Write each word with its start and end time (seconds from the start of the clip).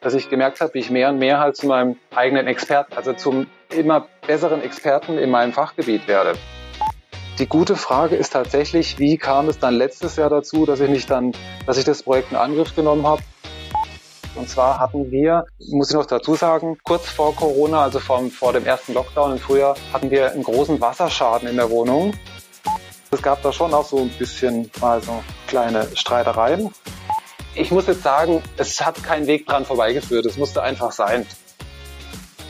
dass 0.00 0.14
ich 0.14 0.28
gemerkt 0.28 0.60
habe, 0.60 0.74
wie 0.74 0.78
ich 0.78 0.90
mehr 0.90 1.08
und 1.08 1.18
mehr 1.18 1.40
halt 1.40 1.56
zu 1.56 1.66
meinem 1.66 1.96
eigenen 2.14 2.46
Experten, 2.46 2.94
also 2.94 3.12
zum 3.12 3.46
immer 3.74 4.06
besseren 4.26 4.62
Experten 4.62 5.18
in 5.18 5.30
meinem 5.30 5.52
Fachgebiet 5.52 6.08
werde. 6.08 6.34
Die 7.38 7.46
gute 7.46 7.76
Frage 7.76 8.16
ist 8.16 8.32
tatsächlich, 8.32 8.98
wie 8.98 9.16
kam 9.16 9.48
es 9.48 9.58
dann 9.58 9.74
letztes 9.74 10.16
Jahr 10.16 10.28
dazu, 10.28 10.66
dass 10.66 10.80
ich 10.80 10.90
mich 10.90 11.06
dann, 11.06 11.32
dass 11.66 11.78
ich 11.78 11.84
das 11.84 12.02
Projekt 12.02 12.32
in 12.32 12.36
Angriff 12.36 12.74
genommen 12.74 13.06
habe? 13.06 13.22
Und 14.34 14.48
zwar 14.48 14.78
hatten 14.78 15.10
wir, 15.10 15.44
muss 15.70 15.90
ich 15.90 15.96
noch 15.96 16.06
dazu 16.06 16.34
sagen, 16.34 16.78
kurz 16.82 17.08
vor 17.08 17.34
Corona, 17.34 17.82
also 17.82 17.98
vor, 17.98 18.22
vor 18.30 18.52
dem 18.52 18.66
ersten 18.66 18.94
Lockdown 18.94 19.32
im 19.32 19.38
Frühjahr, 19.38 19.76
hatten 19.92 20.10
wir 20.10 20.32
einen 20.32 20.42
großen 20.42 20.80
Wasserschaden 20.80 21.48
in 21.48 21.56
der 21.56 21.70
Wohnung. 21.70 22.12
Es 23.10 23.22
gab 23.22 23.42
da 23.42 23.52
schon 23.52 23.72
auch 23.72 23.84
so 23.84 23.98
ein 23.98 24.10
bisschen 24.10 24.70
mal 24.80 25.00
so 25.00 25.22
kleine 25.46 25.86
Streitereien. 25.94 26.70
Ich 27.58 27.72
muss 27.72 27.88
jetzt 27.88 28.04
sagen, 28.04 28.40
es 28.56 28.80
hat 28.86 29.02
keinen 29.02 29.26
Weg 29.26 29.46
dran 29.46 29.64
vorbeigeführt. 29.64 30.24
Es 30.26 30.36
musste 30.36 30.62
einfach 30.62 30.92
sein. 30.92 31.26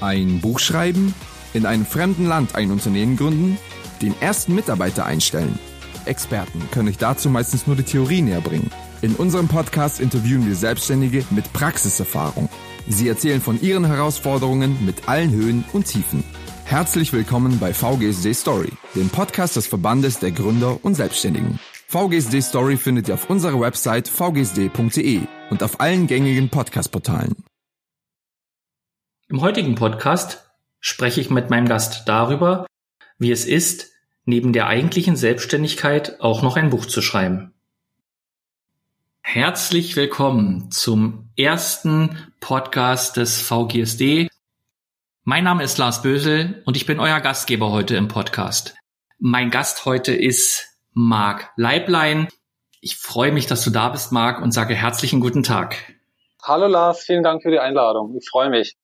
Ein 0.02 0.40
Buch 0.40 0.58
schreiben, 0.58 1.14
in 1.54 1.64
einem 1.64 1.86
fremden 1.86 2.26
Land 2.26 2.54
ein 2.54 2.70
Unternehmen 2.70 3.16
gründen, 3.16 3.58
den 4.02 4.14
ersten 4.20 4.54
Mitarbeiter 4.54 5.06
einstellen. 5.06 5.58
Experten 6.04 6.68
können 6.72 6.88
euch 6.88 6.98
dazu 6.98 7.30
meistens 7.30 7.66
nur 7.66 7.74
die 7.74 7.84
Theorie 7.84 8.20
näher 8.20 8.42
bringen. 8.42 8.70
In 9.00 9.14
unserem 9.14 9.48
Podcast 9.48 9.98
interviewen 9.98 10.46
wir 10.46 10.54
Selbstständige 10.54 11.24
mit 11.30 11.54
Praxiserfahrung. 11.54 12.50
Sie 12.86 13.08
erzählen 13.08 13.40
von 13.40 13.58
ihren 13.62 13.86
Herausforderungen 13.86 14.84
mit 14.84 15.08
allen 15.08 15.30
Höhen 15.30 15.64
und 15.72 15.86
Tiefen. 15.86 16.22
Herzlich 16.64 17.14
willkommen 17.14 17.58
bei 17.58 17.72
VGSD 17.72 18.34
Story, 18.34 18.72
dem 18.94 19.08
Podcast 19.08 19.56
des 19.56 19.66
Verbandes 19.66 20.18
der 20.18 20.32
Gründer 20.32 20.78
und 20.82 20.96
Selbstständigen. 20.96 21.58
VGSD 21.90 22.42
Story 22.42 22.76
findet 22.76 23.08
ihr 23.08 23.14
auf 23.14 23.30
unserer 23.30 23.58
Website 23.58 24.08
vgsd.de 24.08 25.22
und 25.48 25.62
auf 25.62 25.80
allen 25.80 26.06
gängigen 26.06 26.50
Podcast-Portalen. 26.50 27.34
Im 29.30 29.40
heutigen 29.40 29.74
Podcast 29.74 30.50
spreche 30.80 31.22
ich 31.22 31.30
mit 31.30 31.48
meinem 31.48 31.66
Gast 31.66 32.02
darüber, 32.04 32.66
wie 33.16 33.32
es 33.32 33.46
ist, 33.46 33.90
neben 34.26 34.52
der 34.52 34.66
eigentlichen 34.66 35.16
Selbstständigkeit 35.16 36.20
auch 36.20 36.42
noch 36.42 36.58
ein 36.58 36.68
Buch 36.68 36.84
zu 36.84 37.00
schreiben. 37.00 37.54
Herzlich 39.22 39.96
willkommen 39.96 40.70
zum 40.70 41.30
ersten 41.38 42.18
Podcast 42.40 43.16
des 43.16 43.40
VGSD. 43.40 44.28
Mein 45.24 45.44
Name 45.44 45.62
ist 45.62 45.78
Lars 45.78 46.02
Bösel 46.02 46.62
und 46.66 46.76
ich 46.76 46.84
bin 46.84 47.00
euer 47.00 47.20
Gastgeber 47.20 47.70
heute 47.70 47.96
im 47.96 48.08
Podcast. 48.08 48.74
Mein 49.18 49.50
Gast 49.50 49.86
heute 49.86 50.12
ist 50.12 50.67
Marc 51.00 51.52
Leiblein. 51.54 52.26
Ich 52.80 52.96
freue 52.96 53.30
mich, 53.30 53.46
dass 53.46 53.62
du 53.62 53.70
da 53.70 53.88
bist, 53.88 54.10
Marc, 54.10 54.42
und 54.42 54.50
sage 54.50 54.74
herzlichen 54.74 55.20
guten 55.20 55.44
Tag. 55.44 55.76
Hallo 56.42 56.66
Lars, 56.66 57.04
vielen 57.04 57.22
Dank 57.22 57.44
für 57.44 57.52
die 57.52 57.60
Einladung. 57.60 58.16
Ich 58.18 58.28
freue 58.28 58.50
mich. 58.50 58.74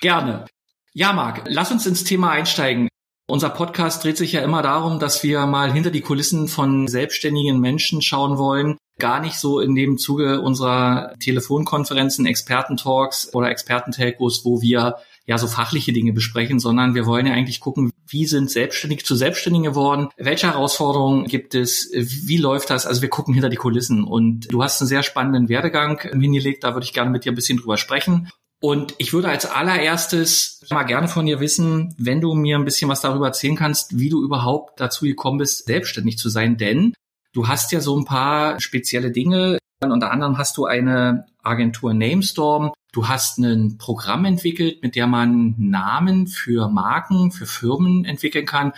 Gerne. 0.00 0.46
Ja, 0.94 1.12
Marc, 1.12 1.42
lass 1.44 1.70
uns 1.70 1.84
ins 1.84 2.02
Thema 2.02 2.30
einsteigen. 2.30 2.88
Unser 3.26 3.50
Podcast 3.50 4.02
dreht 4.02 4.16
sich 4.16 4.32
ja 4.32 4.40
immer 4.40 4.62
darum, 4.62 5.00
dass 5.00 5.22
wir 5.22 5.44
mal 5.44 5.70
hinter 5.70 5.90
die 5.90 6.00
Kulissen 6.00 6.48
von 6.48 6.88
selbstständigen 6.88 7.60
Menschen 7.60 8.00
schauen 8.00 8.38
wollen. 8.38 8.78
Gar 8.98 9.20
nicht 9.20 9.36
so 9.36 9.60
in 9.60 9.74
dem 9.74 9.98
Zuge 9.98 10.40
unserer 10.40 11.14
Telefonkonferenzen, 11.22 12.24
Expertentalks 12.24 13.34
oder 13.34 13.50
Expertentelcos, 13.50 14.46
wo 14.46 14.62
wir 14.62 14.96
ja 15.26 15.38
so 15.38 15.46
fachliche 15.46 15.92
Dinge 15.92 16.12
besprechen, 16.12 16.58
sondern 16.58 16.94
wir 16.94 17.06
wollen 17.06 17.26
ja 17.26 17.34
eigentlich 17.34 17.60
gucken, 17.60 17.92
wie 18.06 18.26
sind 18.26 18.50
Selbstständige 18.50 19.04
zu 19.04 19.14
Selbstständigen 19.14 19.64
geworden, 19.64 20.08
welche 20.16 20.48
Herausforderungen 20.48 21.26
gibt 21.26 21.54
es, 21.54 21.90
wie 21.92 22.38
läuft 22.38 22.70
das? 22.70 22.86
Also 22.86 23.02
wir 23.02 23.10
gucken 23.10 23.34
hinter 23.34 23.48
die 23.48 23.56
Kulissen 23.56 24.04
und 24.04 24.52
du 24.52 24.62
hast 24.62 24.80
einen 24.80 24.88
sehr 24.88 25.02
spannenden 25.02 25.48
Werdegang 25.48 26.00
hingelegt, 26.00 26.64
da 26.64 26.74
würde 26.74 26.84
ich 26.84 26.92
gerne 26.92 27.10
mit 27.10 27.24
dir 27.24 27.32
ein 27.32 27.36
bisschen 27.36 27.58
drüber 27.58 27.76
sprechen. 27.76 28.28
Und 28.62 28.94
ich 28.98 29.14
würde 29.14 29.28
als 29.28 29.46
allererstes 29.46 30.66
mal 30.70 30.82
gerne 30.82 31.08
von 31.08 31.24
dir 31.24 31.40
wissen, 31.40 31.94
wenn 31.96 32.20
du 32.20 32.34
mir 32.34 32.58
ein 32.58 32.66
bisschen 32.66 32.90
was 32.90 33.00
darüber 33.00 33.28
erzählen 33.28 33.56
kannst, 33.56 33.98
wie 33.98 34.10
du 34.10 34.22
überhaupt 34.22 34.78
dazu 34.80 35.06
gekommen 35.06 35.38
bist, 35.38 35.64
selbstständig 35.64 36.18
zu 36.18 36.28
sein. 36.28 36.58
Denn 36.58 36.92
du 37.32 37.48
hast 37.48 37.72
ja 37.72 37.80
so 37.80 37.98
ein 37.98 38.04
paar 38.04 38.60
spezielle 38.60 39.12
Dinge. 39.12 39.58
Unter 39.82 40.10
anderem 40.10 40.36
hast 40.36 40.58
du 40.58 40.66
eine 40.66 41.24
Agentur 41.42 41.94
Namestorm. 41.94 42.72
Du 42.92 43.06
hast 43.06 43.38
ein 43.38 43.78
Programm 43.78 44.24
entwickelt, 44.24 44.82
mit 44.82 44.96
der 44.96 45.06
man 45.06 45.54
Namen 45.58 46.26
für 46.26 46.68
Marken, 46.68 47.30
für 47.30 47.46
Firmen 47.46 48.04
entwickeln 48.04 48.46
kann. 48.46 48.72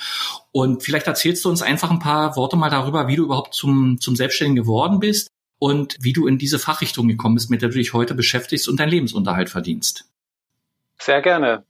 Und 0.53 0.83
vielleicht 0.83 1.07
erzählst 1.07 1.45
du 1.45 1.49
uns 1.49 1.63
einfach 1.63 1.91
ein 1.91 1.99
paar 1.99 2.37
Worte 2.37 2.57
mal 2.57 2.69
darüber, 2.69 3.09
wie 3.09 3.17
du 3.17 3.25
überhaupt 3.25 3.55
zum, 3.55 3.99
zum 4.01 4.15
Selbstständigen 4.15 4.63
geworden 4.63 5.01
bist 5.01 5.29
und 5.59 5.97
wie 6.01 6.13
du 6.13 6.27
in 6.27 6.37
diese 6.37 6.59
Fachrichtung 6.59 7.09
gekommen 7.09 7.37
bist, 7.37 7.49
mit 7.49 7.63
der 7.63 7.71
du 7.71 7.77
dich 7.77 7.95
heute 7.95 8.15
beschäftigst 8.15 8.69
und 8.69 8.81
deinen 8.81 8.91
Lebensunterhalt 8.91 9.49
verdienst. 9.49 10.05
Sehr 10.99 11.23
gerne. 11.23 11.65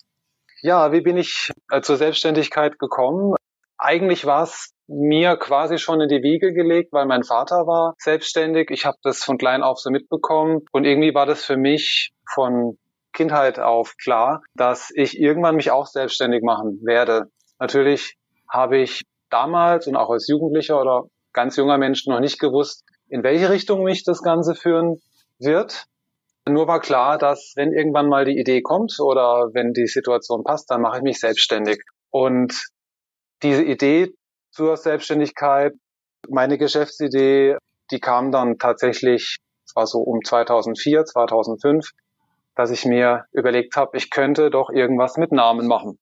Ja, 0.62 0.92
wie 0.92 1.00
bin 1.00 1.16
ich 1.16 1.50
äh, 1.70 1.80
zur 1.80 1.96
Selbstständigkeit 1.96 2.78
gekommen? 2.78 3.34
Eigentlich 3.78 4.26
war 4.26 4.44
es 4.44 4.72
mir 4.86 5.36
quasi 5.36 5.78
schon 5.78 6.00
in 6.00 6.08
die 6.08 6.22
Wiege 6.22 6.52
gelegt, 6.52 6.92
weil 6.92 7.06
mein 7.06 7.24
Vater 7.24 7.66
war 7.66 7.94
selbstständig. 7.98 8.70
Ich 8.70 8.84
habe 8.84 8.98
das 9.02 9.24
von 9.24 9.38
klein 9.38 9.62
auf 9.62 9.78
so 9.78 9.90
mitbekommen 9.90 10.62
und 10.72 10.84
irgendwie 10.84 11.14
war 11.14 11.26
das 11.26 11.44
für 11.44 11.56
mich 11.56 12.12
von 12.32 12.78
Kindheit 13.12 13.58
auf 13.58 13.96
klar, 13.96 14.42
dass 14.54 14.90
ich 14.94 15.18
irgendwann 15.18 15.56
mich 15.56 15.70
auch 15.70 15.86
selbstständig 15.86 16.42
machen 16.42 16.80
werde. 16.82 17.26
Natürlich 17.58 18.16
habe 18.48 18.78
ich 18.78 19.02
damals 19.30 19.86
und 19.86 19.96
auch 19.96 20.10
als 20.10 20.28
Jugendlicher 20.28 20.80
oder 20.80 21.04
ganz 21.32 21.56
junger 21.56 21.78
Mensch 21.78 22.06
noch 22.06 22.20
nicht 22.20 22.38
gewusst, 22.38 22.84
in 23.08 23.22
welche 23.22 23.50
Richtung 23.50 23.84
mich 23.84 24.04
das 24.04 24.22
Ganze 24.22 24.54
führen 24.54 25.00
wird. 25.38 25.84
Nur 26.48 26.66
war 26.66 26.80
klar, 26.80 27.18
dass 27.18 27.52
wenn 27.56 27.72
irgendwann 27.72 28.08
mal 28.08 28.24
die 28.24 28.38
Idee 28.38 28.62
kommt 28.62 28.98
oder 28.98 29.50
wenn 29.52 29.72
die 29.72 29.86
Situation 29.86 30.42
passt, 30.42 30.70
dann 30.70 30.82
mache 30.82 30.98
ich 30.98 31.02
mich 31.02 31.20
selbstständig. 31.20 31.82
Und 32.10 32.52
diese 33.42 33.62
Idee 33.62 34.12
zur 34.50 34.76
Selbstständigkeit, 34.76 35.72
meine 36.28 36.58
Geschäftsidee, 36.58 37.56
die 37.90 38.00
kam 38.00 38.32
dann 38.32 38.58
tatsächlich, 38.58 39.38
es 39.66 39.76
war 39.76 39.86
so 39.86 39.98
um 39.98 40.20
2004, 40.24 41.04
2005, 41.04 41.90
dass 42.54 42.70
ich 42.70 42.84
mir 42.84 43.24
überlegt 43.32 43.76
habe, 43.76 43.96
ich 43.96 44.10
könnte 44.10 44.50
doch 44.50 44.70
irgendwas 44.70 45.16
mit 45.16 45.32
Namen 45.32 45.66
machen. 45.66 45.98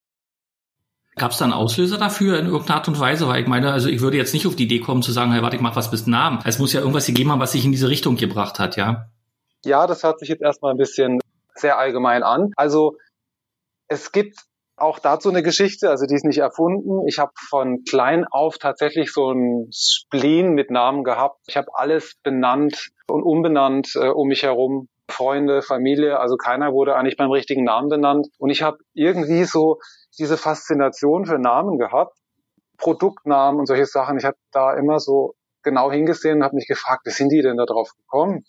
Gab 1.16 1.32
es 1.32 1.38
da 1.38 1.44
einen 1.44 1.54
Auslöser 1.54 1.98
dafür 1.98 2.38
in 2.38 2.46
irgendeiner 2.46 2.76
Art 2.76 2.88
und 2.88 2.98
Weise? 2.98 3.28
Weil 3.28 3.42
ich 3.42 3.48
meine, 3.48 3.72
also 3.72 3.88
ich 3.88 4.00
würde 4.00 4.16
jetzt 4.16 4.32
nicht 4.32 4.46
auf 4.46 4.56
die 4.56 4.64
Idee 4.64 4.80
kommen 4.80 5.02
zu 5.02 5.12
sagen, 5.12 5.32
hey, 5.32 5.42
warte, 5.42 5.56
ich 5.56 5.62
mach 5.62 5.76
was 5.76 5.90
mit 5.90 6.06
Namen. 6.06 6.38
Es 6.44 6.58
muss 6.58 6.72
ja 6.72 6.80
irgendwas 6.80 7.06
gegeben 7.06 7.32
haben, 7.32 7.40
was 7.40 7.52
sich 7.52 7.64
in 7.64 7.72
diese 7.72 7.88
Richtung 7.88 8.16
gebracht 8.16 8.58
hat, 8.58 8.76
ja? 8.76 9.10
Ja, 9.64 9.86
das 9.86 10.02
hört 10.02 10.20
sich 10.20 10.28
jetzt 10.28 10.40
erstmal 10.40 10.72
ein 10.72 10.78
bisschen 10.78 11.20
sehr 11.54 11.78
allgemein 11.78 12.22
an. 12.22 12.52
Also 12.56 12.96
es 13.88 14.12
gibt 14.12 14.38
auch 14.76 14.98
dazu 14.98 15.28
eine 15.28 15.42
Geschichte, 15.42 15.90
also 15.90 16.06
die 16.06 16.14
ist 16.14 16.24
nicht 16.24 16.38
erfunden. 16.38 17.06
Ich 17.06 17.18
habe 17.18 17.32
von 17.48 17.84
klein 17.84 18.24
auf 18.30 18.58
tatsächlich 18.58 19.12
so 19.12 19.30
ein 19.32 19.68
Spleen 19.72 20.54
mit 20.54 20.70
Namen 20.70 21.04
gehabt. 21.04 21.40
Ich 21.48 21.56
habe 21.56 21.68
alles 21.74 22.14
benannt 22.22 22.90
und 23.06 23.22
umbenannt 23.22 23.94
äh, 23.94 24.08
um 24.08 24.28
mich 24.28 24.42
herum. 24.42 24.88
Freunde, 25.10 25.62
Familie, 25.62 26.18
also 26.18 26.36
keiner 26.36 26.72
wurde 26.72 26.96
eigentlich 26.96 27.16
beim 27.16 27.30
richtigen 27.30 27.64
Namen 27.64 27.88
benannt. 27.88 28.28
Und 28.38 28.50
ich 28.50 28.62
habe 28.62 28.78
irgendwie 28.94 29.44
so 29.44 29.78
diese 30.18 30.36
Faszination 30.36 31.26
für 31.26 31.38
Namen 31.38 31.78
gehabt, 31.78 32.16
Produktnamen 32.78 33.60
und 33.60 33.66
solche 33.66 33.86
Sachen. 33.86 34.18
Ich 34.18 34.24
habe 34.24 34.36
da 34.52 34.74
immer 34.74 34.98
so 34.98 35.34
genau 35.62 35.90
hingesehen 35.92 36.38
und 36.38 36.44
habe 36.44 36.56
mich 36.56 36.66
gefragt, 36.66 37.02
wie 37.04 37.10
sind 37.10 37.30
die 37.30 37.42
denn 37.42 37.56
da 37.56 37.66
drauf 37.66 37.92
gekommen? 37.96 38.44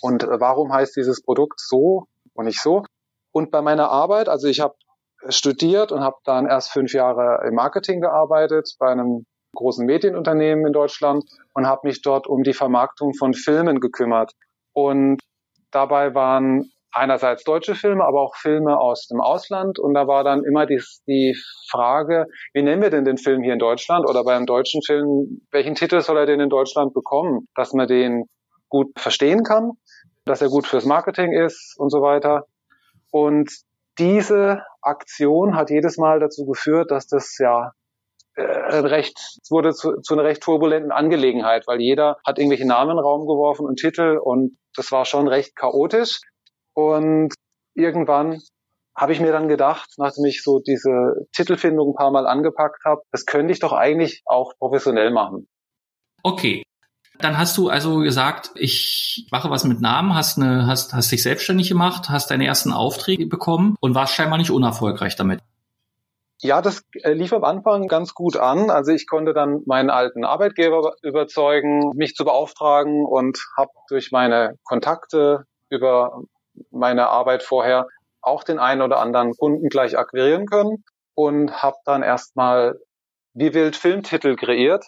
Und 0.00 0.22
äh, 0.22 0.40
warum 0.40 0.72
heißt 0.72 0.96
dieses 0.96 1.22
Produkt 1.22 1.60
so 1.60 2.04
und 2.34 2.46
nicht 2.46 2.60
so? 2.60 2.84
Und 3.32 3.50
bei 3.50 3.62
meiner 3.62 3.90
Arbeit, 3.90 4.28
also 4.28 4.48
ich 4.48 4.60
habe 4.60 4.74
studiert 5.28 5.92
und 5.92 6.00
habe 6.00 6.16
dann 6.24 6.46
erst 6.46 6.70
fünf 6.70 6.92
Jahre 6.92 7.46
im 7.46 7.54
Marketing 7.54 8.00
gearbeitet 8.00 8.70
bei 8.78 8.88
einem 8.88 9.26
großen 9.54 9.84
Medienunternehmen 9.84 10.66
in 10.66 10.72
Deutschland 10.72 11.24
und 11.54 11.66
habe 11.66 11.88
mich 11.88 12.02
dort 12.02 12.26
um 12.26 12.42
die 12.42 12.52
Vermarktung 12.52 13.14
von 13.14 13.34
Filmen 13.34 13.80
gekümmert. 13.80 14.32
Und 14.72 15.20
dabei 15.70 16.14
waren 16.14 16.70
einerseits 16.92 17.44
deutsche 17.44 17.74
Filme, 17.74 18.04
aber 18.04 18.20
auch 18.22 18.34
Filme 18.36 18.78
aus 18.78 19.06
dem 19.08 19.20
Ausland. 19.20 19.78
Und 19.78 19.94
da 19.94 20.06
war 20.06 20.24
dann 20.24 20.44
immer 20.44 20.66
die, 20.66 20.82
die 21.06 21.36
Frage, 21.70 22.26
wie 22.54 22.62
nennen 22.62 22.82
wir 22.82 22.90
denn 22.90 23.04
den 23.04 23.18
Film 23.18 23.42
hier 23.42 23.52
in 23.52 23.58
Deutschland 23.58 24.08
oder 24.08 24.24
beim 24.24 24.46
deutschen 24.46 24.82
Film, 24.82 25.42
welchen 25.50 25.74
Titel 25.74 26.00
soll 26.00 26.18
er 26.18 26.26
denn 26.26 26.40
in 26.40 26.48
Deutschland 26.48 26.94
bekommen, 26.94 27.46
dass 27.54 27.72
man 27.72 27.86
den 27.86 28.24
gut 28.68 28.88
verstehen 28.98 29.42
kann, 29.44 29.72
dass 30.24 30.42
er 30.42 30.48
gut 30.48 30.66
fürs 30.66 30.84
Marketing 30.84 31.32
ist 31.32 31.74
und 31.78 31.90
so 31.90 32.00
weiter. 32.02 32.44
Und 33.10 33.50
diese 33.98 34.62
Aktion 34.82 35.56
hat 35.56 35.70
jedes 35.70 35.98
Mal 35.98 36.20
dazu 36.20 36.46
geführt, 36.46 36.90
dass 36.90 37.06
das 37.06 37.36
ja 37.38 37.72
recht, 38.38 39.18
es 39.42 39.50
wurde 39.50 39.72
zu, 39.72 40.00
zu 40.00 40.14
einer 40.14 40.24
recht 40.24 40.42
turbulenten 40.42 40.92
Angelegenheit, 40.92 41.66
weil 41.66 41.80
jeder 41.80 42.16
hat 42.24 42.38
irgendwelche 42.38 42.66
Namen 42.66 42.92
in 42.92 42.96
den 42.96 43.04
Raum 43.04 43.22
geworfen 43.22 43.66
und 43.66 43.76
Titel 43.76 44.18
und 44.22 44.56
das 44.74 44.92
war 44.92 45.04
schon 45.04 45.28
recht 45.28 45.56
chaotisch. 45.56 46.20
Und 46.74 47.34
irgendwann 47.74 48.40
habe 48.96 49.12
ich 49.12 49.20
mir 49.20 49.32
dann 49.32 49.48
gedacht, 49.48 49.90
nachdem 49.96 50.24
ich 50.24 50.42
so 50.42 50.60
diese 50.60 51.26
Titelfindung 51.32 51.90
ein 51.90 51.94
paar 51.94 52.10
Mal 52.10 52.26
angepackt 52.26 52.84
habe, 52.84 53.02
das 53.12 53.26
könnte 53.26 53.52
ich 53.52 53.60
doch 53.60 53.72
eigentlich 53.72 54.22
auch 54.26 54.52
professionell 54.58 55.10
machen. 55.10 55.48
Okay. 56.22 56.62
Dann 57.20 57.36
hast 57.36 57.58
du 57.58 57.68
also 57.68 57.98
gesagt, 57.98 58.52
ich 58.54 59.26
mache 59.32 59.50
was 59.50 59.64
mit 59.64 59.80
Namen, 59.80 60.14
hast 60.14 60.38
eine, 60.38 60.68
hast, 60.68 60.94
hast 60.94 61.10
dich 61.10 61.22
selbstständig 61.24 61.68
gemacht, 61.68 62.08
hast 62.08 62.30
deine 62.30 62.46
ersten 62.46 62.72
Aufträge 62.72 63.26
bekommen 63.26 63.74
und 63.80 63.96
warst 63.96 64.14
scheinbar 64.14 64.38
nicht 64.38 64.52
unerfolgreich 64.52 65.16
damit. 65.16 65.40
Ja, 66.40 66.62
das 66.62 66.84
äh, 67.02 67.12
lief 67.12 67.32
am 67.32 67.42
Anfang 67.42 67.88
ganz 67.88 68.14
gut 68.14 68.36
an. 68.36 68.70
Also 68.70 68.92
ich 68.92 69.08
konnte 69.08 69.34
dann 69.34 69.62
meinen 69.66 69.90
alten 69.90 70.24
Arbeitgeber 70.24 70.94
überzeugen, 71.02 71.92
mich 71.96 72.14
zu 72.14 72.24
beauftragen 72.24 73.04
und 73.04 73.38
habe 73.56 73.70
durch 73.88 74.12
meine 74.12 74.54
Kontakte 74.64 75.44
über 75.68 76.22
meine 76.70 77.08
Arbeit 77.08 77.42
vorher 77.42 77.86
auch 78.20 78.44
den 78.44 78.58
einen 78.58 78.82
oder 78.82 78.98
anderen 78.98 79.32
Kunden 79.34 79.68
gleich 79.68 79.98
akquirieren 79.98 80.46
können 80.46 80.84
und 81.14 81.62
habe 81.62 81.76
dann 81.84 82.02
erstmal 82.02 82.78
wie 83.34 83.54
wild 83.54 83.74
Filmtitel 83.74 84.36
kreiert. 84.36 84.86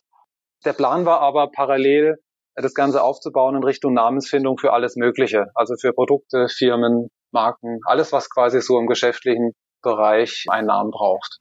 Der 0.64 0.72
Plan 0.72 1.04
war 1.04 1.20
aber 1.20 1.50
parallel 1.50 2.16
das 2.54 2.74
Ganze 2.74 3.02
aufzubauen 3.02 3.56
in 3.56 3.64
Richtung 3.64 3.94
Namensfindung 3.94 4.58
für 4.58 4.72
alles 4.72 4.96
Mögliche, 4.96 5.46
also 5.54 5.74
für 5.80 5.92
Produkte, 5.92 6.48
Firmen, 6.48 7.08
Marken, 7.32 7.80
alles, 7.84 8.12
was 8.12 8.28
quasi 8.30 8.60
so 8.60 8.78
im 8.78 8.86
geschäftlichen 8.86 9.52
Bereich 9.82 10.46
einen 10.48 10.66
Namen 10.66 10.90
braucht. 10.90 11.40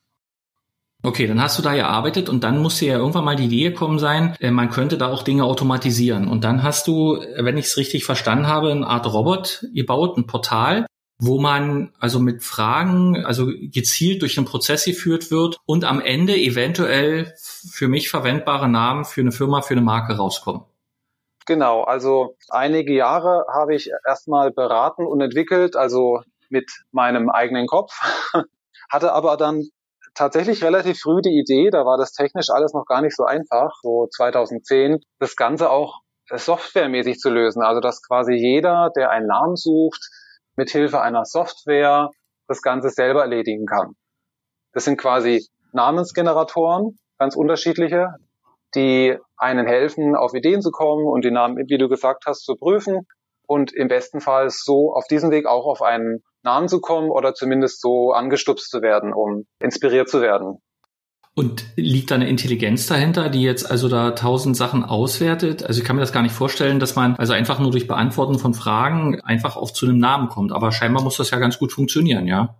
Okay, 1.01 1.27
dann 1.27 1.41
hast 1.41 1.57
du 1.57 1.63
da 1.63 1.75
gearbeitet 1.75 2.27
und 2.27 2.44
dann 2.44 2.62
musste 2.62 2.86
ja 2.86 2.97
irgendwann 2.97 3.24
mal 3.24 3.38
die 3.38 3.45
Idee 3.45 3.69
gekommen 3.69 4.00
sein, 4.00 4.36
äh, 4.41 4.51
man 4.51 4.69
könnte 4.69 4.97
da 4.97 5.07
auch 5.07 5.24
Dinge 5.24 5.45
automatisieren. 5.45 6.27
Und 6.27 6.44
dann 6.44 6.62
hast 6.62 6.88
du, 6.88 7.24
wenn 7.38 7.57
ich 7.57 7.68
es 7.68 7.77
richtig 7.77 8.03
verstanden 8.03 8.47
habe, 8.47 8.71
eine 8.71 8.86
Art 8.86 9.12
Robot 9.12 9.65
gebaut, 9.74 10.18
ein 10.18 10.27
Portal, 10.27 10.86
wo 11.18 11.39
man 11.39 11.94
also 12.00 12.19
mit 12.19 12.44
Fragen, 12.44 13.25
also 13.25 13.47
gezielt 13.47 14.21
durch 14.21 14.36
den 14.36 14.45
Prozess 14.45 14.86
geführt 14.86 15.31
wird 15.31 15.57
und 15.65 15.86
am 15.86 16.01
Ende 16.01 16.36
eventuell 16.36 17.33
für 17.38 17.88
mich 17.88 18.09
verwendbare 18.09 18.68
Namen 18.68 19.06
für 19.06 19.21
eine 19.21 19.31
Firma, 19.31 19.62
für 19.62 19.74
eine 19.74 19.81
Marke 19.81 20.18
rauskommen. 20.18 20.63
Genau, 21.45 21.83
also 21.83 22.36
einige 22.50 22.94
Jahre 22.94 23.45
habe 23.51 23.74
ich 23.74 23.89
erstmal 24.06 24.51
beraten 24.51 25.06
und 25.06 25.19
entwickelt, 25.19 25.75
also 25.75 26.21
mit 26.50 26.69
meinem 26.92 27.30
eigenen 27.30 27.68
Kopf, 27.68 27.92
hatte 28.90 29.13
aber 29.13 29.38
dann 29.38 29.63
tatsächlich 30.16 30.63
relativ 30.63 31.00
früh 31.00 31.22
die 31.22 31.40
Idee, 31.40 31.69
da 31.69 31.86
war 31.86 31.98
das 31.98 32.12
technisch 32.12 32.50
alles 32.50 32.74
noch 32.74 32.86
gar 32.86 33.01
nicht 33.01 33.16
so 33.16 33.24
einfach, 33.24 33.72
so 33.81 34.07
2010, 34.12 35.00
das 35.19 35.36
Ganze 35.36 35.69
auch 35.69 36.01
softwaremäßig 36.30 37.18
zu 37.18 37.30
lösen. 37.30 37.62
Also 37.62 37.80
dass 37.81 38.01
quasi 38.06 38.34
jeder, 38.34 38.92
der 38.96 39.10
einen 39.12 39.28
Namen 39.28 39.56
sucht, 39.56 40.10
mit 40.56 40.69
Hilfe 40.69 41.01
einer 41.01 41.25
Software 41.25 42.10
das 42.48 42.62
Ganze 42.62 42.90
selber 42.90 43.22
erledigen 43.22 43.66
kann. 43.66 43.94
Das 44.74 44.86
sind 44.86 44.98
quasi 44.98 45.48
Namensgeneratoren, 45.72 47.00
ganz 47.18 47.36
unterschiedliche, 47.36 48.10
die 48.75 49.18
einen 49.38 49.68
helfen, 49.68 50.16
auf 50.16 50.34
Ideen 50.34 50.62
zu 50.62 50.72
kommen 50.72 51.07
und 51.07 51.24
die 51.24 51.31
Namen, 51.31 51.57
wie 51.68 51.78
du 51.78 51.88
gesagt 51.88 52.25
hast, 52.28 52.44
zu 52.44 52.56
prüfen 52.56 53.07
und 53.50 53.74
im 53.74 53.88
besten 53.88 54.22
Fall 54.22 54.51
so 54.51 54.94
auf 54.94 55.07
diesem 55.07 55.31
Weg 55.31 55.48
auch 55.48 55.66
auf 55.66 55.81
einen 55.81 56.22
Namen 56.44 56.68
zu 56.68 56.80
kommen 56.80 57.10
oder 57.10 57.34
zumindest 57.34 57.81
so 57.81 58.12
angestupst 58.12 58.69
zu 58.69 58.84
werden, 58.84 59.12
um 59.12 59.48
inspiriert 59.60 60.07
zu 60.07 60.22
werden. 60.22 60.60
Und 61.34 61.66
liegt 61.75 62.12
da 62.12 62.16
eine 62.16 62.30
Intelligenz 62.30 62.86
dahinter, 62.86 63.30
die 63.30 63.42
jetzt 63.42 63.69
also 63.69 63.88
da 63.88 64.12
tausend 64.12 64.56
Sachen 64.56 64.84
auswertet? 64.84 65.63
Also 65.63 65.81
ich 65.81 65.88
kann 65.88 65.96
mir 65.96 66.01
das 66.01 66.13
gar 66.13 66.22
nicht 66.22 66.36
vorstellen, 66.36 66.80
dass 66.80 66.96
man 66.96 67.16
also 67.16 67.34
einfach 67.34 67.60
nur 67.60 67.72
durch 67.72 67.88
Beantworten 67.88 68.38
von 68.38 68.54
Fragen 68.54 69.19
einfach 69.22 69.56
auf 69.56 69.74
zu 69.74 69.88
einem 69.88 69.98
Namen 69.98 70.30
kommt. 70.30 70.51
Aber 70.51 70.72
scheinbar 70.72 71.01
muss 71.01 71.18
das 71.18 71.31
ja 71.31 71.40
ganz 71.40 71.57
gut 71.57 71.72
funktionieren, 71.72 72.28
ja? 72.28 72.56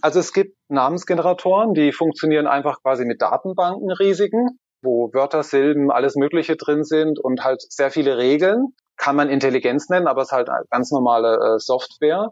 Also 0.00 0.20
es 0.20 0.32
gibt 0.32 0.56
Namensgeneratoren, 0.68 1.74
die 1.74 1.92
funktionieren 1.92 2.46
einfach 2.46 2.82
quasi 2.82 3.04
mit 3.04 3.20
Datenbanken 3.20 3.90
riesigen, 3.90 4.60
wo 4.80 5.10
Wörter, 5.12 5.42
Silben, 5.42 5.90
alles 5.90 6.14
Mögliche 6.14 6.56
drin 6.56 6.84
sind 6.84 7.18
und 7.18 7.42
halt 7.42 7.62
sehr 7.68 7.90
viele 7.90 8.16
Regeln. 8.18 8.74
Kann 8.96 9.16
man 9.16 9.28
Intelligenz 9.28 9.88
nennen, 9.88 10.06
aber 10.06 10.22
es 10.22 10.28
ist 10.28 10.32
halt 10.32 10.48
ganz 10.70 10.90
normale 10.90 11.34
äh, 11.34 11.58
Software. 11.58 12.30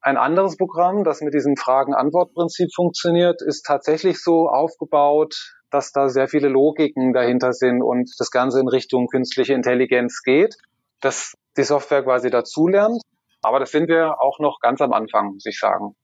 Ein 0.00 0.16
anderes 0.16 0.56
Programm, 0.56 1.04
das 1.04 1.20
mit 1.20 1.34
diesem 1.34 1.56
Fragen-Antwort-Prinzip 1.56 2.68
funktioniert, 2.74 3.42
ist 3.42 3.62
tatsächlich 3.66 4.22
so 4.22 4.48
aufgebaut, 4.48 5.34
dass 5.70 5.92
da 5.92 6.08
sehr 6.08 6.28
viele 6.28 6.48
Logiken 6.48 7.12
dahinter 7.12 7.52
sind 7.52 7.82
und 7.82 8.10
das 8.18 8.30
Ganze 8.30 8.60
in 8.60 8.68
Richtung 8.68 9.08
künstliche 9.08 9.54
Intelligenz 9.54 10.22
geht, 10.22 10.56
dass 11.00 11.34
die 11.56 11.64
Software 11.64 12.02
quasi 12.02 12.30
dazulernt. 12.30 13.02
Aber 13.42 13.60
das 13.60 13.70
sind 13.70 13.88
wir 13.88 14.20
auch 14.20 14.38
noch 14.38 14.58
ganz 14.60 14.80
am 14.80 14.92
Anfang, 14.92 15.34
muss 15.34 15.46
ich 15.46 15.58
sagen. 15.58 15.94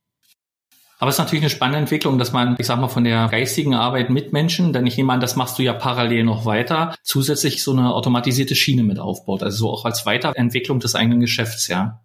Aber 0.98 1.08
es 1.08 1.16
ist 1.16 1.18
natürlich 1.18 1.42
eine 1.42 1.50
spannende 1.50 1.80
Entwicklung, 1.80 2.18
dass 2.18 2.32
man, 2.32 2.56
ich 2.58 2.66
sag 2.66 2.78
mal, 2.78 2.88
von 2.88 3.04
der 3.04 3.28
geistigen 3.28 3.74
Arbeit 3.74 4.10
mit 4.10 4.32
Menschen, 4.32 4.72
denn 4.72 4.86
ich 4.86 4.96
nehme 4.96 5.12
an, 5.12 5.20
das 5.20 5.36
machst 5.36 5.58
du 5.58 5.62
ja 5.62 5.72
parallel 5.72 6.24
noch 6.24 6.46
weiter, 6.46 6.94
zusätzlich 7.02 7.62
so 7.62 7.72
eine 7.72 7.92
automatisierte 7.92 8.54
Schiene 8.54 8.84
mit 8.84 8.98
aufbaut. 8.98 9.42
Also 9.42 9.66
so 9.66 9.70
auch 9.70 9.84
als 9.84 10.06
Weiterentwicklung 10.06 10.78
des 10.80 10.94
eigenen 10.94 11.20
Geschäfts, 11.20 11.68
ja. 11.68 12.00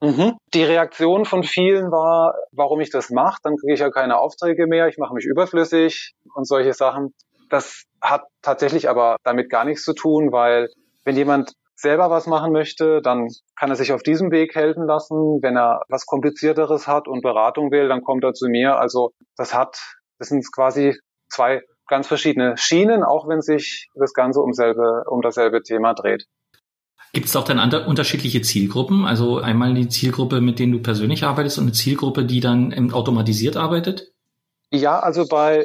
Mhm. 0.00 0.34
Die 0.52 0.64
Reaktion 0.64 1.24
von 1.24 1.44
vielen 1.44 1.90
war, 1.90 2.34
warum 2.52 2.80
ich 2.80 2.90
das 2.90 3.10
mache, 3.10 3.38
dann 3.42 3.56
kriege 3.56 3.72
ich 3.74 3.80
ja 3.80 3.90
keine 3.90 4.18
Aufträge 4.18 4.66
mehr, 4.66 4.88
ich 4.88 4.98
mache 4.98 5.14
mich 5.14 5.24
überflüssig 5.24 6.12
und 6.34 6.46
solche 6.46 6.74
Sachen. 6.74 7.14
Das 7.48 7.84
hat 8.02 8.24
tatsächlich 8.42 8.88
aber 8.88 9.16
damit 9.24 9.48
gar 9.48 9.64
nichts 9.64 9.82
zu 9.82 9.94
tun, 9.94 10.30
weil 10.30 10.68
wenn 11.04 11.16
jemand 11.16 11.52
selber 11.76 12.10
was 12.10 12.26
machen 12.26 12.52
möchte, 12.52 13.00
dann 13.02 13.28
kann 13.58 13.70
er 13.70 13.76
sich 13.76 13.92
auf 13.92 14.02
diesem 14.02 14.30
Weg 14.30 14.54
helfen 14.54 14.86
lassen. 14.86 15.40
Wenn 15.42 15.56
er 15.56 15.82
was 15.88 16.06
komplizierteres 16.06 16.86
hat 16.86 17.08
und 17.08 17.22
Beratung 17.22 17.70
will, 17.70 17.88
dann 17.88 18.02
kommt 18.02 18.24
er 18.24 18.32
zu 18.32 18.48
mir. 18.48 18.78
Also 18.78 19.12
das 19.36 19.54
hat, 19.54 19.76
das 20.18 20.28
sind 20.28 20.44
quasi 20.52 20.96
zwei 21.28 21.62
ganz 21.88 22.06
verschiedene 22.06 22.56
Schienen, 22.56 23.02
auch 23.02 23.28
wenn 23.28 23.40
sich 23.40 23.88
das 23.94 24.12
Ganze 24.12 24.40
um 24.40 24.52
selbe, 24.52 25.04
um 25.08 25.20
dasselbe 25.20 25.62
Thema 25.62 25.94
dreht. 25.94 26.26
Gibt 27.12 27.26
es 27.26 27.36
auch 27.36 27.44
dann 27.44 27.60
unterschiedliche 27.86 28.42
Zielgruppen? 28.42 29.04
Also 29.04 29.38
einmal 29.38 29.74
die 29.74 29.88
Zielgruppe, 29.88 30.40
mit 30.40 30.58
denen 30.58 30.72
du 30.72 30.82
persönlich 30.82 31.22
arbeitest 31.22 31.58
und 31.58 31.64
eine 31.64 31.72
Zielgruppe, 31.72 32.24
die 32.24 32.40
dann 32.40 32.92
automatisiert 32.92 33.56
arbeitet? 33.56 34.12
Ja, 34.70 34.98
also 34.98 35.24
bei 35.28 35.64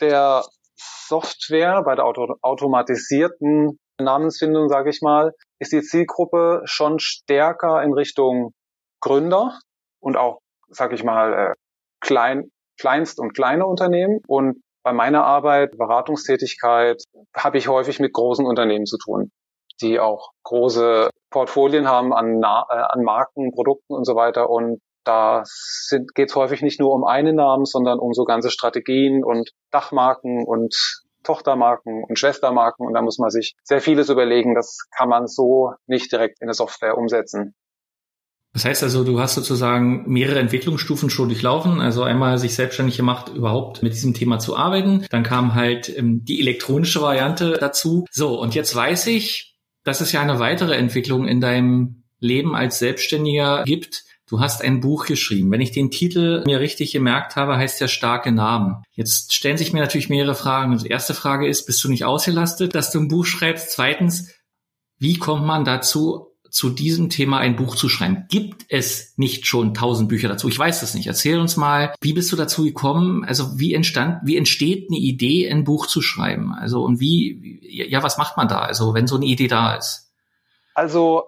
der 0.00 0.44
Software, 0.76 1.82
bei 1.82 1.94
der 1.94 2.04
auto 2.04 2.34
automatisierten 2.42 3.78
Namensfindung, 4.02 4.68
sage 4.68 4.90
ich 4.90 5.00
mal, 5.02 5.32
ist 5.58 5.72
die 5.72 5.82
Zielgruppe 5.82 6.62
schon 6.64 6.98
stärker 6.98 7.82
in 7.82 7.92
Richtung 7.92 8.52
Gründer 9.00 9.58
und 10.00 10.16
auch, 10.16 10.38
sage 10.68 10.94
ich 10.94 11.04
mal, 11.04 11.32
äh, 11.32 11.54
klein, 12.00 12.50
kleinst 12.78 13.18
und 13.18 13.34
kleine 13.34 13.66
Unternehmen. 13.66 14.20
Und 14.26 14.62
bei 14.84 14.92
meiner 14.92 15.24
Arbeit, 15.24 15.76
Beratungstätigkeit, 15.76 17.02
habe 17.36 17.58
ich 17.58 17.68
häufig 17.68 18.00
mit 18.00 18.12
großen 18.12 18.46
Unternehmen 18.46 18.86
zu 18.86 18.98
tun 18.98 19.30
die 19.82 20.00
auch 20.00 20.30
große 20.44 21.10
Portfolien 21.30 21.88
haben 21.88 22.12
an, 22.12 22.42
äh, 22.42 22.46
an 22.46 23.02
Marken, 23.02 23.52
Produkten 23.52 23.94
und 23.94 24.04
so 24.04 24.14
weiter. 24.14 24.48
Und 24.48 24.80
da 25.04 25.42
geht 26.14 26.30
es 26.30 26.36
häufig 26.36 26.62
nicht 26.62 26.80
nur 26.80 26.92
um 26.92 27.04
einen 27.04 27.36
Namen, 27.36 27.64
sondern 27.64 27.98
um 27.98 28.12
so 28.12 28.24
ganze 28.24 28.50
Strategien 28.50 29.24
und 29.24 29.50
Dachmarken 29.72 30.44
und 30.46 30.74
Tochtermarken 31.22 32.04
und 32.04 32.18
Schwestermarken. 32.18 32.86
Und 32.86 32.94
da 32.94 33.02
muss 33.02 33.18
man 33.18 33.30
sich 33.30 33.54
sehr 33.62 33.80
vieles 33.80 34.08
überlegen. 34.08 34.54
Das 34.54 34.78
kann 34.96 35.08
man 35.08 35.26
so 35.26 35.72
nicht 35.86 36.10
direkt 36.12 36.40
in 36.40 36.46
der 36.46 36.54
Software 36.54 36.96
umsetzen. 36.96 37.54
Das 38.52 38.66
heißt 38.66 38.82
also, 38.82 39.02
du 39.02 39.18
hast 39.18 39.34
sozusagen 39.34 40.04
mehrere 40.10 40.38
Entwicklungsstufen 40.38 41.08
schon 41.08 41.28
durchlaufen. 41.28 41.80
Also 41.80 42.02
einmal 42.02 42.36
sich 42.36 42.54
selbstständig 42.54 42.98
gemacht, 42.98 43.30
überhaupt 43.34 43.82
mit 43.82 43.94
diesem 43.94 44.12
Thema 44.12 44.38
zu 44.38 44.56
arbeiten. 44.56 45.06
Dann 45.10 45.22
kam 45.22 45.54
halt 45.54 45.88
ähm, 45.96 46.24
die 46.24 46.40
elektronische 46.40 47.00
Variante 47.00 47.52
dazu. 47.58 48.04
So, 48.10 48.38
und 48.38 48.54
jetzt 48.54 48.74
weiß 48.76 49.06
ich, 49.06 49.56
dass 49.84 50.02
es 50.02 50.12
ja 50.12 50.20
eine 50.20 50.38
weitere 50.38 50.74
Entwicklung 50.74 51.26
in 51.26 51.40
deinem 51.40 52.04
Leben 52.18 52.54
als 52.54 52.78
Selbstständiger 52.78 53.64
gibt. 53.64 54.04
Du 54.32 54.40
hast 54.40 54.62
ein 54.62 54.80
Buch 54.80 55.04
geschrieben. 55.04 55.50
Wenn 55.50 55.60
ich 55.60 55.72
den 55.72 55.90
Titel 55.90 56.42
mir 56.46 56.58
richtig 56.58 56.90
gemerkt 56.90 57.36
habe, 57.36 57.58
heißt 57.58 57.78
der 57.82 57.88
starke 57.88 58.32
Namen. 58.32 58.82
Jetzt 58.92 59.34
stellen 59.34 59.58
sich 59.58 59.74
mir 59.74 59.80
natürlich 59.80 60.08
mehrere 60.08 60.34
Fragen. 60.34 60.78
Die 60.78 60.88
erste 60.88 61.12
Frage 61.12 61.46
ist, 61.46 61.66
bist 61.66 61.84
du 61.84 61.90
nicht 61.90 62.06
ausgelastet, 62.06 62.74
dass 62.74 62.90
du 62.90 63.00
ein 63.00 63.08
Buch 63.08 63.26
schreibst? 63.26 63.72
Zweitens, 63.72 64.32
wie 64.96 65.18
kommt 65.18 65.44
man 65.44 65.66
dazu, 65.66 66.28
zu 66.48 66.70
diesem 66.70 67.10
Thema 67.10 67.40
ein 67.40 67.56
Buch 67.56 67.76
zu 67.76 67.90
schreiben. 67.90 68.24
Gibt 68.30 68.64
es 68.70 69.12
nicht 69.18 69.46
schon 69.46 69.74
tausend 69.74 70.08
Bücher 70.08 70.28
dazu? 70.28 70.48
Ich 70.48 70.58
weiß 70.58 70.80
das 70.80 70.94
nicht. 70.94 71.08
Erzähl 71.08 71.38
uns 71.38 71.58
mal, 71.58 71.94
wie 72.00 72.14
bist 72.14 72.32
du 72.32 72.36
dazu 72.36 72.64
gekommen? 72.64 73.24
Also 73.24 73.58
wie 73.58 73.74
entstand, 73.74 74.20
wie 74.24 74.38
entsteht 74.38 74.88
eine 74.88 74.98
Idee, 74.98 75.50
ein 75.50 75.64
Buch 75.64 75.86
zu 75.86 76.00
schreiben? 76.00 76.54
Also 76.54 76.82
und 76.82 77.00
wie, 77.00 77.58
ja, 77.62 78.02
was 78.02 78.16
macht 78.16 78.38
man 78.38 78.48
da? 78.48 78.60
Also 78.60 78.94
wenn 78.94 79.06
so 79.06 79.16
eine 79.16 79.26
Idee 79.26 79.48
da 79.48 79.76
ist? 79.76 80.10
Also 80.74 81.24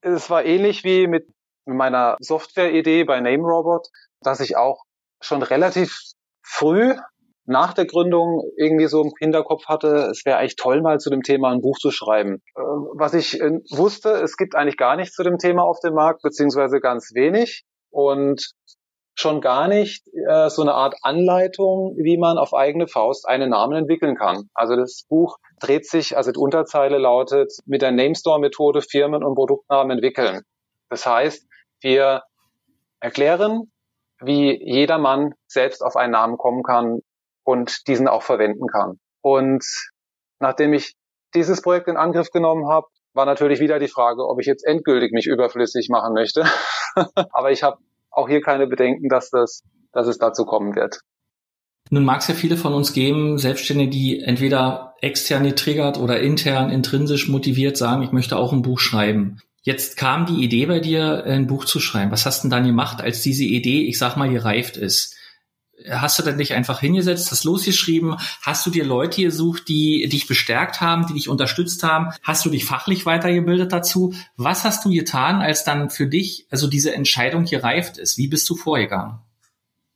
es 0.00 0.30
war 0.30 0.44
ähnlich 0.44 0.82
wie 0.82 1.06
mit 1.06 1.28
meiner 1.76 2.16
Software-Idee 2.20 3.04
bei 3.04 3.20
NameRobot, 3.20 3.88
dass 4.20 4.40
ich 4.40 4.56
auch 4.56 4.84
schon 5.20 5.42
relativ 5.42 5.98
früh 6.42 6.94
nach 7.46 7.74
der 7.74 7.86
Gründung 7.86 8.44
irgendwie 8.56 8.86
so 8.86 9.02
im 9.02 9.12
Hinterkopf 9.18 9.66
hatte, 9.66 10.08
es 10.10 10.24
wäre 10.24 10.38
eigentlich 10.38 10.56
toll, 10.56 10.82
mal 10.82 11.00
zu 11.00 11.10
dem 11.10 11.22
Thema 11.22 11.50
ein 11.50 11.60
Buch 11.60 11.78
zu 11.78 11.90
schreiben. 11.90 12.42
Äh, 12.54 12.60
was 12.94 13.12
ich 13.14 13.40
äh, 13.40 13.58
wusste, 13.70 14.10
es 14.10 14.36
gibt 14.36 14.54
eigentlich 14.54 14.76
gar 14.76 14.96
nichts 14.96 15.16
zu 15.16 15.24
dem 15.24 15.38
Thema 15.38 15.64
auf 15.64 15.80
dem 15.80 15.94
Markt, 15.94 16.22
beziehungsweise 16.22 16.80
ganz 16.80 17.10
wenig. 17.14 17.64
Und 17.90 18.52
schon 19.16 19.40
gar 19.40 19.68
nicht 19.68 20.06
äh, 20.28 20.48
so 20.48 20.62
eine 20.62 20.74
Art 20.74 20.94
Anleitung, 21.02 21.96
wie 21.96 22.16
man 22.16 22.38
auf 22.38 22.54
eigene 22.54 22.86
Faust 22.86 23.26
einen 23.28 23.50
Namen 23.50 23.76
entwickeln 23.76 24.16
kann. 24.16 24.48
Also 24.54 24.76
das 24.76 25.04
Buch 25.08 25.36
dreht 25.60 25.86
sich, 25.86 26.16
also 26.16 26.32
die 26.32 26.38
Unterzeile 26.38 26.98
lautet, 26.98 27.52
mit 27.66 27.82
der 27.82 27.90
Namestore-Methode 27.90 28.80
Firmen- 28.80 29.24
und 29.24 29.34
Produktnamen 29.34 29.98
entwickeln. 29.98 30.42
Das 30.88 31.04
heißt, 31.04 31.46
wir 31.80 32.22
erklären, 33.00 33.70
wie 34.20 34.62
jedermann 34.62 35.34
selbst 35.46 35.82
auf 35.82 35.96
einen 35.96 36.12
Namen 36.12 36.36
kommen 36.36 36.62
kann 36.62 37.00
und 37.44 37.86
diesen 37.88 38.08
auch 38.08 38.22
verwenden 38.22 38.66
kann. 38.66 38.98
Und 39.22 39.64
nachdem 40.38 40.72
ich 40.72 40.94
dieses 41.34 41.62
Projekt 41.62 41.88
in 41.88 41.96
Angriff 41.96 42.30
genommen 42.30 42.68
habe, 42.68 42.86
war 43.12 43.26
natürlich 43.26 43.60
wieder 43.60 43.78
die 43.78 43.88
Frage, 43.88 44.26
ob 44.26 44.40
ich 44.40 44.46
jetzt 44.46 44.64
endgültig 44.64 45.12
mich 45.12 45.26
überflüssig 45.26 45.88
machen 45.88 46.14
möchte. 46.14 46.44
Aber 47.32 47.50
ich 47.50 47.62
habe 47.62 47.78
auch 48.10 48.28
hier 48.28 48.40
keine 48.40 48.66
Bedenken, 48.66 49.08
dass 49.08 49.30
das, 49.30 49.62
dass 49.92 50.06
es 50.06 50.18
dazu 50.18 50.44
kommen 50.44 50.74
wird. 50.74 51.00
Nun 51.90 52.04
mag 52.04 52.20
es 52.20 52.28
ja 52.28 52.34
viele 52.34 52.56
von 52.56 52.72
uns 52.72 52.92
geben, 52.92 53.38
Selbstständige, 53.38 53.90
die 53.90 54.20
entweder 54.20 54.94
extern 55.00 55.42
getriggert 55.42 55.98
oder 55.98 56.20
intern 56.20 56.70
intrinsisch 56.70 57.28
motiviert 57.28 57.76
sagen, 57.76 58.02
ich 58.02 58.12
möchte 58.12 58.36
auch 58.36 58.52
ein 58.52 58.62
Buch 58.62 58.78
schreiben. 58.78 59.40
Jetzt 59.62 59.96
kam 59.96 60.24
die 60.24 60.42
Idee 60.42 60.66
bei 60.66 60.80
dir, 60.80 61.24
ein 61.24 61.46
Buch 61.46 61.66
zu 61.66 61.80
schreiben. 61.80 62.10
Was 62.10 62.24
hast 62.24 62.40
du 62.40 62.48
denn 62.48 62.50
dann 62.50 62.66
gemacht, 62.66 63.02
als 63.02 63.22
diese 63.22 63.44
Idee, 63.44 63.82
ich 63.82 63.98
sag 63.98 64.16
mal, 64.16 64.30
gereift 64.30 64.76
ist? 64.76 65.16
Hast 65.88 66.18
du 66.18 66.22
dann 66.22 66.38
dich 66.38 66.52
einfach 66.52 66.80
hingesetzt, 66.80 67.30
hast 67.30 67.44
losgeschrieben? 67.44 68.16
Hast 68.42 68.66
du 68.66 68.70
dir 68.70 68.84
Leute 68.84 69.22
gesucht, 69.22 69.68
die 69.68 70.08
dich 70.08 70.26
bestärkt 70.26 70.80
haben, 70.80 71.06
die 71.06 71.14
dich 71.14 71.28
unterstützt 71.28 71.82
haben? 71.82 72.10
Hast 72.22 72.44
du 72.44 72.50
dich 72.50 72.64
fachlich 72.64 73.06
weitergebildet 73.06 73.72
dazu? 73.72 74.12
Was 74.36 74.64
hast 74.64 74.84
du 74.84 74.90
getan, 74.90 75.40
als 75.40 75.64
dann 75.64 75.88
für 75.88 76.06
dich 76.06 76.46
also 76.50 76.66
diese 76.66 76.94
Entscheidung 76.94 77.44
gereift 77.44 77.98
ist? 77.98 78.18
Wie 78.18 78.28
bist 78.28 78.48
du 78.50 78.56
vorgegangen? 78.56 79.20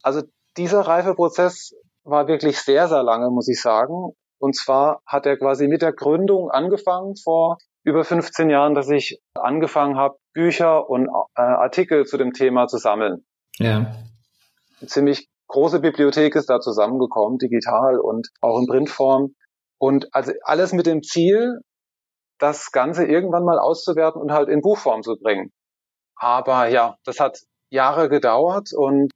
Also 0.02 0.22
dieser 0.56 0.82
Reifeprozess 0.82 1.74
war 2.04 2.28
wirklich 2.28 2.58
sehr, 2.58 2.88
sehr 2.88 3.02
lange, 3.02 3.30
muss 3.30 3.48
ich 3.48 3.60
sagen. 3.60 4.12
Und 4.38 4.56
zwar 4.56 5.00
hat 5.06 5.26
er 5.26 5.38
quasi 5.38 5.68
mit 5.68 5.82
der 5.82 5.92
Gründung 5.92 6.50
angefangen 6.50 7.16
vor 7.16 7.58
über 7.84 8.04
15 8.04 8.50
Jahren, 8.50 8.74
dass 8.74 8.88
ich 8.88 9.20
angefangen 9.34 9.96
habe, 9.96 10.16
Bücher 10.32 10.88
und 10.88 11.08
äh, 11.36 11.42
Artikel 11.42 12.06
zu 12.06 12.16
dem 12.16 12.32
Thema 12.32 12.66
zu 12.66 12.78
sammeln. 12.78 13.24
Ja. 13.58 13.94
Ziemlich 14.86 15.28
große 15.48 15.80
Bibliothek 15.80 16.34
ist 16.34 16.50
da 16.50 16.60
zusammengekommen, 16.60 17.38
digital 17.38 18.00
und 18.00 18.28
auch 18.40 18.58
in 18.58 18.66
Printform. 18.66 19.34
Und 19.78 20.08
also 20.12 20.32
alles 20.42 20.72
mit 20.72 20.86
dem 20.86 21.02
Ziel, 21.02 21.60
das 22.38 22.72
Ganze 22.72 23.04
irgendwann 23.04 23.44
mal 23.44 23.58
auszuwerten 23.58 24.20
und 24.20 24.32
halt 24.32 24.48
in 24.48 24.62
Buchform 24.62 25.02
zu 25.02 25.16
bringen. 25.16 25.52
Aber 26.16 26.68
ja, 26.68 26.96
das 27.04 27.20
hat 27.20 27.40
Jahre 27.70 28.08
gedauert 28.08 28.70
und 28.74 29.10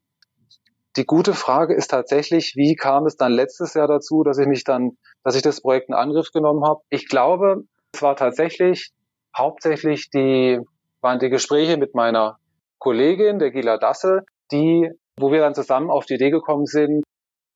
die 0.96 1.04
gute 1.04 1.32
Frage 1.32 1.74
ist 1.74 1.88
tatsächlich, 1.88 2.54
wie 2.56 2.74
kam 2.74 3.06
es 3.06 3.16
dann 3.16 3.32
letztes 3.32 3.74
Jahr 3.74 3.86
dazu, 3.86 4.24
dass 4.24 4.38
ich 4.38 4.46
mich 4.46 4.64
dann, 4.64 4.98
dass 5.22 5.36
ich 5.36 5.42
das 5.42 5.60
Projekt 5.60 5.88
in 5.88 5.94
Angriff 5.94 6.30
genommen 6.32 6.64
habe? 6.64 6.80
Ich 6.90 7.08
glaube, 7.08 7.64
es 7.92 8.02
war 8.02 8.16
tatsächlich 8.16 8.90
hauptsächlich 9.36 10.10
die, 10.10 10.60
waren 11.00 11.18
die 11.18 11.28
Gespräche 11.28 11.76
mit 11.76 11.94
meiner 11.94 12.38
Kollegin, 12.78 13.38
der 13.38 13.50
Gila 13.50 13.78
Dassel, 13.78 14.24
die 14.50 14.90
wo 15.20 15.32
wir 15.32 15.40
dann 15.40 15.54
zusammen 15.54 15.90
auf 15.90 16.06
die 16.06 16.14
Idee 16.14 16.30
gekommen 16.30 16.66
sind, 16.66 17.04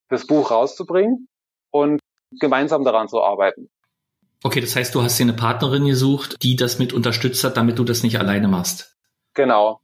das 0.09 0.27
Buch 0.27 0.51
rauszubringen 0.51 1.29
und 1.71 2.01
gemeinsam 2.41 2.85
daran 2.85 3.09
zu 3.09 3.23
arbeiten. 3.23 3.69
Okay, 4.45 4.61
das 4.61 4.75
heißt, 4.75 4.95
du 4.95 5.03
hast 5.03 5.19
dir 5.19 5.25
eine 5.25 5.35
Partnerin 5.35 5.87
gesucht, 5.87 6.37
die 6.43 6.57
das 6.57 6.79
mit 6.79 6.93
unterstützt 6.93 7.45
hat, 7.45 7.57
damit 7.57 7.79
du 7.79 7.85
das 7.85 8.03
nicht 8.03 8.19
alleine 8.19 8.49
machst. 8.49 8.97
Genau. 9.35 9.81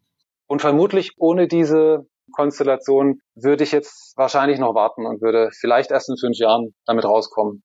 Und 0.47 0.61
vermutlich 0.61 1.13
ohne 1.19 1.47
diese 1.47 2.07
Konstellation 2.33 3.21
würde 3.35 3.65
ich 3.65 3.73
jetzt 3.73 4.17
wahrscheinlich 4.17 4.59
noch 4.59 4.75
warten 4.75 5.07
und 5.07 5.23
würde 5.23 5.51
vielleicht 5.53 5.91
erst 5.91 6.11
in 6.11 6.17
fünf 6.19 6.37
Jahren 6.39 6.75
damit 6.87 7.05
rauskommen. 7.05 7.63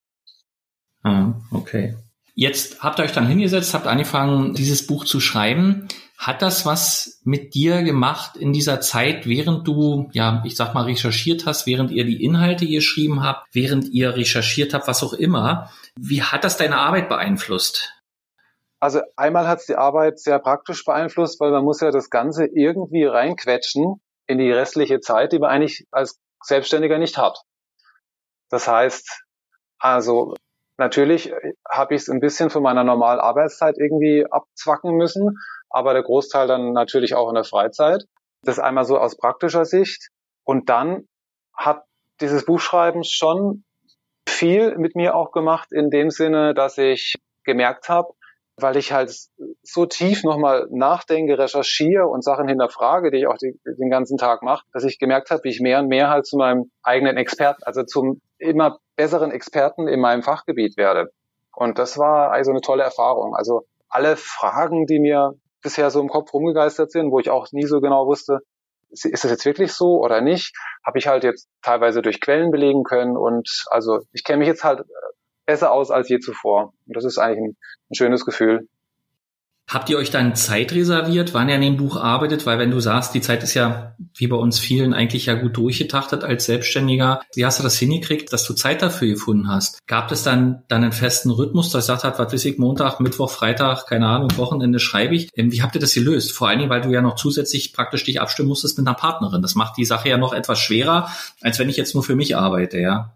Ah, 1.02 1.34
okay. 1.52 1.96
Jetzt 2.36 2.82
habt 2.82 3.00
ihr 3.00 3.06
euch 3.06 3.12
dann 3.12 3.28
hingesetzt, 3.28 3.74
habt 3.74 3.86
angefangen, 3.86 4.54
dieses 4.54 4.88
Buch 4.88 5.06
zu 5.06 5.20
schreiben. 5.20 5.88
Hat 6.18 6.42
das 6.42 6.66
was 6.66 7.20
mit 7.24 7.54
dir 7.54 7.84
gemacht 7.84 8.38
in 8.38 8.54
dieser 8.54 8.82
Zeit, 8.82 9.28
während 9.28 9.68
du, 9.68 10.10
ja, 10.14 10.42
ich 10.46 10.56
sag 10.56 10.74
mal, 10.74 10.86
recherchiert 10.86 11.46
hast, 11.46 11.68
während 11.68 11.92
ihr 11.92 12.06
die 12.06 12.24
Inhalte 12.24 12.66
geschrieben 12.66 13.24
habt, 13.24 13.48
während 13.54 13.90
ihr 13.90 14.16
recherchiert 14.16 14.74
habt, 14.74 14.88
was 14.88 15.04
auch 15.04 15.14
immer? 15.14 15.70
Wie 15.96 16.24
hat 16.24 16.44
das 16.44 16.58
deine 16.58 16.78
Arbeit 16.78 17.10
beeinflusst? 17.10 17.94
Also 18.80 19.02
einmal 19.16 19.48
hat 19.48 19.60
es 19.60 19.66
die 19.68 19.76
Arbeit 19.76 20.20
sehr 20.20 20.40
praktisch 20.40 20.84
beeinflusst, 20.84 21.40
weil 21.40 21.52
man 21.52 21.64
muss 21.64 21.82
ja 21.82 21.92
das 21.92 22.10
Ganze 22.10 22.46
irgendwie 22.46 23.06
reinquetschen 23.06 24.02
in 24.28 24.38
die 24.40 24.52
restliche 24.52 25.00
Zeit, 25.00 25.34
die 25.34 25.40
man 25.40 25.52
eigentlich 25.52 25.86
als 25.92 26.20
Selbstständiger 26.44 26.98
nicht 26.98 27.18
hat. 27.18 27.44
Das 28.50 28.68
heißt, 28.68 29.24
also 29.78 30.36
natürlich 30.78 31.34
habe 31.70 31.96
ich 31.96 32.04
es 32.04 32.10
ein 32.10 32.20
bisschen 32.20 32.50
von 32.50 32.64
meiner 32.64 32.84
normalen 32.84 33.20
Arbeitszeit 33.20 33.76
irgendwie 33.78 34.26
abzwacken 34.30 34.96
müssen, 34.96 35.38
aber 35.70 35.94
der 35.94 36.04
Großteil 36.04 36.48
dann 36.48 36.74
natürlich 36.74 37.16
auch 37.16 37.30
in 37.30 37.36
der 37.36 37.44
Freizeit. 37.44 38.04
Das 38.44 38.60
einmal 38.60 38.86
so 38.86 38.98
aus 38.98 39.18
praktischer 39.18 39.66
Sicht. 39.66 40.10
Und 40.44 40.70
dann 40.70 41.08
hat 41.56 41.84
dieses 42.20 42.46
Buchschreiben 42.46 43.04
schon 43.04 43.64
viel 44.28 44.78
mit 44.78 44.96
mir 44.96 45.16
auch 45.16 45.32
gemacht 45.32 45.72
in 45.72 45.90
dem 45.90 46.10
Sinne, 46.10 46.54
dass 46.54 46.78
ich 46.78 47.16
gemerkt 47.44 47.90
habe, 47.90 48.14
weil 48.58 48.78
ich 48.78 48.92
halt 48.92 49.16
so 49.64 49.86
tief 49.86 50.24
nochmal 50.24 50.68
nachdenke, 50.70 51.38
recherchiere 51.38 52.08
und 52.08 52.24
Sachen 52.24 52.48
hinterfrage, 52.48 53.12
die 53.12 53.18
ich 53.18 53.28
auch 53.28 53.38
die, 53.38 53.60
den 53.66 53.90
ganzen 53.90 54.18
Tag 54.18 54.44
mache, 54.44 54.66
dass 54.74 54.84
ich 54.84 55.00
gemerkt 55.00 55.32
habe, 55.32 55.44
wie 55.44 55.50
ich 55.50 55.60
mehr 55.60 55.80
und 55.80 55.88
mehr 55.88 56.10
halt 56.10 56.26
zu 56.26 56.38
meinem 56.38 56.72
eigenen 56.84 57.18
Experten, 57.18 57.64
also 57.64 57.84
zum 57.84 58.22
immer 58.38 58.78
besseren 58.96 59.32
Experten 59.32 59.88
in 59.88 60.00
meinem 60.00 60.22
Fachgebiet 60.22 60.78
werde. 60.78 61.12
Und 61.56 61.80
das 61.80 61.98
war 61.98 62.32
also 62.32 62.52
eine 62.52 62.62
tolle 62.62 62.84
Erfahrung. 62.84 63.36
Also 63.36 63.66
alle 63.90 64.18
Fragen, 64.18 64.86
die 64.86 65.00
mir 65.00 65.34
bisher 65.62 65.90
so 65.90 66.02
im 66.02 66.10
Kopf 66.10 66.34
rumgegeistert 66.34 66.92
sind, 66.92 67.12
wo 67.12 67.20
ich 67.20 67.30
auch 67.30 67.48
nie 67.52 67.66
so 67.66 67.80
genau 67.80 68.06
wusste, 68.06 68.40
ist 68.92 69.24
das 69.24 69.32
jetzt 69.32 69.46
wirklich 69.46 69.74
so 69.74 70.00
oder 70.00 70.22
nicht, 70.22 70.54
habe 70.86 71.00
ich 71.00 71.08
halt 71.08 71.24
jetzt 71.24 71.48
teilweise 71.64 72.04
durch 72.04 72.22
Quellen 72.22 72.52
belegen 72.52 72.84
können 72.84 73.18
und 73.18 73.50
also 73.72 74.02
ich 74.12 74.24
kenne 74.24 74.40
mich 74.40 74.48
jetzt 74.48 74.64
halt 74.64 74.84
besser 75.46 75.72
aus 75.72 75.92
als 75.92 76.10
je 76.10 76.20
zuvor. 76.20 76.74
Und 76.88 76.96
das 76.96 77.06
ist 77.06 77.18
eigentlich 77.18 77.40
ein, 77.40 77.58
ein 77.92 77.96
schönes 77.96 78.26
Gefühl. 78.26 78.68
Habt 79.66 79.90
ihr 79.90 79.98
euch 79.98 80.12
dann 80.12 80.36
Zeit 80.36 80.74
reserviert, 80.74 81.34
wann 81.34 81.48
ihr 81.48 81.56
an 81.56 81.62
dem 81.62 81.78
Buch 81.78 81.96
arbeitet? 81.96 82.46
Weil 82.46 82.60
wenn 82.60 82.70
du 82.70 82.82
sagst, 82.82 83.14
die 83.14 83.22
Zeit 83.22 83.44
ist 83.44 83.54
ja 83.54 83.96
wie 84.16 84.28
bei 84.28 84.36
uns 84.36 84.60
vielen 84.60 84.94
eigentlich 84.94 85.28
ja 85.28 85.36
gut 85.36 85.56
durchgetaktet 85.56 86.24
als 86.24 86.46
Selbstständiger. 86.46 87.22
Wie 87.34 87.46
hast 87.46 87.60
du 87.60 87.64
das 87.64 87.78
hingekriegt, 87.78 88.34
dass 88.34 88.46
du 88.46 88.54
Zeit 88.54 88.82
dafür 88.82 89.08
gefunden 89.08 89.48
hast? 89.48 89.80
Gab 89.88 90.12
es 90.12 90.22
dann, 90.22 90.64
dann 90.68 90.84
einen 90.84 90.92
festen 90.92 91.32
Rhythmus, 91.32 91.72
dass 91.72 91.90
ihr 91.90 91.94
gesagt 91.94 92.04
habt, 92.04 92.20
was 92.20 92.34
weiß 92.34 92.46
ich, 92.46 92.58
Montag, 92.58 93.00
Mittwoch, 93.00 93.32
Freitag, 93.32 93.88
keine 93.88 94.08
Ahnung, 94.08 94.38
Wochenende 94.38 94.80
schreibe 94.80 95.16
ich? 95.16 95.30
Ähm, 95.36 95.52
wie 95.52 95.62
habt 95.62 95.76
ihr 95.76 95.82
das 95.82 95.94
gelöst? 95.94 96.34
Vor 96.34 96.50
allen 96.50 96.60
Dingen, 96.60 96.70
weil 96.70 96.82
du 96.82 96.92
ja 96.92 97.02
noch 97.02 97.16
zusätzlich 97.16 97.74
praktisch 97.74 98.04
dich 98.04 98.20
abstimmen 98.20 98.50
musstest 98.50 98.78
mit 98.78 98.86
einer 98.86 98.98
Partnerin. 98.98 99.42
Das 99.42 99.56
macht 99.56 99.78
die 99.78 99.86
Sache 99.86 100.10
ja 100.10 100.18
noch 100.18 100.34
etwas 100.34 100.60
schwerer, 100.60 101.10
als 101.42 101.58
wenn 101.58 101.70
ich 101.70 101.78
jetzt 101.78 101.94
nur 101.94 102.04
für 102.04 102.16
mich 102.16 102.36
arbeite, 102.36 102.80
ja? 102.80 103.16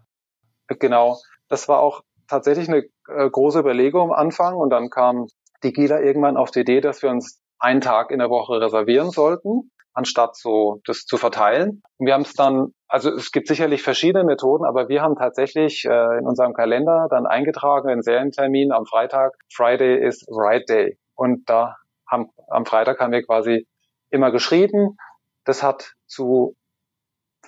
Genau. 0.66 1.20
Das 1.48 1.68
war 1.68 1.80
auch 1.80 2.02
tatsächlich 2.28 2.68
eine 2.68 2.84
äh, 3.08 3.30
große 3.30 3.58
Überlegung 3.58 4.10
am 4.10 4.12
Anfang 4.12 4.56
und 4.56 4.70
dann 4.70 4.90
kam 4.90 5.26
die 5.62 5.72
GILA 5.72 6.00
irgendwann 6.00 6.36
auf 6.36 6.50
die 6.50 6.60
Idee, 6.60 6.80
dass 6.80 7.02
wir 7.02 7.10
uns 7.10 7.40
einen 7.58 7.80
Tag 7.80 8.10
in 8.10 8.18
der 8.20 8.30
Woche 8.30 8.60
reservieren 8.60 9.10
sollten, 9.10 9.70
anstatt 9.92 10.36
so 10.36 10.80
das 10.84 11.04
zu 11.04 11.16
verteilen. 11.16 11.82
Und 11.96 12.06
wir 12.06 12.14
haben 12.14 12.22
es 12.22 12.34
dann, 12.34 12.68
also 12.86 13.10
es 13.10 13.32
gibt 13.32 13.48
sicherlich 13.48 13.82
verschiedene 13.82 14.24
Methoden, 14.24 14.64
aber 14.64 14.88
wir 14.88 15.02
haben 15.02 15.16
tatsächlich 15.16 15.84
äh, 15.84 16.18
in 16.18 16.26
unserem 16.26 16.54
Kalender 16.54 17.08
dann 17.10 17.26
eingetragen, 17.26 17.88
den 17.88 18.02
Serientermin 18.02 18.70
am 18.72 18.86
Freitag. 18.86 19.34
Friday 19.52 19.98
is 20.06 20.24
Right 20.28 20.68
Day. 20.68 20.98
Und 21.16 21.50
da 21.50 21.76
haben, 22.06 22.30
am 22.48 22.64
Freitag 22.64 23.00
haben 23.00 23.12
wir 23.12 23.24
quasi 23.24 23.66
immer 24.10 24.30
geschrieben. 24.30 24.96
Das 25.44 25.62
hat 25.62 25.94
zu 26.06 26.54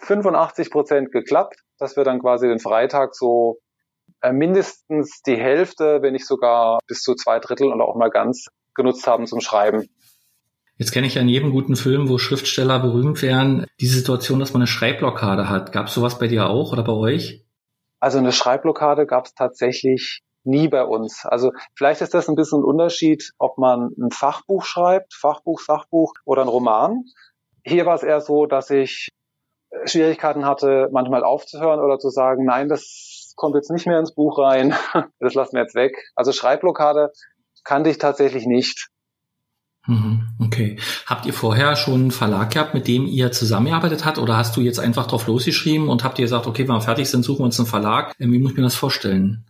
85 0.00 0.70
Prozent 0.70 1.12
geklappt, 1.12 1.56
dass 1.78 1.96
wir 1.96 2.04
dann 2.04 2.20
quasi 2.20 2.48
den 2.48 2.58
Freitag 2.58 3.14
so 3.14 3.58
mindestens 4.32 5.22
die 5.22 5.36
Hälfte, 5.36 6.02
wenn 6.02 6.12
nicht 6.12 6.26
sogar 6.26 6.78
bis 6.86 7.00
zu 7.02 7.14
zwei 7.14 7.38
Drittel 7.38 7.72
oder 7.72 7.84
auch 7.84 7.96
mal 7.96 8.10
ganz 8.10 8.46
genutzt 8.74 9.06
haben 9.06 9.26
zum 9.26 9.40
Schreiben. 9.40 9.88
Jetzt 10.76 10.92
kenne 10.92 11.06
ich 11.06 11.14
ja 11.14 11.20
in 11.20 11.28
jedem 11.28 11.50
guten 11.50 11.76
Film, 11.76 12.08
wo 12.08 12.16
Schriftsteller 12.16 12.80
berühmt 12.80 13.20
wären, 13.20 13.66
die 13.80 13.86
Situation, 13.86 14.40
dass 14.40 14.54
man 14.54 14.62
eine 14.62 14.66
Schreibblockade 14.66 15.50
hat. 15.50 15.72
Gab 15.72 15.88
es 15.88 15.94
sowas 15.94 16.18
bei 16.18 16.26
dir 16.26 16.48
auch 16.48 16.72
oder 16.72 16.82
bei 16.82 16.92
euch? 16.92 17.44
Also 17.98 18.16
eine 18.16 18.32
Schreibblockade 18.32 19.04
gab 19.04 19.26
es 19.26 19.34
tatsächlich 19.34 20.22
nie 20.42 20.68
bei 20.68 20.82
uns. 20.82 21.26
Also 21.26 21.52
vielleicht 21.74 22.00
ist 22.00 22.14
das 22.14 22.28
ein 22.28 22.34
bisschen 22.34 22.60
ein 22.60 22.64
Unterschied, 22.64 23.32
ob 23.38 23.58
man 23.58 23.90
ein 23.98 24.10
Fachbuch 24.10 24.64
schreibt, 24.64 25.12
Fachbuch, 25.12 25.60
Sachbuch 25.60 26.14
oder 26.24 26.42
ein 26.42 26.48
Roman. 26.48 27.04
Hier 27.62 27.84
war 27.84 27.96
es 27.96 28.02
eher 28.02 28.22
so, 28.22 28.46
dass 28.46 28.70
ich 28.70 29.10
Schwierigkeiten 29.84 30.46
hatte, 30.46 30.88
manchmal 30.92 31.24
aufzuhören 31.24 31.80
oder 31.80 31.98
zu 31.98 32.08
sagen, 32.08 32.44
nein, 32.44 32.68
das 32.68 33.19
kommt 33.36 33.54
jetzt 33.54 33.70
nicht 33.70 33.86
mehr 33.86 33.98
ins 33.98 34.14
Buch 34.14 34.38
rein, 34.38 34.74
das 35.20 35.34
lassen 35.34 35.54
wir 35.54 35.62
jetzt 35.62 35.74
weg. 35.74 35.92
Also 36.14 36.32
Schreibblockade 36.32 37.12
kannte 37.64 37.90
ich 37.90 37.98
tatsächlich 37.98 38.46
nicht. 38.46 38.88
Mhm, 39.86 40.28
okay. 40.40 40.78
Habt 41.06 41.26
ihr 41.26 41.32
vorher 41.32 41.74
schon 41.74 41.94
einen 41.94 42.10
Verlag 42.10 42.50
gehabt, 42.52 42.74
mit 42.74 42.86
dem 42.86 43.06
ihr 43.06 43.32
zusammengearbeitet 43.32 44.04
habt, 44.04 44.18
oder 44.18 44.36
hast 44.36 44.56
du 44.56 44.60
jetzt 44.60 44.78
einfach 44.78 45.06
drauf 45.06 45.26
losgeschrieben 45.26 45.88
und 45.88 46.04
habt 46.04 46.18
ihr 46.18 46.24
gesagt, 46.24 46.46
okay, 46.46 46.68
wenn 46.68 46.74
wir 46.74 46.80
fertig 46.80 47.08
sind, 47.08 47.22
suchen 47.22 47.40
wir 47.40 47.44
uns 47.46 47.58
einen 47.58 47.66
Verlag? 47.66 48.14
Wie 48.18 48.38
muss 48.38 48.52
ich 48.52 48.56
mir 48.56 48.62
das 48.62 48.76
vorstellen? 48.76 49.46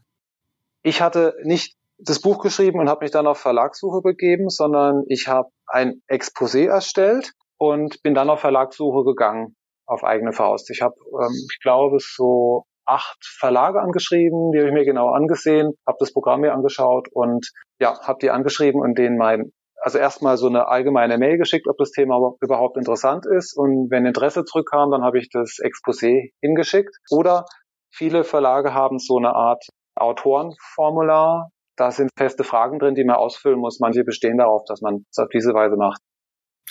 Ich 0.83 1.03
hatte 1.03 1.35
nicht 1.43 1.77
das 1.99 2.21
Buch 2.21 2.43
geschrieben 2.43 2.79
und 2.81 2.89
habe 2.89 3.05
mich 3.05 3.11
dann 3.11 3.27
auf 3.27 3.39
Verlagssuche 3.39 4.01
begeben, 4.03 4.49
sondern 4.49 5.03
ich 5.09 5.29
habe 5.29 5.51
ein 5.67 6.01
Exposé 6.09 6.67
erstellt 6.67 7.33
und 7.59 8.03
bin 8.03 8.15
dann 8.15 8.31
auf 8.31 8.41
Verlagssuche 8.41 9.05
gegangen 9.05 9.57
auf 9.87 10.05
eigene 10.05 10.33
Faust. 10.33 10.71
Ich 10.71 10.83
habe, 10.83 10.95
ähm, 11.21 11.35
ich 11.51 11.59
glaube, 11.61 11.99
so 12.01 12.65
acht 12.91 13.19
Verlage 13.39 13.81
angeschrieben, 13.81 14.53
die 14.53 14.59
habe 14.59 14.69
ich 14.69 14.75
mir 14.75 14.85
genau 14.85 15.11
angesehen, 15.11 15.73
habe 15.87 15.97
das 16.01 16.13
Programm 16.13 16.41
mir 16.41 16.53
angeschaut 16.53 17.09
und 17.13 17.51
ja, 17.79 17.99
habe 18.03 18.19
die 18.21 18.31
angeschrieben 18.31 18.81
und 18.81 18.99
denen 18.99 19.17
mein 19.17 19.53
also 19.83 19.99
erstmal 19.99 20.37
so 20.37 20.47
eine 20.47 20.69
allgemeine 20.69 21.17
Mail 21.17 21.39
geschickt, 21.39 21.67
ob 21.67 21.79
das 21.79 21.91
Thema 21.91 22.35
überhaupt 22.43 22.77
interessant 22.77 23.25
ist. 23.27 23.57
Und 23.57 23.91
wenn 23.91 24.05
Interesse 24.05 24.45
zurückkam, 24.45 24.91
dann 24.91 25.03
habe 25.03 25.19
ich 25.19 25.31
das 25.31 25.57
Exposé 25.59 26.33
hingeschickt. 26.43 26.95
Oder 27.11 27.47
viele 27.91 28.25
Verlage 28.25 28.75
haben 28.75 28.99
so 28.99 29.17
eine 29.17 29.35
Art 29.35 29.65
Autorenformular. 29.97 31.49
Da 31.77 31.91
sind 31.91 32.11
feste 32.19 32.45
Fragen 32.45 32.79
drin, 32.79 32.95
die 32.95 33.05
man 33.05 33.17
ausfüllen 33.17 33.59
muss. 33.59 33.81
Manche 33.81 34.05
bestehen 34.05 34.37
darauf, 34.37 34.65
dass 34.67 34.83
man 34.83 35.07
es 35.11 35.19
auf 35.19 35.29
diese 35.33 35.55
Weise 35.55 35.77
macht. 35.77 36.03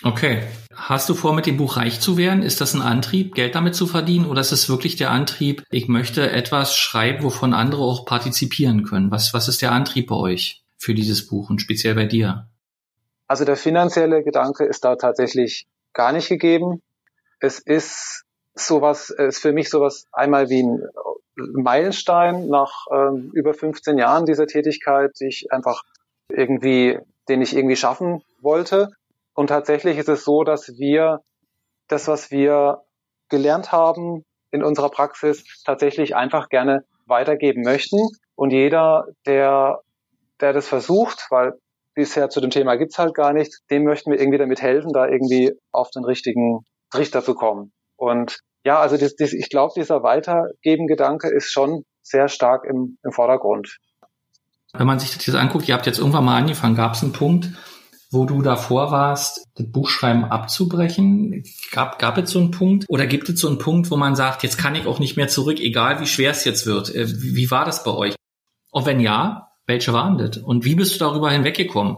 Okay. 0.04 0.44
Hast 0.74 1.10
du 1.10 1.14
vor, 1.14 1.34
mit 1.34 1.46
dem 1.46 1.58
Buch 1.58 1.76
reich 1.76 2.00
zu 2.00 2.18
werden? 2.18 2.42
Ist 2.42 2.62
das 2.62 2.74
ein 2.74 2.82
Antrieb, 2.82 3.36
Geld 3.36 3.56
damit 3.56 3.76
zu 3.76 3.86
verdienen? 3.86 4.26
Oder 4.26 4.42
ist 4.42 4.54
es 4.54 4.70
wirklich 4.70 4.96
der 4.96 5.12
Antrieb, 5.12 5.64
ich 5.72 5.88
möchte 5.90 6.32
etwas 6.32 6.76
schreiben, 6.76 7.24
wovon 7.24 7.54
andere 7.54 7.82
auch 7.82 8.06
partizipieren 8.06 8.86
können? 8.86 9.12
Was, 9.12 9.34
was 9.34 9.50
ist 9.50 9.62
der 9.62 9.74
Antrieb 9.74 10.08
bei 10.08 10.16
euch 10.16 10.64
für 10.78 10.94
dieses 10.94 11.28
Buch 11.28 11.50
und 11.50 11.62
speziell 11.62 11.96
bei 11.96 12.06
dir? 12.06 12.48
Also 13.28 13.46
der 13.46 13.58
finanzielle 13.58 14.24
Gedanke 14.24 14.66
ist 14.66 14.86
da 14.86 14.96
tatsächlich 14.96 15.68
gar 15.94 16.14
nicht 16.14 16.30
gegeben. 16.30 16.82
Es 17.40 17.60
ist 17.60 18.24
sowas, 18.56 19.10
ist 19.10 19.40
für 19.40 19.52
mich 19.52 19.70
sowas 19.70 20.08
einmal 20.12 20.50
wie 20.50 20.64
ein 20.64 20.82
Meilenstein 21.36 22.48
nach 22.48 22.86
ähm, 22.92 23.32
über 23.34 23.54
15 23.54 23.98
Jahren 23.98 24.26
dieser 24.26 24.48
Tätigkeit, 24.48 25.12
die 25.20 25.28
ich 25.28 25.52
einfach 25.52 25.84
irgendwie, 26.30 27.00
den 27.28 27.42
ich 27.42 27.56
irgendwie 27.56 27.76
schaffen 27.76 28.24
wollte. 28.42 28.90
Und 29.40 29.48
tatsächlich 29.48 29.98
ist 29.98 30.10
es 30.10 30.26
so, 30.26 30.44
dass 30.44 30.68
wir 30.80 31.22
das, 31.88 32.10
was 32.10 32.30
wir 32.30 32.82
gelernt 33.30 33.72
haben 33.72 34.26
in 34.52 34.62
unserer 34.62 34.90
Praxis, 34.90 35.46
tatsächlich 35.64 36.14
einfach 36.14 36.50
gerne 36.50 36.84
weitergeben 37.06 37.62
möchten. 37.62 38.00
Und 38.36 38.52
jeder, 38.52 39.06
der, 39.26 39.80
der 40.42 40.52
das 40.52 40.68
versucht, 40.68 41.28
weil 41.30 41.54
bisher 41.94 42.30
zu 42.30 42.42
dem 42.42 42.50
Thema 42.50 42.76
gibt's 42.76 43.00
halt 43.00 43.16
gar 43.16 43.32
nichts, 43.32 43.62
dem 43.72 43.86
möchten 43.86 44.12
wir 44.12 44.20
irgendwie 44.20 44.40
damit 44.40 44.62
helfen, 44.62 44.92
da 44.92 45.08
irgendwie 45.08 45.54
auf 45.72 45.90
den 45.90 46.04
richtigen 46.04 46.66
Trichter 46.92 47.24
zu 47.24 47.34
kommen. 47.34 47.72
Und 47.96 48.42
ja, 48.66 48.82
also 48.82 48.98
das, 48.98 49.16
das, 49.16 49.32
ich 49.32 49.48
glaube, 49.48 49.72
dieser 49.74 50.04
Weitergeben-Gedanke 50.04 51.30
ist 51.30 51.50
schon 51.50 51.86
sehr 52.02 52.28
stark 52.28 52.66
im, 52.66 52.98
im 53.06 53.14
Vordergrund. 53.14 53.78
Wenn 54.74 54.86
man 54.86 55.00
sich 55.00 55.16
das 55.16 55.26
jetzt 55.26 55.38
anguckt, 55.38 55.70
ihr 55.70 55.76
habt 55.76 55.86
jetzt 55.86 56.00
irgendwann 56.00 56.26
mal 56.26 56.36
angefangen, 56.36 56.76
gab 56.76 56.96
es 56.96 57.04
einen 57.04 57.14
Punkt, 57.14 57.52
wo 58.12 58.26
du 58.26 58.42
davor 58.42 58.92
warst, 58.92 59.48
das 59.56 59.72
Buchschreiben 59.72 60.26
abzubrechen? 60.26 61.44
Gab, 61.72 62.00
gab 62.00 62.18
es 62.18 62.32
so 62.32 62.40
einen 62.40 62.52
Punkt? 62.52 62.86
Oder 62.90 63.06
gibt 63.06 63.30
es 63.30 63.40
so 63.40 63.48
einen 63.48 63.60
Punkt, 63.60 63.92
wo 63.92 63.98
man 63.98 64.16
sagt, 64.16 64.44
jetzt 64.44 64.58
kann 64.58 64.76
ich 64.76 64.88
auch 64.88 65.00
nicht 65.00 65.16
mehr 65.16 65.28
zurück, 65.28 65.60
egal 65.60 66.00
wie 66.00 66.08
schwer 66.08 66.32
es 66.32 66.44
jetzt 66.44 66.66
wird? 66.66 66.94
Äh, 66.94 67.08
wie, 67.08 67.36
wie 67.36 67.52
war 67.52 67.66
das 67.66 67.84
bei 67.84 67.92
euch? 67.92 68.16
Und 68.72 68.86
wenn 68.86 69.00
ja, 69.00 69.50
welche 69.68 69.94
waren 69.94 70.18
das? 70.18 70.38
Und 70.38 70.66
wie 70.66 70.76
bist 70.76 70.96
du 70.96 71.00
darüber 71.00 71.30
hinweggekommen? 71.30 71.98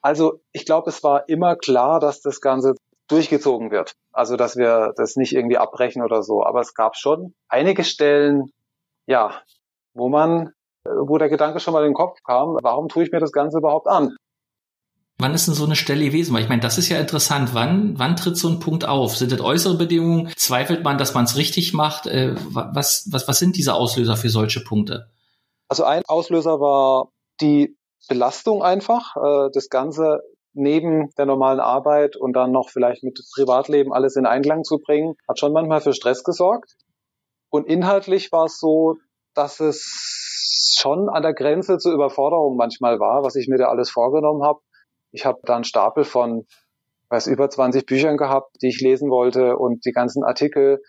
Also 0.00 0.40
ich 0.52 0.64
glaube, 0.64 0.90
es 0.90 1.02
war 1.02 1.28
immer 1.28 1.56
klar, 1.56 2.00
dass 2.00 2.22
das 2.22 2.40
Ganze 2.40 2.74
durchgezogen 3.08 3.70
wird. 3.70 3.92
Also 4.12 4.36
dass 4.36 4.56
wir 4.56 4.92
das 4.96 5.16
nicht 5.16 5.34
irgendwie 5.34 5.58
abbrechen 5.58 6.02
oder 6.02 6.22
so. 6.22 6.44
Aber 6.44 6.60
es 6.60 6.74
gab 6.74 6.96
schon 6.96 7.34
einige 7.48 7.84
Stellen, 7.84 8.52
ja, 9.06 9.42
wo 9.92 10.08
man, 10.08 10.52
wo 10.84 11.18
der 11.18 11.28
Gedanke 11.28 11.60
schon 11.60 11.74
mal 11.74 11.82
in 11.82 11.90
den 11.90 11.94
Kopf 11.94 12.22
kam, 12.24 12.56
warum 12.62 12.88
tue 12.88 13.04
ich 13.04 13.12
mir 13.12 13.20
das 13.20 13.32
Ganze 13.32 13.58
überhaupt 13.58 13.86
an? 13.86 14.16
Wann 15.20 15.34
ist 15.34 15.48
denn 15.48 15.54
so 15.54 15.64
eine 15.64 15.74
Stelle 15.74 16.04
gewesen? 16.04 16.32
Weil 16.32 16.42
ich 16.42 16.48
meine, 16.48 16.62
das 16.62 16.78
ist 16.78 16.88
ja 16.88 16.98
interessant. 16.98 17.50
Wann, 17.52 17.98
wann 17.98 18.14
tritt 18.14 18.36
so 18.36 18.48
ein 18.48 18.60
Punkt 18.60 18.86
auf? 18.86 19.16
Sind 19.16 19.32
das 19.32 19.40
äußere 19.40 19.76
Bedingungen? 19.76 20.32
Zweifelt 20.36 20.84
man, 20.84 20.96
dass 20.96 21.12
man 21.12 21.24
es 21.24 21.36
richtig 21.36 21.74
macht? 21.74 22.06
Äh, 22.06 22.36
was, 22.50 23.08
was, 23.10 23.26
was 23.26 23.38
sind 23.38 23.56
diese 23.56 23.74
Auslöser 23.74 24.16
für 24.16 24.28
solche 24.28 24.60
Punkte? 24.60 25.10
Also 25.68 25.82
ein 25.82 26.02
Auslöser 26.06 26.60
war 26.60 27.08
die 27.40 27.76
Belastung 28.08 28.62
einfach, 28.62 29.16
äh, 29.16 29.50
das 29.52 29.68
Ganze 29.68 30.20
neben 30.54 31.10
der 31.18 31.26
normalen 31.26 31.60
Arbeit 31.60 32.16
und 32.16 32.32
dann 32.34 32.52
noch 32.52 32.70
vielleicht 32.70 33.02
mit 33.02 33.20
Privatleben 33.34 33.92
alles 33.92 34.16
in 34.16 34.24
Einklang 34.26 34.64
zu 34.64 34.78
bringen, 34.78 35.14
hat 35.28 35.38
schon 35.38 35.52
manchmal 35.52 35.80
für 35.80 35.92
Stress 35.92 36.24
gesorgt. 36.24 36.74
Und 37.50 37.66
inhaltlich 37.66 38.30
war 38.32 38.46
es 38.46 38.58
so, 38.58 38.96
dass 39.34 39.60
es 39.60 40.74
schon 40.78 41.08
an 41.08 41.22
der 41.22 41.34
Grenze 41.34 41.78
zur 41.78 41.92
Überforderung 41.92 42.56
manchmal 42.56 42.98
war, 42.98 43.22
was 43.22 43.36
ich 43.36 43.48
mir 43.48 43.58
da 43.58 43.66
alles 43.66 43.90
vorgenommen 43.90 44.42
habe. 44.44 44.60
Ich 45.10 45.24
habe 45.24 45.40
da 45.44 45.54
einen 45.54 45.64
Stapel 45.64 46.04
von 46.04 46.46
weiß 47.10 47.26
über 47.26 47.48
20 47.48 47.86
Büchern 47.86 48.16
gehabt, 48.16 48.56
die 48.62 48.68
ich 48.68 48.80
lesen 48.80 49.10
wollte 49.10 49.56
und 49.56 49.84
die 49.84 49.92
ganzen 49.92 50.24
Artikel 50.24 50.82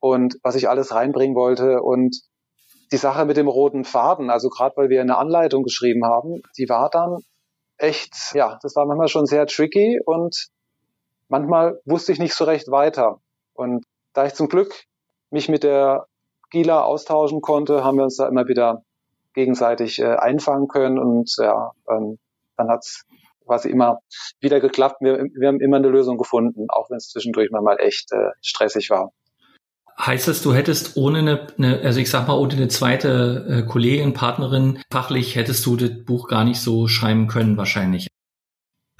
und 0.00 0.36
was 0.42 0.56
ich 0.56 0.68
alles 0.68 0.94
reinbringen 0.94 1.36
wollte 1.36 1.82
und 1.82 2.16
die 2.92 2.96
Sache 2.96 3.24
mit 3.24 3.36
dem 3.36 3.46
roten 3.46 3.84
Faden, 3.84 4.30
also 4.30 4.48
gerade 4.48 4.76
weil 4.76 4.88
wir 4.88 5.00
eine 5.00 5.16
Anleitung 5.16 5.62
geschrieben 5.62 6.04
haben, 6.04 6.42
die 6.58 6.68
war 6.68 6.90
dann 6.90 7.18
echt, 7.76 8.34
ja, 8.34 8.58
das 8.62 8.74
war 8.74 8.86
manchmal 8.86 9.08
schon 9.08 9.26
sehr 9.26 9.46
tricky 9.46 10.00
und 10.04 10.48
manchmal 11.28 11.80
wusste 11.84 12.12
ich 12.12 12.18
nicht 12.18 12.34
so 12.34 12.44
recht 12.44 12.70
weiter. 12.70 13.20
Und 13.54 13.84
da 14.12 14.26
ich 14.26 14.34
zum 14.34 14.48
Glück 14.48 14.74
mich 15.30 15.48
mit 15.48 15.62
der 15.62 16.06
Gila 16.50 16.82
austauschen 16.82 17.40
konnte, 17.40 17.84
haben 17.84 17.96
wir 17.96 18.04
uns 18.04 18.16
da 18.16 18.26
immer 18.26 18.48
wieder 18.48 18.82
gegenseitig 19.34 20.00
äh, 20.00 20.16
einfangen 20.16 20.66
können 20.66 20.98
und 20.98 21.32
ja, 21.38 21.70
ähm, 21.88 22.18
dann 22.56 22.68
hat's 22.68 23.04
quasi 23.50 23.68
immer 23.68 23.98
wieder 24.40 24.60
geklappt. 24.60 24.98
Wir, 25.00 25.24
wir 25.34 25.48
haben 25.48 25.60
immer 25.60 25.78
eine 25.78 25.88
Lösung 25.88 26.18
gefunden, 26.18 26.66
auch 26.68 26.88
wenn 26.88 26.98
es 26.98 27.08
zwischendurch 27.08 27.50
mal 27.50 27.76
echt 27.80 28.12
äh, 28.12 28.30
stressig 28.42 28.90
war. 28.90 29.10
Heißt 29.98 30.28
das, 30.28 30.40
du 30.40 30.54
hättest 30.54 30.96
ohne 30.96 31.18
eine, 31.18 31.46
eine, 31.58 31.80
also 31.80 31.98
ich 31.98 32.08
sag 32.08 32.28
mal, 32.28 32.38
ohne 32.38 32.54
eine 32.54 32.68
zweite 32.68 33.46
äh, 33.48 33.62
Kollegin, 33.68 34.14
Partnerin, 34.14 34.78
fachlich 34.90 35.34
hättest 35.34 35.66
du 35.66 35.76
das 35.76 35.90
Buch 36.06 36.28
gar 36.28 36.44
nicht 36.44 36.60
so 36.60 36.86
schreiben 36.86 37.26
können 37.26 37.56
wahrscheinlich? 37.56 38.06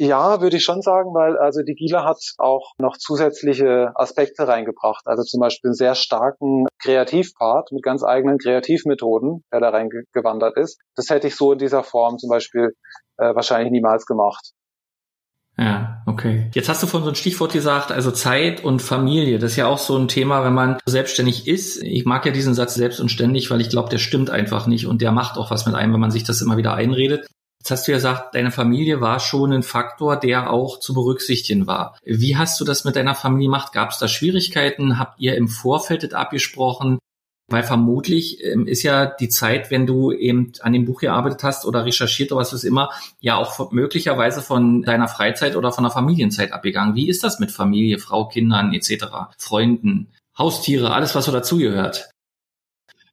Ja, 0.02 0.40
würde 0.40 0.56
ich 0.56 0.64
schon 0.64 0.80
sagen, 0.80 1.12
weil 1.12 1.36
also 1.36 1.60
die 1.60 1.74
Gila 1.74 2.06
hat 2.06 2.16
auch 2.38 2.72
noch 2.78 2.96
zusätzliche 2.96 3.92
Aspekte 3.96 4.48
reingebracht. 4.48 5.02
Also 5.04 5.24
zum 5.24 5.40
Beispiel 5.40 5.68
einen 5.68 5.74
sehr 5.74 5.94
starken 5.94 6.64
Kreativpart 6.82 7.70
mit 7.70 7.82
ganz 7.82 8.02
eigenen 8.02 8.38
Kreativmethoden, 8.38 9.44
der 9.52 9.60
da 9.60 9.68
reingewandert 9.68 10.56
ist. 10.56 10.80
Das 10.96 11.10
hätte 11.10 11.26
ich 11.26 11.36
so 11.36 11.52
in 11.52 11.58
dieser 11.58 11.82
Form 11.82 12.16
zum 12.16 12.30
Beispiel 12.30 12.72
äh, 13.18 13.34
wahrscheinlich 13.34 13.72
niemals 13.72 14.06
gemacht. 14.06 14.52
Ja, 15.58 16.02
okay. 16.06 16.50
Jetzt 16.54 16.70
hast 16.70 16.82
du 16.82 16.86
von 16.86 17.02
so 17.02 17.10
ein 17.10 17.14
Stichwort 17.14 17.52
gesagt, 17.52 17.92
also 17.92 18.10
Zeit 18.10 18.64
und 18.64 18.80
Familie. 18.80 19.38
Das 19.38 19.50
ist 19.50 19.56
ja 19.58 19.66
auch 19.66 19.76
so 19.76 19.98
ein 19.98 20.08
Thema, 20.08 20.42
wenn 20.46 20.54
man 20.54 20.78
selbstständig 20.86 21.46
ist. 21.46 21.82
Ich 21.82 22.06
mag 22.06 22.24
ja 22.24 22.32
diesen 22.32 22.54
Satz 22.54 22.74
selbst 22.74 23.00
und 23.00 23.10
ständig, 23.10 23.50
weil 23.50 23.60
ich 23.60 23.68
glaube, 23.68 23.90
der 23.90 23.98
stimmt 23.98 24.30
einfach 24.30 24.66
nicht 24.66 24.86
und 24.86 25.02
der 25.02 25.12
macht 25.12 25.36
auch 25.36 25.50
was 25.50 25.66
mit 25.66 25.74
einem, 25.74 25.92
wenn 25.92 26.00
man 26.00 26.10
sich 26.10 26.24
das 26.24 26.40
immer 26.40 26.56
wieder 26.56 26.72
einredet. 26.72 27.26
Jetzt 27.60 27.70
hast 27.70 27.86
du 27.86 27.92
ja 27.92 27.98
gesagt, 27.98 28.34
deine 28.34 28.50
Familie 28.50 29.02
war 29.02 29.20
schon 29.20 29.52
ein 29.52 29.62
Faktor, 29.62 30.16
der 30.16 30.50
auch 30.50 30.80
zu 30.80 30.94
berücksichtigen 30.94 31.66
war. 31.66 31.98
Wie 32.04 32.36
hast 32.36 32.58
du 32.58 32.64
das 32.64 32.84
mit 32.84 32.96
deiner 32.96 33.14
Familie 33.14 33.48
gemacht? 33.48 33.72
Gab 33.72 33.90
es 33.90 33.98
da 33.98 34.08
Schwierigkeiten? 34.08 34.98
Habt 34.98 35.20
ihr 35.20 35.36
im 35.36 35.48
Vorfeld 35.48 36.14
abgesprochen? 36.14 36.98
Weil 37.50 37.62
vermutlich 37.64 38.42
ähm, 38.44 38.66
ist 38.66 38.82
ja 38.82 39.06
die 39.06 39.28
Zeit, 39.28 39.70
wenn 39.70 39.84
du 39.84 40.12
eben 40.12 40.52
an 40.60 40.72
dem 40.72 40.86
Buch 40.86 41.00
gearbeitet 41.00 41.42
hast 41.42 41.66
oder 41.66 41.84
recherchiert 41.84 42.30
oder 42.32 42.40
was 42.40 42.52
ist 42.52 42.64
immer, 42.64 42.90
ja 43.18 43.36
auch 43.36 43.72
möglicherweise 43.72 44.40
von 44.40 44.82
deiner 44.82 45.08
Freizeit 45.08 45.56
oder 45.56 45.72
von 45.72 45.84
der 45.84 45.90
Familienzeit 45.90 46.52
abgegangen. 46.52 46.94
Wie 46.94 47.08
ist 47.08 47.24
das 47.24 47.40
mit 47.40 47.50
Familie, 47.50 47.98
Frau, 47.98 48.28
Kindern 48.28 48.72
etc., 48.72 49.06
Freunden, 49.36 50.12
Haustiere, 50.38 50.92
alles, 50.92 51.14
was 51.14 51.24
so 51.24 51.32
dazugehört? 51.32 52.08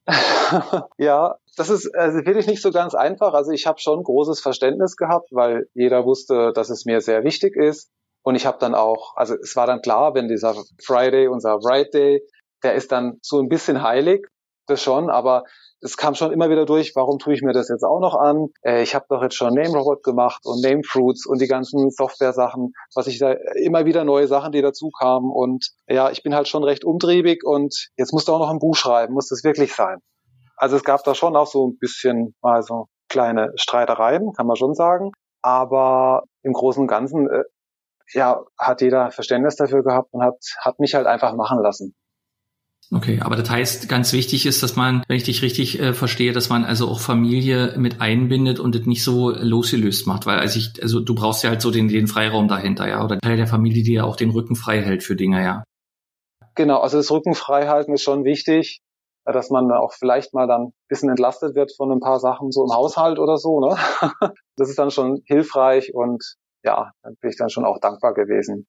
ja, 0.98 1.34
das 1.58 1.70
ist 1.70 1.92
also 1.94 2.18
wirklich 2.24 2.46
nicht 2.46 2.62
so 2.62 2.70
ganz 2.70 2.94
einfach. 2.94 3.34
Also 3.34 3.50
ich 3.50 3.66
habe 3.66 3.80
schon 3.80 4.02
großes 4.02 4.40
Verständnis 4.40 4.96
gehabt, 4.96 5.28
weil 5.32 5.66
jeder 5.74 6.04
wusste, 6.04 6.52
dass 6.54 6.70
es 6.70 6.84
mir 6.84 7.00
sehr 7.00 7.24
wichtig 7.24 7.56
ist. 7.56 7.90
Und 8.22 8.34
ich 8.34 8.46
habe 8.46 8.58
dann 8.60 8.74
auch, 8.74 9.16
also 9.16 9.34
es 9.34 9.56
war 9.56 9.66
dann 9.66 9.80
klar, 9.80 10.14
wenn 10.14 10.28
dieser 10.28 10.54
Friday, 10.84 11.28
unser 11.28 11.56
Write 11.56 11.90
Day, 11.90 12.22
der 12.62 12.74
ist 12.74 12.92
dann 12.92 13.18
so 13.22 13.38
ein 13.40 13.48
bisschen 13.48 13.82
heilig, 13.82 14.26
das 14.66 14.82
schon, 14.82 15.08
aber 15.10 15.44
es 15.80 15.96
kam 15.96 16.14
schon 16.14 16.32
immer 16.32 16.50
wieder 16.50 16.66
durch, 16.66 16.94
warum 16.94 17.18
tue 17.18 17.34
ich 17.34 17.42
mir 17.42 17.52
das 17.52 17.68
jetzt 17.68 17.84
auch 17.84 18.00
noch 18.00 18.14
an? 18.14 18.48
Äh, 18.62 18.82
ich 18.82 18.94
habe 18.94 19.06
doch 19.08 19.22
jetzt 19.22 19.36
schon 19.36 19.54
Name 19.54 19.76
Robot 19.78 20.02
gemacht 20.02 20.42
und 20.44 20.62
Name 20.62 20.82
Fruits 20.84 21.24
und 21.26 21.40
die 21.40 21.46
ganzen 21.46 21.90
Software-Sachen, 21.90 22.72
was 22.94 23.06
ich 23.06 23.18
da 23.18 23.34
immer 23.54 23.84
wieder 23.84 24.04
neue 24.04 24.26
Sachen, 24.26 24.52
die 24.52 24.60
dazu 24.60 24.90
kamen. 24.90 25.30
Und 25.30 25.70
ja, 25.88 26.10
ich 26.10 26.22
bin 26.22 26.34
halt 26.34 26.48
schon 26.48 26.64
recht 26.64 26.84
umtriebig 26.84 27.44
und 27.44 27.88
jetzt 27.96 28.12
musst 28.12 28.28
du 28.28 28.32
auch 28.32 28.40
noch 28.40 28.50
ein 28.50 28.58
Buch 28.58 28.74
schreiben, 28.74 29.14
muss 29.14 29.28
das 29.28 29.44
wirklich 29.44 29.74
sein. 29.74 30.00
Also 30.58 30.76
es 30.76 30.84
gab 30.84 31.04
da 31.04 31.14
schon 31.14 31.36
auch 31.36 31.46
so 31.46 31.68
ein 31.68 31.78
bisschen 31.78 32.34
mal 32.42 32.62
so 32.62 32.88
kleine 33.08 33.52
Streitereien, 33.56 34.32
kann 34.36 34.46
man 34.46 34.56
schon 34.56 34.74
sagen. 34.74 35.12
Aber 35.40 36.24
im 36.42 36.52
Großen 36.52 36.82
und 36.82 36.88
Ganzen, 36.88 37.28
äh, 37.30 37.44
ja, 38.12 38.42
hat 38.58 38.80
jeder 38.80 39.10
Verständnis 39.10 39.56
dafür 39.56 39.82
gehabt 39.82 40.12
und 40.12 40.22
hat, 40.22 40.36
hat 40.60 40.80
mich 40.80 40.94
halt 40.94 41.06
einfach 41.06 41.34
machen 41.34 41.62
lassen. 41.62 41.94
Okay, 42.90 43.20
aber 43.20 43.36
das 43.36 43.50
heißt, 43.50 43.88
ganz 43.88 44.14
wichtig 44.14 44.46
ist, 44.46 44.62
dass 44.62 44.74
man, 44.74 45.04
wenn 45.08 45.16
ich 45.18 45.24
dich 45.24 45.42
richtig 45.42 45.78
äh, 45.78 45.92
verstehe, 45.92 46.32
dass 46.32 46.48
man 46.48 46.64
also 46.64 46.88
auch 46.88 47.00
Familie 47.00 47.74
mit 47.76 48.00
einbindet 48.00 48.58
und 48.58 48.74
das 48.74 48.86
nicht 48.86 49.04
so 49.04 49.30
losgelöst 49.30 50.06
macht, 50.06 50.24
weil 50.24 50.38
also 50.38 50.58
ich, 50.58 50.82
also 50.82 51.00
du 51.00 51.14
brauchst 51.14 51.44
ja 51.44 51.50
halt 51.50 51.60
so 51.60 51.70
den, 51.70 51.88
den 51.88 52.06
Freiraum 52.06 52.48
dahinter, 52.48 52.88
ja, 52.88 53.04
oder 53.04 53.18
Teil 53.18 53.36
der 53.36 53.46
Familie, 53.46 53.82
die 53.82 53.92
ja 53.92 54.04
auch 54.04 54.16
den 54.16 54.30
Rücken 54.30 54.56
frei 54.56 54.80
hält 54.80 55.02
für 55.02 55.16
Dinge, 55.16 55.42
ja. 55.42 55.64
Genau, 56.54 56.80
also 56.80 56.96
das 56.96 57.10
Rücken 57.10 57.34
frei 57.34 57.68
halten 57.68 57.92
ist 57.92 58.02
schon 58.02 58.24
wichtig, 58.24 58.80
dass 59.32 59.50
man 59.50 59.70
auch 59.72 59.92
vielleicht 59.92 60.34
mal 60.34 60.46
dann 60.46 60.68
ein 60.68 60.72
bisschen 60.88 61.10
entlastet 61.10 61.54
wird 61.54 61.72
von 61.76 61.92
ein 61.92 62.00
paar 62.00 62.20
Sachen 62.20 62.50
so 62.50 62.64
im 62.64 62.74
Haushalt 62.74 63.18
oder 63.18 63.36
so, 63.36 63.60
ne? 63.60 63.76
Das 64.56 64.68
ist 64.68 64.78
dann 64.78 64.90
schon 64.90 65.22
hilfreich 65.26 65.94
und 65.94 66.34
ja, 66.64 66.90
dann 67.02 67.14
bin 67.20 67.30
ich 67.30 67.36
dann 67.36 67.48
schon 67.48 67.64
auch 67.64 67.78
dankbar 67.78 68.12
gewesen. 68.12 68.66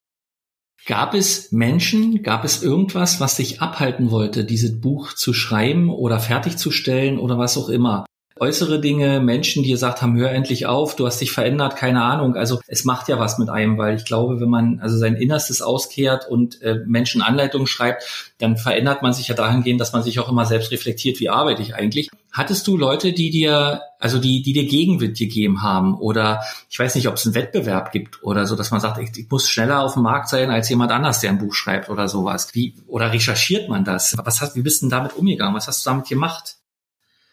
Gab 0.86 1.14
es 1.14 1.52
Menschen, 1.52 2.24
gab 2.24 2.44
es 2.46 2.64
irgendwas, 2.64 3.20
was 3.20 3.36
dich 3.36 3.62
abhalten 3.62 4.12
wollte, 4.12 4.46
dieses 4.46 4.80
Buch 4.80 5.14
zu 5.14 5.34
schreiben 5.34 5.90
oder 5.90 6.20
fertigzustellen 6.20 7.20
oder 7.20 7.38
was 7.38 7.58
auch 7.58 7.70
immer? 7.70 8.06
Äußere 8.40 8.80
Dinge, 8.80 9.20
Menschen, 9.20 9.64
die 9.64 9.72
gesagt 9.72 10.02
haben, 10.02 10.18
hör 10.18 10.32
endlich 10.32 10.66
auf, 10.66 10.96
du 10.96 11.06
hast 11.06 11.20
dich 11.20 11.32
verändert, 11.32 11.76
keine 11.76 12.02
Ahnung. 12.04 12.36
Also 12.36 12.62
es 12.68 12.86
macht 12.86 13.10
ja 13.10 13.20
was 13.20 13.38
mit 13.38 13.50
einem, 13.50 13.78
weil 13.78 13.98
ich 13.98 14.06
glaube, 14.06 14.40
wenn 14.40 14.50
man 14.50 14.80
also 14.80 14.98
sein 14.98 15.16
Innerstes 15.16 15.62
auskehrt 15.62 16.26
und 16.30 16.62
äh, 16.62 16.80
Menschen 16.86 17.22
Anleitungen 17.22 17.68
schreibt, 17.68 18.32
dann 18.38 18.56
verändert 18.56 19.02
man 19.02 19.12
sich 19.12 19.28
ja 19.28 19.36
dahingehend, 19.36 19.82
dass 19.82 19.92
man 19.92 20.04
sich 20.04 20.20
auch 20.20 20.30
immer 20.30 20.46
selbst 20.46 20.72
reflektiert, 20.72 21.20
wie 21.20 21.30
arbeite 21.30 21.62
ich 21.62 21.76
eigentlich. 21.76 22.10
Hattest 22.32 22.68
du 22.68 22.78
Leute, 22.78 23.12
die 23.12 23.32
dir, 23.32 23.82
also 24.00 24.20
die, 24.20 24.42
die 24.42 24.54
dir 24.54 24.68
Gegenwind 24.68 25.18
gegeben 25.18 25.62
haben? 25.62 25.96
Oder 25.96 26.42
ich 26.70 26.80
weiß 26.80 26.96
nicht, 26.96 27.08
ob 27.08 27.16
es 27.16 27.26
einen 27.26 27.36
Wettbewerb 27.36 27.92
gibt 27.92 28.24
oder 28.24 28.46
so, 28.46 28.56
dass 28.56 28.72
man 28.72 28.80
sagt, 28.80 29.00
ich, 29.00 29.10
ich, 29.18 29.30
muss 29.30 29.50
schneller 29.50 29.84
auf 29.84 29.96
dem 29.96 30.04
Markt 30.04 30.30
sein 30.30 30.50
als 30.50 30.70
jemand 30.70 30.92
anders, 30.92 31.20
der 31.20 31.32
ein 31.32 31.40
Buch 31.40 31.54
schreibt 31.54 31.90
oder 31.90 32.08
sowas. 32.08 32.50
Wie, 32.54 32.76
oder 32.88 33.12
recherchiert 33.12 33.68
man 33.68 33.84
das? 33.84 34.16
Was 34.24 34.40
hast, 34.42 34.56
wie 34.56 34.62
bist 34.62 34.82
du 34.82 34.86
denn 34.86 34.92
damit 34.92 35.18
umgegangen? 35.18 35.56
Was 35.56 35.68
hast 35.68 35.86
du 35.86 35.90
damit 35.90 36.08
gemacht? 36.08 36.59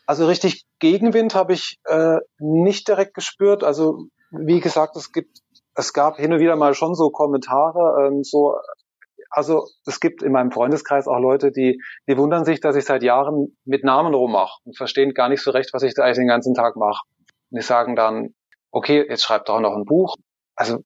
Also 0.07 0.27
richtig 0.27 0.65
Gegenwind 0.79 1.35
habe 1.35 1.53
ich 1.53 1.79
äh, 1.85 2.19
nicht 2.39 2.89
direkt 2.89 3.15
gespürt. 3.15 3.65
Also 3.65 4.07
wie 4.31 4.61
gesagt, 4.61 4.97
es 4.97 5.13
gibt, 5.13 5.39
es 5.75 5.93
gab 5.93 6.17
hin 6.17 6.33
und 6.33 6.41
wieder 6.41 6.57
mal 6.57 6.75
schon 6.75 6.95
so 6.95 7.11
Kommentare, 7.11 8.07
ähm, 8.07 8.23
so 8.23 8.57
also 9.31 9.67
es 9.85 10.01
gibt 10.01 10.23
in 10.23 10.33
meinem 10.33 10.51
Freundeskreis 10.51 11.07
auch 11.09 11.19
Leute, 11.19 11.53
die, 11.53 11.81
die 12.09 12.17
wundern 12.17 12.45
sich, 12.45 12.61
dass 12.61 12.77
ich 12.77 12.85
seit 12.85 13.03
Jahren 13.03 13.57
mit 13.65 13.85
Namen 13.85 14.15
rummache 14.15 14.61
und 14.65 14.77
verstehen 14.77 15.13
gar 15.13 15.29
nicht 15.29 15.43
so 15.43 15.51
recht, 15.51 15.75
was 15.75 15.83
ich 15.83 15.95
da 15.95 16.05
eigentlich 16.05 16.19
den 16.19 16.29
ganzen 16.29 16.55
Tag 16.55 16.77
mache. 16.77 17.03
Und 17.51 17.59
die 17.61 17.63
sagen 17.63 17.97
dann, 17.97 18.35
okay, 18.71 19.05
jetzt 19.09 19.25
schreibt 19.25 19.49
doch 19.49 19.61
noch 19.61 19.75
ein 19.75 19.85
Buch. 19.85 20.17
Also 20.55 20.79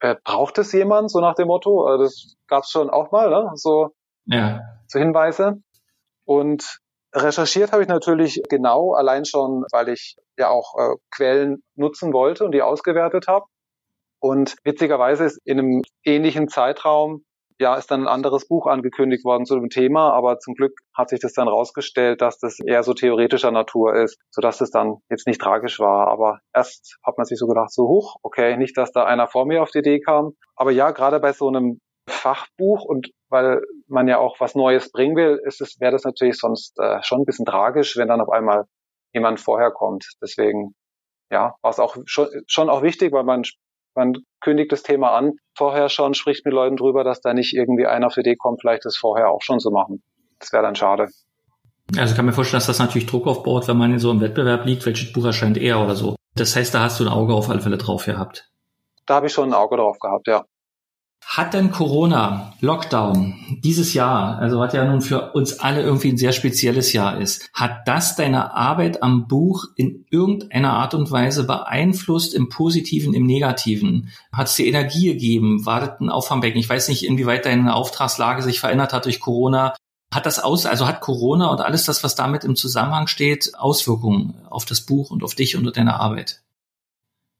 äh, 0.00 0.14
braucht 0.22 0.58
es 0.58 0.72
jemand, 0.72 1.10
so 1.10 1.20
nach 1.20 1.34
dem 1.34 1.48
Motto? 1.48 1.92
Äh, 1.92 1.98
das 1.98 2.36
gab 2.46 2.62
es 2.62 2.70
schon 2.70 2.90
auch 2.90 3.10
mal, 3.10 3.28
ne? 3.28 3.50
So, 3.54 3.90
ja. 4.26 4.60
so 4.86 4.98
Hinweise. 4.98 5.56
Und 6.24 6.78
recherchiert 7.16 7.72
habe 7.72 7.82
ich 7.82 7.88
natürlich 7.88 8.42
genau, 8.48 8.94
allein 8.94 9.24
schon, 9.24 9.64
weil 9.72 9.88
ich 9.88 10.16
ja 10.38 10.48
auch 10.50 10.74
äh, 10.78 10.96
Quellen 11.10 11.62
nutzen 11.74 12.12
wollte 12.12 12.44
und 12.44 12.52
die 12.52 12.62
ausgewertet 12.62 13.26
habe. 13.28 13.46
Und 14.20 14.56
witzigerweise 14.64 15.24
ist 15.24 15.40
in 15.44 15.58
einem 15.58 15.82
ähnlichen 16.04 16.48
Zeitraum 16.48 17.24
ja, 17.58 17.74
ist 17.76 17.90
dann 17.90 18.02
ein 18.02 18.08
anderes 18.08 18.46
Buch 18.46 18.66
angekündigt 18.66 19.24
worden 19.24 19.46
zu 19.46 19.54
dem 19.54 19.70
Thema, 19.70 20.12
aber 20.12 20.38
zum 20.38 20.54
Glück 20.54 20.78
hat 20.94 21.08
sich 21.08 21.20
das 21.20 21.32
dann 21.32 21.48
rausgestellt, 21.48 22.20
dass 22.20 22.38
das 22.38 22.58
eher 22.60 22.82
so 22.82 22.92
theoretischer 22.92 23.50
Natur 23.50 23.94
ist, 23.94 24.18
sodass 24.30 24.60
es 24.60 24.70
dann 24.70 24.96
jetzt 25.08 25.26
nicht 25.26 25.40
tragisch 25.40 25.80
war. 25.80 26.08
Aber 26.08 26.40
erst 26.52 26.98
hat 27.02 27.16
man 27.16 27.24
sich 27.24 27.38
so 27.38 27.46
gedacht, 27.46 27.72
so 27.72 27.84
hoch, 27.88 28.16
okay, 28.22 28.56
nicht, 28.56 28.76
dass 28.76 28.92
da 28.92 29.04
einer 29.04 29.26
vor 29.26 29.46
mir 29.46 29.62
auf 29.62 29.70
die 29.70 29.78
Idee 29.78 30.00
kam. 30.00 30.32
Aber 30.54 30.70
ja, 30.70 30.90
gerade 30.90 31.18
bei 31.20 31.32
so 31.32 31.48
einem 31.48 31.80
Fachbuch 32.08 32.84
und 32.84 33.10
weil 33.28 33.60
man 33.88 34.08
ja 34.08 34.18
auch 34.18 34.40
was 34.40 34.54
Neues 34.54 34.90
bringen 34.92 35.16
will, 35.16 35.40
ist 35.44 35.60
es, 35.60 35.80
wäre 35.80 35.92
das 35.92 36.04
natürlich 36.04 36.38
sonst 36.38 36.78
äh, 36.78 37.02
schon 37.02 37.20
ein 37.20 37.24
bisschen 37.24 37.46
tragisch, 37.46 37.96
wenn 37.96 38.08
dann 38.08 38.20
auf 38.20 38.30
einmal 38.30 38.64
jemand 39.12 39.40
vorher 39.40 39.70
kommt. 39.70 40.06
Deswegen 40.22 40.74
ja, 41.30 41.54
war 41.62 41.70
es 41.70 41.80
auch 41.80 41.96
schon, 42.04 42.28
schon 42.46 42.70
auch 42.70 42.82
wichtig, 42.82 43.12
weil 43.12 43.24
man 43.24 43.42
man 43.96 44.12
kündigt 44.40 44.70
das 44.72 44.82
Thema 44.82 45.12
an, 45.12 45.32
vorher 45.56 45.88
schon, 45.88 46.14
spricht 46.14 46.44
mit 46.44 46.52
Leuten 46.52 46.76
drüber, 46.76 47.02
dass 47.02 47.22
da 47.22 47.32
nicht 47.32 47.54
irgendwie 47.54 47.86
einer 47.86 48.08
auf 48.08 48.14
die 48.14 48.20
Idee 48.20 48.36
kommt, 48.36 48.60
vielleicht 48.60 48.84
das 48.84 48.96
vorher 48.96 49.30
auch 49.30 49.40
schon 49.40 49.58
zu 49.58 49.70
machen. 49.70 50.02
Das 50.38 50.52
wäre 50.52 50.62
dann 50.62 50.76
schade. 50.76 51.08
Also 51.96 52.10
ich 52.10 52.16
kann 52.16 52.26
mir 52.26 52.32
vorstellen, 52.32 52.58
dass 52.58 52.66
das 52.66 52.78
natürlich 52.78 53.06
Druck 53.06 53.26
aufbaut, 53.26 53.68
wenn 53.68 53.78
man 53.78 53.92
in 53.92 53.98
so 53.98 54.10
einem 54.10 54.20
Wettbewerb 54.20 54.66
liegt, 54.66 54.84
welches 54.84 55.12
Buch 55.12 55.24
erscheint 55.24 55.56
eher 55.56 55.80
oder 55.80 55.94
so. 55.94 56.16
Das 56.34 56.54
heißt, 56.54 56.74
da 56.74 56.80
hast 56.80 57.00
du 57.00 57.04
ein 57.04 57.08
Auge 57.08 57.32
auf 57.32 57.48
alle 57.48 57.60
Fälle 57.60 57.78
drauf 57.78 58.04
gehabt. 58.04 58.50
Da 59.06 59.14
habe 59.14 59.28
ich 59.28 59.32
schon 59.32 59.50
ein 59.50 59.54
Auge 59.54 59.76
drauf 59.76 59.98
gehabt, 59.98 60.26
ja. 60.26 60.44
Hat 61.24 61.54
denn 61.54 61.70
Corona, 61.70 62.54
Lockdown, 62.60 63.58
dieses 63.62 63.94
Jahr, 63.94 64.38
also 64.38 64.58
was 64.58 64.72
ja 64.72 64.84
nun 64.84 65.02
für 65.02 65.32
uns 65.32 65.58
alle 65.58 65.82
irgendwie 65.82 66.12
ein 66.12 66.16
sehr 66.16 66.32
spezielles 66.32 66.92
Jahr 66.92 67.20
ist, 67.20 67.50
hat 67.52 67.86
das 67.86 68.16
deine 68.16 68.54
Arbeit 68.54 69.02
am 69.02 69.26
Buch 69.26 69.64
in 69.74 70.06
irgendeiner 70.10 70.74
Art 70.74 70.94
und 70.94 71.10
Weise 71.10 71.44
beeinflusst, 71.44 72.32
im 72.32 72.48
Positiven, 72.48 73.12
im 73.12 73.26
Negativen? 73.26 74.10
Hat 74.32 74.46
es 74.46 74.54
dir 74.54 74.66
Energie 74.66 75.12
gegeben? 75.12 75.66
War 75.66 75.80
das 75.80 76.00
ein 76.00 76.10
Auffangbecken? 76.10 76.60
Ich 76.60 76.70
weiß 76.70 76.88
nicht, 76.88 77.04
inwieweit 77.04 77.44
deine 77.44 77.74
Auftragslage 77.74 78.42
sich 78.42 78.60
verändert 78.60 78.92
hat 78.92 79.04
durch 79.04 79.20
Corona. 79.20 79.74
Hat 80.14 80.24
das 80.24 80.38
aus, 80.38 80.64
also 80.64 80.86
hat 80.86 81.00
Corona 81.00 81.48
und 81.48 81.60
alles 81.60 81.84
das, 81.84 82.04
was 82.04 82.14
damit 82.14 82.44
im 82.44 82.56
Zusammenhang 82.56 83.08
steht, 83.08 83.52
Auswirkungen 83.58 84.46
auf 84.48 84.64
das 84.64 84.80
Buch 84.80 85.10
und 85.10 85.24
auf 85.24 85.34
dich 85.34 85.56
und 85.56 85.76
deine 85.76 86.00
Arbeit? 86.00 86.42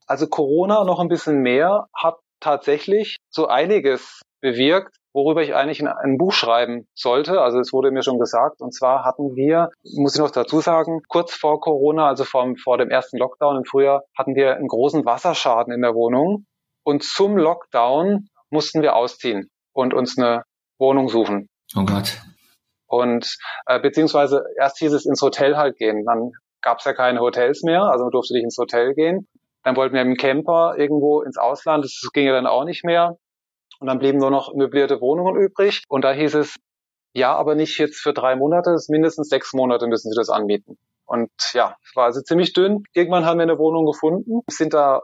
Also 0.07 0.27
Corona 0.27 0.85
noch 0.85 0.99
ein 0.99 1.09
bisschen 1.09 1.41
mehr 1.41 1.87
hat 1.95 2.17
tatsächlich 2.47 3.17
so 3.29 3.49
einiges 3.49 4.23
bewirkt, 4.41 4.97
worüber 5.13 5.43
ich 5.43 5.55
eigentlich 5.55 5.81
ein, 5.81 5.89
ein, 5.89 6.17
Buch 6.17 6.33
schreiben 6.33 6.87
sollte. 6.95 7.41
Also 7.41 7.59
es 7.59 7.73
wurde 7.73 7.91
mir 7.91 8.03
schon 8.03 8.21
gesagt. 8.21 8.61
Und 8.61 8.73
zwar 8.73 9.05
hatten 9.05 9.35
wir, 9.35 9.71
muss 9.97 10.15
ich 10.15 10.21
noch 10.21 10.31
dazu 10.31 10.61
sagen, 10.61 11.01
kurz 11.09 11.35
vor 11.35 11.61
Corona, 11.61 12.07
also 12.07 12.23
vor, 12.25 12.47
vor 12.63 12.79
dem 12.79 12.91
ersten 12.91 13.19
Lockdown 13.19 13.57
im 13.57 13.65
Frühjahr, 13.65 14.05
hatten 14.17 14.37
wir 14.37 14.55
einen 14.55 14.69
großen 14.69 15.05
Wasserschaden 15.05 15.73
in 15.73 15.83
der 15.83 15.95
Wohnung. 15.95 16.47
Und 16.85 17.03
zum 17.03 17.37
Lockdown 17.37 18.29
mussten 18.51 18.81
wir 18.83 18.95
ausziehen 18.95 19.51
und 19.73 19.93
uns 19.93 20.17
eine 20.17 20.45
Wohnung 20.79 21.09
suchen. 21.09 21.49
Oh 21.77 21.85
Gott. 21.85 22.21
Und 22.87 23.27
äh, 23.67 23.81
beziehungsweise 23.81 24.45
erst 24.57 24.79
hieß 24.79 24.93
es 24.93 25.05
ins 25.05 25.21
Hotel 25.21 25.57
halt 25.57 25.77
gehen. 25.79 26.05
Dann 26.05 26.31
gab 26.63 26.79
es 26.79 26.85
ja 26.85 26.93
keine 26.93 27.19
Hotels 27.19 27.65
mehr, 27.65 27.83
also 27.83 28.05
man 28.05 28.13
durfte 28.13 28.35
nicht 28.35 28.45
ins 28.45 28.59
Hotel 28.59 28.95
gehen. 28.95 29.27
Dann 29.67 29.75
wollten 29.75 29.97
wir 29.97 30.05
dem 30.05 30.15
Camper 30.15 30.77
irgendwo 30.79 31.23
ins 31.23 31.39
Ausland. 31.39 31.85
Das 31.85 32.01
ging 32.13 32.25
ja 32.25 32.33
dann 32.33 32.47
auch 32.47 32.63
nicht 32.63 32.85
mehr. 32.85 33.19
Und 33.81 33.89
dann 33.89 33.99
blieben 33.99 34.19
nur 34.19 34.31
noch 34.31 34.55
möblierte 34.55 35.01
Wohnungen 35.01 35.35
übrig. 35.35 35.83
Und 35.89 36.05
da 36.05 36.13
hieß 36.13 36.37
es, 36.37 36.55
ja, 37.15 37.35
aber 37.35 37.57
nicht 37.57 37.77
jetzt 37.79 37.99
für 37.99 38.13
drei 38.13 38.37
Monate, 38.37 38.77
mindestens 38.87 39.29
sechs 39.29 39.53
Monate 39.55 39.89
müssen 39.89 40.13
Sie 40.13 40.17
das 40.17 40.31
anbieten. 40.31 40.79
Und 41.05 41.31
ja, 41.53 41.75
es 41.85 41.97
war 41.97 42.05
also 42.05 42.21
ziemlich 42.21 42.53
dünn. 42.53 42.85
Irgendwann 42.95 43.27
haben 43.27 43.39
wir 43.39 43.43
eine 43.43 43.59
Wohnung 43.59 43.87
gefunden, 43.87 44.43
sind 44.49 44.73
da 44.73 45.03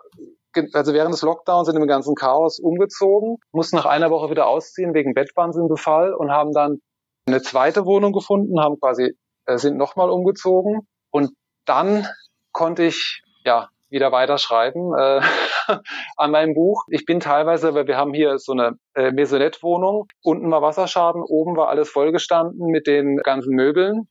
also 0.74 0.92
während 0.92 1.12
des 1.12 1.22
Lockdowns 1.22 1.66
sind 1.66 1.76
im 1.76 1.88
ganzen 1.88 2.14
Chaos 2.14 2.60
umgezogen, 2.60 3.38
mussten 3.50 3.74
nach 3.74 3.86
einer 3.86 4.10
Woche 4.10 4.30
wieder 4.30 4.46
ausziehen 4.46 4.94
wegen 4.94 5.12
Bettwahnsinn-Befall 5.12 6.14
und 6.14 6.30
haben 6.30 6.52
dann 6.52 6.82
eine 7.26 7.42
zweite 7.42 7.84
Wohnung 7.84 8.12
gefunden, 8.12 8.60
haben 8.60 8.78
quasi 8.78 9.16
äh, 9.46 9.58
sind 9.58 9.76
nochmal 9.76 10.08
umgezogen 10.08 10.86
und 11.10 11.32
dann 11.64 12.06
konnte 12.52 12.84
ich 12.84 13.22
ja 13.44 13.70
wieder 13.92 14.10
weiterschreiben 14.10 14.92
äh, 14.98 15.20
an 16.16 16.30
meinem 16.30 16.54
Buch. 16.54 16.84
Ich 16.88 17.04
bin 17.04 17.20
teilweise, 17.20 17.74
weil 17.74 17.86
wir 17.86 17.96
haben 17.96 18.12
hier 18.12 18.38
so 18.38 18.52
eine 18.52 18.78
äh, 18.94 19.12
Maisonette-Wohnung. 19.12 20.08
Unten 20.22 20.50
war 20.50 20.62
Wasserschaden, 20.62 21.22
oben 21.22 21.56
war 21.56 21.68
alles 21.68 21.90
vollgestanden 21.90 22.66
mit 22.66 22.86
den 22.86 23.18
ganzen 23.18 23.54
Möbeln 23.54 24.08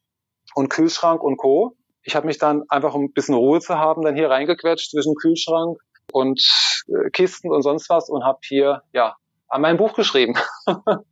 und 0.55 0.69
Kühlschrank 0.69 1.21
und 1.23 1.37
Co. 1.37 1.75
Ich 2.03 2.15
habe 2.15 2.27
mich 2.27 2.37
dann 2.37 2.63
einfach, 2.69 2.93
um 2.93 3.05
ein 3.05 3.13
bisschen 3.13 3.35
Ruhe 3.35 3.59
zu 3.59 3.77
haben, 3.77 4.03
dann 4.03 4.15
hier 4.15 4.29
reingequetscht 4.29 4.91
zwischen 4.91 5.15
Kühlschrank 5.15 5.77
und 6.11 6.41
äh, 6.87 7.09
Kisten 7.11 7.51
und 7.51 7.61
sonst 7.61 7.89
was 7.89 8.09
und 8.09 8.23
habe 8.23 8.39
hier 8.43 8.81
ja 8.93 9.15
an 9.49 9.61
meinem 9.61 9.77
Buch 9.77 9.93
geschrieben. 9.93 10.35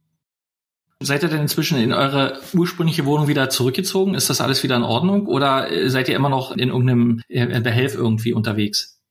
Seid 1.01 1.23
ihr 1.23 1.29
denn 1.29 1.39
inzwischen 1.39 1.79
in 1.79 1.93
eure 1.93 2.41
ursprüngliche 2.53 3.05
Wohnung 3.05 3.29
wieder 3.29 3.49
zurückgezogen? 3.49 4.15
Ist 4.15 4.29
das 4.29 4.41
alles 4.41 4.63
wieder 4.63 4.75
in 4.75 4.83
Ordnung 4.83 5.27
oder 5.27 5.71
äh, 5.71 5.89
seid 5.89 6.09
ihr 6.09 6.15
immer 6.15 6.27
noch 6.27 6.51
in 6.51 6.69
irgendeinem 6.69 7.21
äh, 7.29 7.61
Behelf 7.61 7.95
irgendwie 7.95 8.33
unterwegs? 8.33 9.01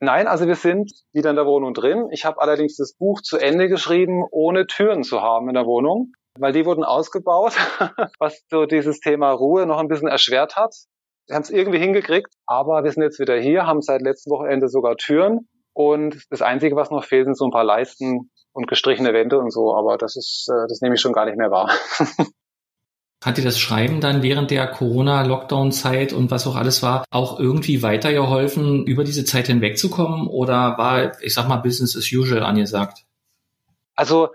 Nein, 0.00 0.28
also 0.28 0.46
wir 0.46 0.54
sind 0.54 0.92
wieder 1.12 1.30
in 1.30 1.36
der 1.36 1.44
Wohnung 1.44 1.74
drin. 1.74 2.08
Ich 2.10 2.24
habe 2.24 2.40
allerdings 2.40 2.76
das 2.76 2.94
Buch 2.94 3.20
zu 3.20 3.36
Ende 3.36 3.68
geschrieben, 3.68 4.24
ohne 4.30 4.66
Türen 4.66 5.04
zu 5.04 5.20
haben 5.20 5.48
in 5.48 5.54
der 5.54 5.66
Wohnung, 5.66 6.12
weil 6.38 6.54
die 6.54 6.64
wurden 6.64 6.84
ausgebaut, 6.84 7.52
was 8.18 8.42
so 8.50 8.64
dieses 8.64 9.00
Thema 9.00 9.30
Ruhe 9.32 9.66
noch 9.66 9.78
ein 9.78 9.88
bisschen 9.88 10.08
erschwert 10.08 10.56
hat. 10.56 10.74
Wir 11.26 11.36
haben 11.36 11.42
es 11.42 11.50
irgendwie 11.50 11.78
hingekriegt, 11.78 12.32
aber 12.46 12.82
wir 12.82 12.92
sind 12.92 13.02
jetzt 13.02 13.18
wieder 13.18 13.38
hier, 13.38 13.66
haben 13.66 13.82
seit 13.82 14.00
letztem 14.00 14.30
Wochenende 14.30 14.68
sogar 14.68 14.96
Türen 14.96 15.48
und 15.74 16.24
das 16.30 16.40
Einzige, 16.40 16.76
was 16.76 16.90
noch 16.90 17.04
fehlt, 17.04 17.26
sind 17.26 17.36
so 17.36 17.44
ein 17.44 17.50
paar 17.50 17.64
Leisten 17.64 18.30
und 18.56 18.66
gestrichene 18.66 19.12
Wände 19.12 19.38
und 19.38 19.52
so, 19.52 19.76
aber 19.76 19.98
das 19.98 20.16
ist, 20.16 20.48
äh, 20.50 20.66
das 20.66 20.80
nehme 20.80 20.94
ich 20.94 21.00
schon 21.00 21.12
gar 21.12 21.26
nicht 21.26 21.36
mehr 21.36 21.50
wahr. 21.50 21.70
Hat 23.24 23.36
dir 23.36 23.44
das 23.44 23.58
Schreiben 23.58 24.00
dann 24.00 24.22
während 24.22 24.50
der 24.50 24.66
Corona-Lockdown-Zeit 24.66 26.12
und 26.12 26.30
was 26.30 26.46
auch 26.46 26.56
alles 26.56 26.82
war, 26.82 27.04
auch 27.10 27.38
irgendwie 27.38 27.82
weitergeholfen, 27.82 28.86
über 28.86 29.04
diese 29.04 29.24
Zeit 29.24 29.48
hinwegzukommen? 29.48 30.26
Oder 30.26 30.78
war, 30.78 31.20
ich 31.22 31.34
sag 31.34 31.48
mal, 31.48 31.56
Business 31.56 31.96
as 31.96 32.10
usual 32.12 32.42
angesagt? 32.42 33.04
Also 33.94 34.28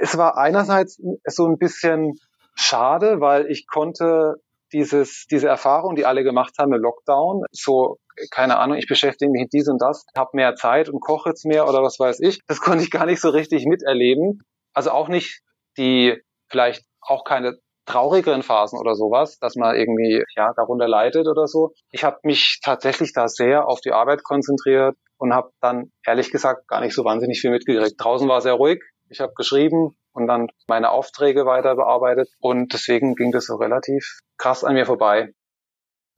es 0.00 0.16
war 0.18 0.36
einerseits 0.36 1.00
so 1.24 1.46
ein 1.46 1.58
bisschen 1.58 2.18
schade, 2.54 3.20
weil 3.20 3.46
ich 3.46 3.66
konnte 3.66 4.36
dieses, 4.72 5.26
diese 5.30 5.48
Erfahrung, 5.48 5.96
die 5.96 6.04
alle 6.04 6.24
gemacht 6.24 6.54
haben 6.58 6.72
im 6.72 6.80
Lockdown, 6.80 7.44
so, 7.52 7.98
keine 8.30 8.58
Ahnung, 8.58 8.76
ich 8.76 8.86
beschäftige 8.86 9.30
mich 9.30 9.42
mit 9.42 9.52
dies 9.52 9.68
und 9.68 9.80
das, 9.80 10.04
habe 10.16 10.30
mehr 10.34 10.54
Zeit 10.54 10.88
und 10.88 11.00
koche 11.00 11.30
jetzt 11.30 11.44
mehr 11.44 11.68
oder 11.68 11.82
was 11.82 11.98
weiß 11.98 12.20
ich, 12.20 12.40
das 12.46 12.60
konnte 12.60 12.84
ich 12.84 12.90
gar 12.90 13.06
nicht 13.06 13.20
so 13.20 13.30
richtig 13.30 13.66
miterleben. 13.66 14.40
Also 14.72 14.90
auch 14.90 15.08
nicht 15.08 15.40
die, 15.78 16.20
vielleicht 16.48 16.84
auch 17.00 17.24
keine 17.24 17.58
traurigeren 17.86 18.42
Phasen 18.42 18.78
oder 18.78 18.94
sowas, 18.94 19.38
dass 19.38 19.54
man 19.54 19.76
irgendwie 19.76 20.24
ja 20.36 20.52
darunter 20.56 20.88
leidet 20.88 21.28
oder 21.28 21.46
so. 21.46 21.72
Ich 21.92 22.04
habe 22.04 22.18
mich 22.24 22.58
tatsächlich 22.62 23.12
da 23.12 23.28
sehr 23.28 23.68
auf 23.68 23.80
die 23.80 23.92
Arbeit 23.92 24.24
konzentriert 24.24 24.96
und 25.18 25.32
habe 25.32 25.50
dann 25.60 25.92
ehrlich 26.04 26.30
gesagt 26.32 26.66
gar 26.66 26.80
nicht 26.80 26.94
so 26.94 27.04
wahnsinnig 27.04 27.40
viel 27.40 27.50
mitgekriegt. 27.50 27.94
Draußen 27.98 28.28
war 28.28 28.40
sehr 28.40 28.54
ruhig. 28.54 28.82
Ich 29.08 29.20
habe 29.20 29.32
geschrieben 29.36 29.96
und 30.16 30.26
dann 30.26 30.48
meine 30.66 30.90
Aufträge 30.90 31.46
weiter 31.46 31.76
bearbeitet 31.76 32.28
und 32.40 32.72
deswegen 32.72 33.14
ging 33.14 33.32
das 33.32 33.46
so 33.46 33.56
relativ 33.56 34.18
krass 34.38 34.64
an 34.64 34.74
mir 34.74 34.86
vorbei. 34.86 35.32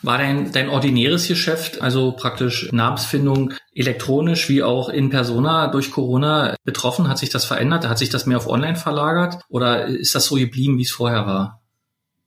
War 0.00 0.16
dein, 0.16 0.52
dein 0.52 0.68
ordinäres 0.68 1.26
Geschäft, 1.26 1.82
also 1.82 2.12
praktisch 2.12 2.70
Namensfindung 2.72 3.54
elektronisch 3.74 4.48
wie 4.48 4.62
auch 4.62 4.88
in 4.88 5.10
Persona 5.10 5.66
durch 5.66 5.90
Corona 5.90 6.54
betroffen? 6.62 7.08
Hat 7.08 7.18
sich 7.18 7.30
das 7.30 7.44
verändert? 7.44 7.88
Hat 7.88 7.98
sich 7.98 8.08
das 8.08 8.24
mehr 8.24 8.36
auf 8.36 8.46
Online 8.46 8.76
verlagert? 8.76 9.42
Oder 9.48 9.86
ist 9.86 10.14
das 10.14 10.26
so 10.26 10.36
geblieben, 10.36 10.78
wie 10.78 10.82
es 10.82 10.92
vorher 10.92 11.26
war? 11.26 11.60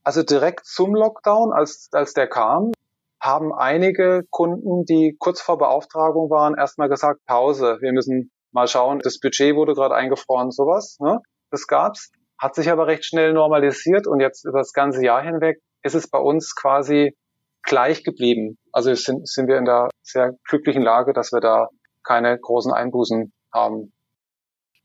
Also 0.04 0.22
direkt 0.22 0.66
zum 0.66 0.94
Lockdown, 0.94 1.54
als, 1.54 1.88
als 1.94 2.14
der 2.14 2.28
kam, 2.28 2.74
haben 3.22 3.54
einige 3.54 4.24
Kunden, 4.30 4.84
die 4.84 5.16
kurz 5.18 5.40
vor 5.40 5.58
Beauftragung 5.58 6.30
waren, 6.30 6.56
erstmal 6.58 6.90
gesagt, 6.90 7.22
Pause, 7.26 7.78
wir 7.80 7.94
müssen 7.94 8.32
mal 8.52 8.68
schauen, 8.68 9.00
das 9.00 9.20
Budget 9.20 9.56
wurde 9.56 9.76
gerade 9.76 9.96
eingefroren, 9.96 10.52
sowas. 10.52 10.98
Ne? 11.00 11.20
Das 11.52 11.68
gab's, 11.68 12.12
hat 12.38 12.56
sich 12.56 12.72
aber 12.72 12.88
recht 12.88 13.06
schnell 13.06 13.34
normalisiert 13.34 14.08
und 14.08 14.20
jetzt 14.20 14.46
über 14.46 14.60
das 14.60 14.74
ganze 14.74 15.04
Jahr 15.04 15.22
hinweg 15.22 15.60
ist 15.84 15.96
es 15.96 16.10
bei 16.10 16.18
uns 16.18 16.56
quasi 16.56 17.16
gleich 17.62 18.04
geblieben. 18.04 18.58
Also 18.72 18.94
sind, 18.96 19.28
sind 19.28 19.48
wir 19.48 19.58
in 19.58 19.66
der 19.66 19.90
sehr 20.02 20.34
glücklichen 20.48 20.82
Lage, 20.82 21.14
dass 21.14 21.32
wir 21.32 21.42
da 21.42 21.68
keine 22.04 22.38
großen 22.40 22.72
Einbußen 22.72 23.32
haben. 23.54 23.94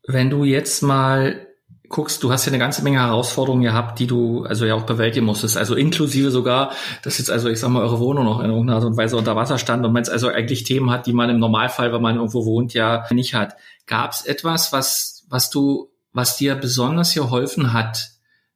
Wenn 0.07 0.29
du 0.29 0.43
jetzt 0.43 0.83
mal 0.83 1.47
guckst, 1.89 2.21
du 2.21 2.31
hast 2.31 2.45
ja 2.45 2.51
eine 2.51 2.59
ganze 2.59 2.83
Menge 2.83 2.99
Herausforderungen 2.99 3.63
gehabt, 3.63 3.99
die 3.99 4.07
du 4.07 4.43
also 4.43 4.65
ja 4.65 4.75
auch 4.75 4.85
bewältigen 4.85 5.25
musstest, 5.25 5.57
also 5.57 5.73
inklusive 5.73 6.31
sogar, 6.31 6.73
dass 7.01 7.17
jetzt 7.17 7.31
also 7.31 7.49
ich 7.49 7.59
sag 7.59 7.69
mal 7.69 7.81
eure 7.81 7.99
Wohnung 7.99 8.25
noch 8.25 8.41
in 8.41 8.49
irgendeiner 8.49 8.79
Art 8.79 8.85
und 8.85 8.97
Weise 8.97 9.15
unter 9.15 9.35
Wasser 9.37 9.57
stand 9.57 9.85
und 9.85 9.93
man 9.93 10.01
jetzt 10.01 10.11
also 10.11 10.27
eigentlich 10.27 10.63
Themen 10.63 10.91
hat, 10.91 11.07
die 11.07 11.13
man 11.13 11.29
im 11.29 11.39
Normalfall, 11.39 11.93
wenn 11.93 12.01
man 12.01 12.17
irgendwo 12.17 12.45
wohnt, 12.45 12.73
ja 12.73 13.05
nicht 13.11 13.33
hat. 13.33 13.55
Gab 13.85 14.11
es 14.11 14.25
etwas, 14.25 14.73
was 14.73 15.17
was 15.29 15.49
du, 15.49 15.89
was 16.17 16.35
dir 16.35 16.55
besonders 16.55 17.13
geholfen 17.13 17.73
hat, 17.73 18.09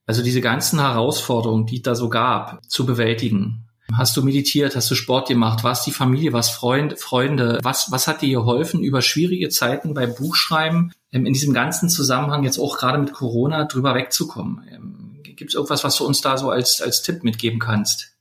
also 0.08 0.24
diese 0.24 0.42
ganzen 0.42 0.80
Herausforderungen, 0.80 1.68
die 1.68 1.82
da 1.82 1.94
so 1.94 2.10
gab, 2.10 2.60
zu 2.68 2.88
bewältigen? 2.88 3.68
Hast 3.96 4.18
du 4.18 4.24
meditiert? 4.24 4.76
Hast 4.76 4.90
du 4.90 4.96
Sport 4.96 5.28
gemacht? 5.28 5.64
Was 5.64 5.84
die 5.84 5.92
Familie? 5.92 6.34
Was 6.34 6.50
Freund, 6.50 7.00
Freunde? 7.00 7.60
Was, 7.62 7.92
was 7.92 8.08
hat 8.08 8.22
dir 8.22 8.40
geholfen, 8.40 8.82
über 8.82 9.02
schwierige 9.02 9.50
Zeiten 9.50 9.94
beim 9.94 10.16
Buchschreiben 10.16 10.92
ähm, 11.12 11.26
in 11.26 11.34
diesem 11.34 11.54
ganzen 11.54 11.88
Zusammenhang 11.88 12.44
jetzt 12.44 12.58
auch 12.58 12.78
gerade 12.78 12.98
mit 12.98 13.14
Corona 13.14 13.66
drüber 13.66 13.94
wegzukommen? 13.94 14.68
Ähm, 14.72 15.20
Gibt 15.22 15.52
es 15.52 15.56
irgendwas, 15.56 15.84
was 15.84 15.98
du 15.98 16.06
uns 16.06 16.22
da 16.22 16.38
so 16.38 16.50
als, 16.50 16.82
als 16.82 17.04
Tipp 17.04 17.24
mitgeben 17.24 17.60
kannst? 17.60 18.16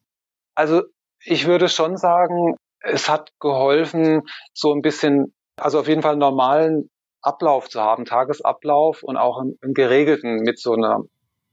Also 0.55 0.83
ich 1.24 1.46
würde 1.46 1.68
schon 1.68 1.96
sagen, 1.96 2.57
es 2.81 3.09
hat 3.09 3.31
geholfen, 3.40 4.22
so 4.53 4.74
ein 4.74 4.83
bisschen, 4.83 5.33
also 5.57 5.81
auf 5.81 5.88
jeden 5.88 6.03
Fall 6.03 6.16
normalen 6.16 6.90
Ablauf 7.23 7.69
zu 7.69 7.81
haben, 7.81 8.05
Tagesablauf 8.05 9.03
und 9.03 9.17
auch 9.17 9.41
einen, 9.41 9.59
geregelten 9.75 10.41
mit 10.41 10.59
so 10.59 10.73
einer, 10.73 11.05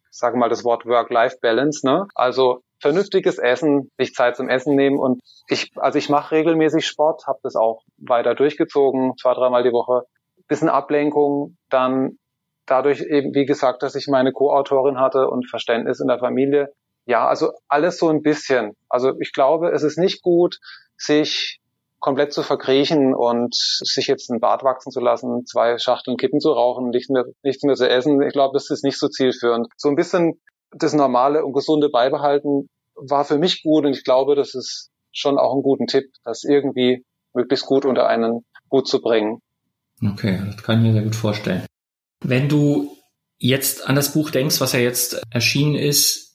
sagen 0.09 0.35
wir 0.35 0.41
mal 0.41 0.49
das 0.49 0.63
Wort 0.63 0.85
Work-Life-Balance, 0.85 1.85
ne? 1.85 2.07
Also 2.15 2.61
vernünftiges 2.79 3.37
Essen, 3.39 3.91
sich 3.97 4.13
Zeit 4.13 4.35
zum 4.35 4.49
Essen 4.49 4.75
nehmen 4.75 4.99
und 4.99 5.21
ich, 5.47 5.71
also 5.77 5.97
ich 5.97 6.09
mache 6.09 6.35
regelmäßig 6.35 6.85
Sport, 6.85 7.25
habe 7.27 7.39
das 7.43 7.55
auch 7.55 7.81
weiter 7.97 8.35
durchgezogen, 8.35 9.13
zwei, 9.19 9.33
dreimal 9.33 9.63
die 9.63 9.71
Woche. 9.71 10.03
Bisschen 10.47 10.69
Ablenkung, 10.69 11.57
dann 11.69 12.17
dadurch 12.65 13.01
eben, 13.01 13.33
wie 13.33 13.45
gesagt, 13.45 13.81
dass 13.81 13.95
ich 13.95 14.07
meine 14.07 14.31
Co-Autorin 14.31 14.99
hatte 14.99 15.27
und 15.27 15.49
Verständnis 15.49 15.99
in 15.99 16.07
der 16.07 16.19
Familie. 16.19 16.71
Ja, 17.05 17.27
also 17.27 17.51
alles 17.67 17.97
so 17.97 18.09
ein 18.09 18.21
bisschen. 18.21 18.73
Also 18.89 19.13
ich 19.19 19.31
glaube, 19.31 19.71
es 19.71 19.83
ist 19.83 19.97
nicht 19.97 20.21
gut, 20.21 20.57
sich 20.97 21.59
komplett 21.99 22.33
zu 22.33 22.43
verkriechen 22.43 23.13
und 23.15 23.55
sich 23.55 24.07
jetzt 24.07 24.29
ein 24.29 24.39
Bart 24.39 24.63
wachsen 24.63 24.91
zu 24.91 24.99
lassen, 24.99 25.45
zwei 25.45 25.77
Schachteln 25.77 26.17
Kippen 26.17 26.39
zu 26.39 26.51
rauchen, 26.51 26.89
nichts 26.89 27.09
mehr, 27.09 27.25
nichts 27.43 27.63
mehr 27.63 27.75
zu 27.75 27.89
essen. 27.89 28.21
Ich 28.21 28.33
glaube, 28.33 28.53
das 28.53 28.69
ist 28.69 28.83
nicht 28.83 28.99
so 28.99 29.07
zielführend. 29.07 29.67
So 29.77 29.89
ein 29.89 29.95
bisschen 29.95 30.39
das 30.71 30.93
Normale 30.93 31.43
und 31.43 31.53
Gesunde 31.53 31.89
beibehalten 31.89 32.69
war 32.95 33.25
für 33.25 33.37
mich 33.37 33.63
gut 33.63 33.85
und 33.85 33.93
ich 33.93 34.03
glaube, 34.03 34.35
das 34.35 34.55
ist 34.55 34.89
schon 35.11 35.37
auch 35.37 35.55
ein 35.55 35.61
guter 35.61 35.85
Tipp, 35.85 36.05
das 36.23 36.43
irgendwie 36.43 37.05
möglichst 37.33 37.65
gut 37.65 37.85
unter 37.85 38.07
einen 38.07 38.45
Hut 38.71 38.87
zu 38.87 39.01
bringen. 39.01 39.41
Okay, 40.03 40.41
das 40.45 40.63
kann 40.63 40.79
ich 40.79 40.87
mir 40.87 40.93
sehr 40.93 41.03
gut 41.03 41.15
vorstellen. 41.15 41.65
Wenn 42.23 42.49
du 42.49 42.91
jetzt 43.37 43.87
an 43.87 43.95
das 43.95 44.13
Buch 44.13 44.31
denkst, 44.31 44.59
was 44.61 44.73
ja 44.73 44.79
jetzt 44.79 45.21
erschienen 45.29 45.75
ist, 45.75 46.26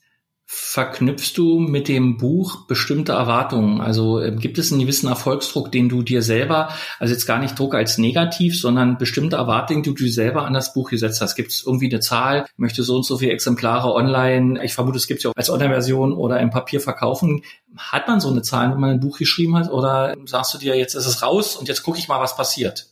verknüpfst 0.55 1.33
du 1.35 1.59
mit 1.59 1.87
dem 1.87 2.17
Buch 2.17 2.67
bestimmte 2.67 3.13
Erwartungen? 3.13 3.81
Also 3.81 4.19
äh, 4.19 4.35
gibt 4.35 4.59
es 4.59 4.71
einen 4.71 4.81
gewissen 4.81 5.07
Erfolgsdruck, 5.07 5.71
den 5.71 5.89
du 5.89 6.03
dir 6.03 6.21
selber, 6.21 6.69
also 6.99 7.11
jetzt 7.11 7.25
gar 7.25 7.39
nicht 7.39 7.57
Druck 7.57 7.73
als 7.73 7.97
negativ, 7.97 8.59
sondern 8.59 8.99
bestimmte 8.99 9.37
Erwartungen, 9.37 9.81
die 9.81 9.89
du 9.89 10.03
dir 10.03 10.11
selber 10.11 10.45
an 10.45 10.53
das 10.53 10.73
Buch 10.73 10.91
gesetzt 10.91 11.21
hast? 11.21 11.35
Gibt 11.35 11.49
es 11.49 11.63
irgendwie 11.65 11.89
eine 11.89 12.01
Zahl, 12.01 12.45
möchte 12.55 12.83
so 12.83 12.95
und 12.95 13.05
so 13.05 13.17
viele 13.17 13.31
Exemplare 13.31 13.93
online, 13.93 14.63
ich 14.63 14.75
vermute, 14.75 14.97
es 14.97 15.07
gibt 15.07 15.23
ja 15.23 15.31
auch 15.31 15.35
als 15.35 15.49
Online-Version 15.49 16.13
oder 16.13 16.39
im 16.39 16.51
Papier 16.51 16.79
verkaufen. 16.79 17.43
Hat 17.75 18.07
man 18.07 18.19
so 18.19 18.29
eine 18.29 18.43
Zahl, 18.43 18.71
wenn 18.71 18.79
man 18.79 18.91
ein 18.91 18.99
Buch 18.99 19.17
geschrieben 19.17 19.57
hat? 19.57 19.71
Oder 19.71 20.15
sagst 20.25 20.53
du 20.53 20.59
dir, 20.59 20.77
jetzt 20.77 20.93
ist 20.93 21.07
es 21.07 21.23
raus 21.23 21.55
und 21.55 21.67
jetzt 21.67 21.81
gucke 21.81 21.97
ich 21.97 22.07
mal, 22.07 22.21
was 22.21 22.37
passiert? 22.37 22.89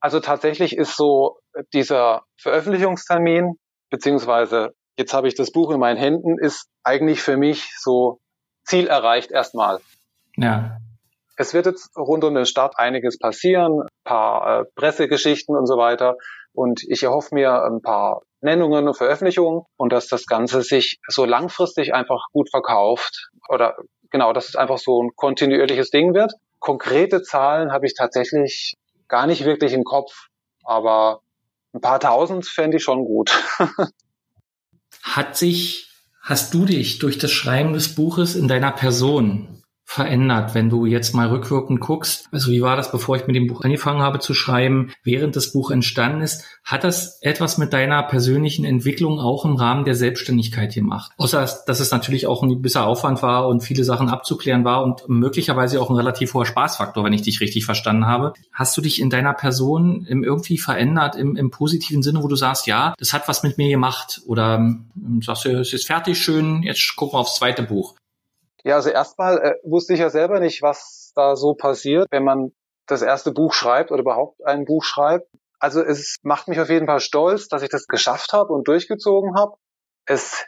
Also 0.00 0.20
tatsächlich 0.20 0.76
ist 0.76 0.94
so 0.94 1.38
dieser 1.72 2.24
Veröffentlichungstermin 2.36 3.54
beziehungsweise 3.88 4.74
jetzt 4.96 5.14
habe 5.14 5.28
ich 5.28 5.34
das 5.34 5.50
Buch 5.50 5.70
in 5.70 5.80
meinen 5.80 5.96
Händen, 5.96 6.38
ist 6.38 6.68
eigentlich 6.82 7.22
für 7.22 7.36
mich 7.36 7.72
so 7.78 8.18
Ziel 8.64 8.88
erreicht 8.88 9.30
erstmal. 9.30 9.80
Ja. 10.36 10.78
Es 11.36 11.52
wird 11.52 11.66
jetzt 11.66 11.94
rund 11.96 12.24
um 12.24 12.34
den 12.34 12.46
Start 12.46 12.78
einiges 12.78 13.18
passieren, 13.18 13.82
ein 13.82 13.88
paar 14.04 14.60
äh, 14.60 14.64
Pressegeschichten 14.74 15.54
und 15.54 15.66
so 15.66 15.76
weiter. 15.76 16.16
Und 16.52 16.82
ich 16.88 17.02
erhoffe 17.02 17.34
mir 17.34 17.62
ein 17.64 17.82
paar 17.82 18.22
Nennungen 18.40 18.88
und 18.88 18.96
Veröffentlichungen 18.96 19.62
und 19.76 19.92
dass 19.92 20.08
das 20.08 20.26
Ganze 20.26 20.62
sich 20.62 20.98
so 21.08 21.26
langfristig 21.26 21.92
einfach 21.92 22.24
gut 22.32 22.48
verkauft. 22.50 23.28
Oder 23.50 23.76
genau, 24.10 24.32
dass 24.32 24.48
es 24.48 24.56
einfach 24.56 24.78
so 24.78 25.02
ein 25.02 25.10
kontinuierliches 25.14 25.90
Ding 25.90 26.14
wird. 26.14 26.32
Konkrete 26.58 27.22
Zahlen 27.22 27.72
habe 27.72 27.86
ich 27.86 27.94
tatsächlich 27.94 28.74
gar 29.08 29.26
nicht 29.26 29.44
wirklich 29.44 29.74
im 29.74 29.84
Kopf, 29.84 30.28
aber 30.64 31.20
ein 31.74 31.82
paar 31.82 32.00
tausend 32.00 32.46
fände 32.46 32.78
ich 32.78 32.82
schon 32.82 33.04
gut. 33.04 33.30
Hat 35.16 35.34
sich, 35.34 35.88
hast 36.20 36.52
du 36.52 36.66
dich 36.66 36.98
durch 36.98 37.16
das 37.16 37.32
Schreiben 37.32 37.72
des 37.72 37.94
Buches 37.94 38.34
in 38.34 38.48
deiner 38.48 38.70
Person 38.70 39.62
verändert, 39.86 40.54
wenn 40.54 40.68
du 40.68 40.84
jetzt 40.84 41.14
mal 41.14 41.28
rückwirkend 41.28 41.80
guckst? 41.80 42.28
Also 42.32 42.50
wie 42.50 42.60
war 42.60 42.76
das, 42.76 42.90
bevor 42.90 43.16
ich 43.16 43.26
mit 43.28 43.36
dem 43.36 43.46
Buch 43.46 43.62
angefangen 43.62 44.02
habe 44.02 44.18
zu 44.18 44.34
schreiben, 44.34 44.92
während 45.04 45.36
das 45.36 45.52
Buch 45.52 45.70
entstanden 45.70 46.22
ist? 46.22 46.44
Hat 46.64 46.82
das 46.82 47.22
etwas 47.22 47.56
mit 47.56 47.72
deiner 47.72 48.02
persönlichen 48.02 48.64
Entwicklung 48.64 49.20
auch 49.20 49.44
im 49.44 49.54
Rahmen 49.54 49.84
der 49.84 49.94
Selbstständigkeit 49.94 50.74
gemacht? 50.74 51.12
Außer, 51.16 51.48
dass 51.66 51.80
es 51.80 51.92
natürlich 51.92 52.26
auch 52.26 52.42
ein 52.42 52.48
gewisser 52.48 52.84
Aufwand 52.84 53.22
war 53.22 53.46
und 53.46 53.62
viele 53.62 53.84
Sachen 53.84 54.08
abzuklären 54.08 54.64
war 54.64 54.82
und 54.82 55.08
möglicherweise 55.08 55.80
auch 55.80 55.88
ein 55.88 55.96
relativ 55.96 56.34
hoher 56.34 56.46
Spaßfaktor, 56.46 57.04
wenn 57.04 57.12
ich 57.12 57.22
dich 57.22 57.40
richtig 57.40 57.64
verstanden 57.64 58.06
habe. 58.06 58.32
Hast 58.52 58.76
du 58.76 58.80
dich 58.80 59.00
in 59.00 59.08
deiner 59.08 59.34
Person 59.34 60.04
irgendwie 60.08 60.58
verändert 60.58 61.14
im, 61.14 61.36
im 61.36 61.50
positiven 61.50 62.02
Sinne, 62.02 62.24
wo 62.24 62.28
du 62.28 62.36
sagst, 62.36 62.66
ja, 62.66 62.94
das 62.98 63.12
hat 63.12 63.28
was 63.28 63.44
mit 63.44 63.56
mir 63.56 63.68
gemacht? 63.68 64.20
Oder 64.26 64.56
ähm, 64.56 65.22
sagst 65.22 65.44
du, 65.44 65.60
es 65.60 65.72
ist 65.72 65.86
fertig, 65.86 66.18
schön, 66.18 66.64
jetzt 66.64 66.96
gucken 66.96 67.14
wir 67.14 67.20
aufs 67.20 67.36
zweite 67.36 67.62
Buch. 67.62 67.94
Ja, 68.66 68.74
also 68.74 68.90
erstmal 68.90 69.38
äh, 69.38 69.54
wusste 69.62 69.94
ich 69.94 70.00
ja 70.00 70.10
selber 70.10 70.40
nicht, 70.40 70.60
was 70.60 71.12
da 71.14 71.36
so 71.36 71.54
passiert, 71.54 72.08
wenn 72.10 72.24
man 72.24 72.50
das 72.88 73.00
erste 73.00 73.30
Buch 73.30 73.52
schreibt 73.52 73.92
oder 73.92 74.00
überhaupt 74.00 74.44
ein 74.44 74.64
Buch 74.64 74.82
schreibt. 74.82 75.28
Also 75.60 75.80
es 75.80 76.16
macht 76.24 76.48
mich 76.48 76.58
auf 76.58 76.68
jeden 76.68 76.86
Fall 76.86 76.98
stolz, 76.98 77.46
dass 77.46 77.62
ich 77.62 77.68
das 77.68 77.86
geschafft 77.86 78.32
habe 78.32 78.52
und 78.52 78.66
durchgezogen 78.66 79.36
habe. 79.36 79.54
Es 80.04 80.46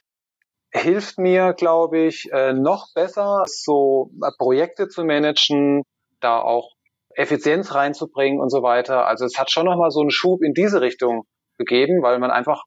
hilft 0.72 1.18
mir, 1.18 1.52
glaube 1.52 2.00
ich, 2.00 2.28
äh, 2.33 2.54
noch 2.54 2.88
besser, 2.92 3.44
so 3.46 4.11
Projekte 4.38 4.88
zu 4.88 5.04
managen, 5.04 5.85
da 6.18 6.40
auch 6.40 6.72
Effizienz 7.14 7.72
reinzubringen 7.72 8.40
und 8.40 8.50
so 8.50 8.64
weiter. 8.64 9.07
Also 9.07 9.26
es 9.26 9.38
hat 9.38 9.52
schon 9.52 9.66
nochmal 9.66 9.92
so 9.92 10.00
einen 10.00 10.11
Schub 10.11 10.42
in 10.42 10.54
diese 10.54 10.81
Richtung 10.81 11.22
gegeben, 11.57 12.02
weil 12.02 12.18
man 12.18 12.33
einfach 12.33 12.64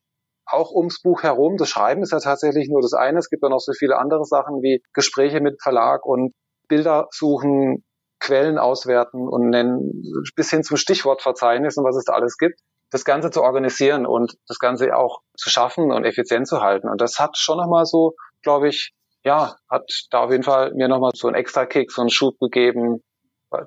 auch 0.52 0.72
ums 0.72 1.02
Buch 1.02 1.24
herum. 1.24 1.58
Das 1.58 1.70
Schreiben 1.70 2.04
ist 2.04 2.12
ja 2.12 2.20
tatsächlich 2.20 2.70
nur 2.70 2.82
das 2.82 2.94
eine. 2.94 3.20
Es 3.20 3.30
gibt 3.30 3.44
ja 3.44 3.50
noch 3.50 3.60
so 3.60 3.74
viele 3.74 3.98
andere 3.98 4.26
Sachen 4.26 4.62
wie 4.62 4.82
Gespräche 4.94 5.42
mit 5.42 5.62
Verlag 5.62 6.06
und 6.06 6.34
Bilder 6.68 7.08
suchen, 7.12 7.84
Quellen 8.20 8.58
auswerten 8.58 9.28
und 9.28 9.50
nennen, 9.50 10.04
bis 10.36 10.50
hin 10.52 10.64
zum 10.64 10.78
Stichwortverzeichnis 10.78 11.78
und 11.78 11.84
was 11.84 11.98
es 11.98 12.06
da 12.06 12.14
alles 12.14 12.38
gibt. 12.38 12.60
Das 12.92 13.04
Ganze 13.04 13.32
zu 13.32 13.42
organisieren 13.42 14.06
und 14.06 14.36
das 14.48 14.60
Ganze 14.60 14.96
auch 14.96 15.22
zu 15.36 15.50
schaffen 15.50 15.92
und 15.92 16.06
effizient 16.06 16.48
zu 16.48 16.62
halten. 16.62 16.90
Und 16.90 17.02
das 17.02 17.20
hat 17.20 17.38
schon 17.38 17.58
nochmal 17.58 17.86
so, 17.86 18.14
glaube 18.44 18.68
ich, 18.68 18.94
ja, 19.24 19.56
hat 19.70 19.90
da 20.12 20.20
auf 20.20 20.32
jeden 20.32 20.44
Fall 20.44 20.74
mir 20.74 20.88
nochmal 20.88 21.12
so 21.16 21.28
einen 21.28 21.36
extra 21.36 21.66
Kick, 21.66 21.92
so 21.92 22.02
einen 22.02 22.10
Schub 22.10 22.38
gegeben, 22.40 23.02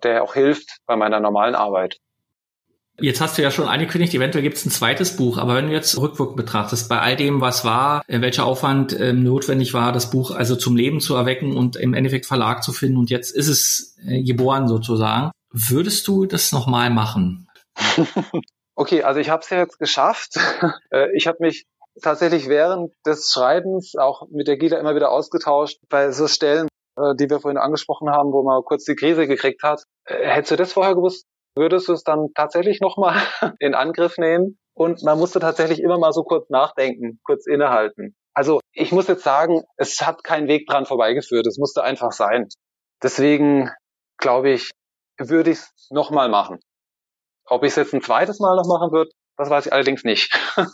der 0.03 0.23
auch 0.23 0.35
hilft 0.35 0.79
bei 0.87 0.97
meiner 0.97 1.21
normalen 1.21 1.55
Arbeit. 1.55 1.99
Jetzt 3.01 3.21
hast 3.21 3.37
du 3.37 3.43
ja 3.43 3.51
schon 3.51 3.67
angekündigt, 3.67 4.15
eventuell 4.15 4.43
gibt 4.43 4.57
es 4.57 4.65
ein 4.65 4.71
zweites 4.71 5.17
Buch, 5.17 5.39
aber 5.39 5.57
wenn 5.57 5.67
du 5.67 5.73
jetzt 5.73 5.99
rückwirkend 5.99 6.37
betrachtest, 6.37 6.89
bei 6.89 7.01
all 7.01 7.17
dem, 7.17 7.41
was 7.41 7.65
war, 7.65 8.03
äh, 8.07 8.21
welcher 8.21 8.47
Aufwand 8.47 8.99
ähm, 8.99 9.25
notwendig 9.25 9.75
war, 9.75 9.91
das 9.91 10.11
Buch 10.11 10.31
also 10.31 10.55
zum 10.55 10.77
Leben 10.77 11.01
zu 11.01 11.17
erwecken 11.17 11.57
und 11.57 11.75
im 11.75 11.93
Endeffekt 11.93 12.27
Verlag 12.27 12.63
zu 12.63 12.73
finden 12.73 12.99
und 12.99 13.11
jetzt 13.11 13.35
ist 13.35 13.49
es 13.49 13.97
äh, 14.07 14.23
geboren 14.23 14.69
sozusagen, 14.69 15.33
würdest 15.51 16.07
du 16.07 16.27
das 16.27 16.53
nochmal 16.53 16.91
machen? 16.91 17.49
okay, 18.77 19.03
also 19.03 19.19
ich 19.19 19.29
habe 19.29 19.43
es 19.43 19.51
ja 19.51 19.59
jetzt 19.59 19.79
geschafft. 19.79 20.39
Äh, 20.91 21.09
ich 21.17 21.27
habe 21.27 21.39
mich 21.41 21.67
tatsächlich 22.03 22.49
während 22.49 22.93
des 23.05 23.31
Schreibens 23.33 23.95
auch 23.97 24.29
mit 24.31 24.47
der 24.47 24.57
Gila 24.57 24.79
immer 24.79 24.95
wieder 24.95 25.11
ausgetauscht 25.11 25.79
bei 25.89 26.13
so 26.13 26.29
Stellen, 26.29 26.69
äh, 26.97 27.15
die 27.17 27.29
wir 27.31 27.41
vorhin 27.41 27.59
angesprochen 27.59 28.11
haben, 28.11 28.33
wo 28.33 28.43
man 28.43 28.63
kurz 28.63 28.85
die 28.85 28.95
Krise 28.95 29.27
gekriegt 29.27 29.63
hat. 29.63 29.83
Äh, 30.05 30.29
hättest 30.29 30.53
du 30.53 30.57
das 30.57 30.73
vorher 30.73 30.95
gewusst, 30.95 31.27
würdest 31.57 31.89
du 31.89 31.93
es 31.93 32.03
dann 32.03 32.29
tatsächlich 32.35 32.81
nochmal 32.81 33.17
in 33.59 33.75
Angriff 33.75 34.19
nehmen? 34.19 34.59
Und 34.77 35.03
man 35.05 35.19
musste 35.19 35.39
tatsächlich 35.39 35.81
immer 35.81 35.99
mal 35.99 36.13
so 36.13 36.25
kurz 36.25 36.51
nachdenken, 36.51 37.21
kurz 37.25 37.47
innehalten. 37.47 38.17
Also 38.35 38.61
ich 38.73 38.91
muss 38.91 39.07
jetzt 39.07 39.23
sagen, 39.23 39.63
es 39.77 40.01
hat 40.01 40.25
keinen 40.25 40.49
Weg 40.49 40.67
dran 40.67 40.87
vorbeigeführt. 40.87 41.47
Es 41.47 41.59
musste 41.59 41.85
einfach 41.85 42.11
sein. 42.11 42.49
Deswegen 43.03 43.71
glaube 44.19 44.51
ich, 44.51 44.71
würde 45.19 45.51
ich 45.51 45.59
es 45.59 45.89
nochmal 45.91 46.29
machen. 46.29 46.59
Ob 47.47 47.63
ich 47.63 47.71
es 47.71 47.77
jetzt 47.77 47.95
ein 47.95 48.03
zweites 48.03 48.41
Mal 48.41 48.57
noch 48.57 48.67
machen 48.67 48.91
würde, 48.91 49.11
das 49.37 49.51
weiß 49.51 49.67
ich 49.67 49.73
allerdings 49.73 50.03
nicht. 50.03 50.33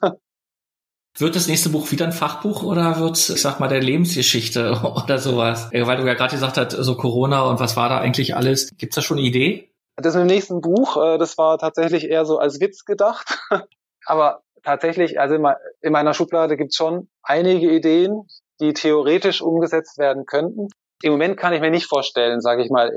Wird 1.18 1.34
das 1.34 1.48
nächste 1.48 1.70
Buch 1.70 1.90
wieder 1.90 2.06
ein 2.06 2.12
Fachbuch 2.12 2.62
oder 2.62 3.00
wird 3.00 3.16
es, 3.16 3.30
ich 3.30 3.42
sag 3.42 3.58
mal, 3.58 3.66
der 3.66 3.82
Lebensgeschichte 3.82 4.80
oder 5.04 5.18
sowas? 5.18 5.68
Weil 5.72 5.96
du 5.96 6.06
ja 6.06 6.14
gerade 6.14 6.32
gesagt 6.32 6.56
hast, 6.56 6.70
so 6.70 6.96
Corona 6.96 7.42
und 7.42 7.58
was 7.58 7.76
war 7.76 7.88
da 7.88 7.98
eigentlich 7.98 8.36
alles. 8.36 8.70
Gibt 8.78 8.92
es 8.92 8.94
da 8.94 9.02
schon 9.02 9.18
eine 9.18 9.26
Idee? 9.26 9.69
Das 10.00 10.14
mit 10.14 10.22
dem 10.22 10.26
nächsten 10.26 10.60
Buch, 10.60 10.96
äh, 10.96 11.18
das 11.18 11.38
war 11.38 11.58
tatsächlich 11.58 12.08
eher 12.08 12.24
so 12.24 12.38
als 12.38 12.60
Witz 12.60 12.84
gedacht. 12.84 13.38
Aber 14.06 14.42
tatsächlich, 14.62 15.20
also 15.20 15.36
in 15.80 15.92
meiner 15.92 16.14
Schublade 16.14 16.56
gibt 16.56 16.70
es 16.72 16.76
schon 16.76 17.08
einige 17.22 17.70
Ideen, 17.70 18.26
die 18.60 18.72
theoretisch 18.72 19.40
umgesetzt 19.42 19.98
werden 19.98 20.26
könnten. 20.26 20.68
Im 21.02 21.12
Moment 21.12 21.36
kann 21.36 21.52
ich 21.52 21.60
mir 21.60 21.70
nicht 21.70 21.86
vorstellen, 21.86 22.40
sage 22.40 22.62
ich 22.62 22.70
mal, 22.70 22.92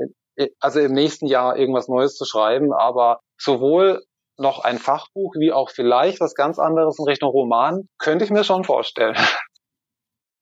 also 0.60 0.80
im 0.80 0.92
nächsten 0.92 1.26
Jahr 1.26 1.56
irgendwas 1.56 1.88
Neues 1.88 2.16
zu 2.16 2.24
schreiben, 2.24 2.72
aber 2.72 3.20
sowohl 3.38 4.02
noch 4.36 4.64
ein 4.64 4.78
Fachbuch, 4.78 5.34
wie 5.38 5.52
auch 5.52 5.70
vielleicht 5.70 6.20
was 6.20 6.34
ganz 6.34 6.58
anderes 6.58 6.98
in 6.98 7.04
Richtung 7.04 7.30
Roman, 7.30 7.88
könnte 7.98 8.24
ich 8.24 8.30
mir 8.30 8.44
schon 8.44 8.64
vorstellen. 8.64 9.16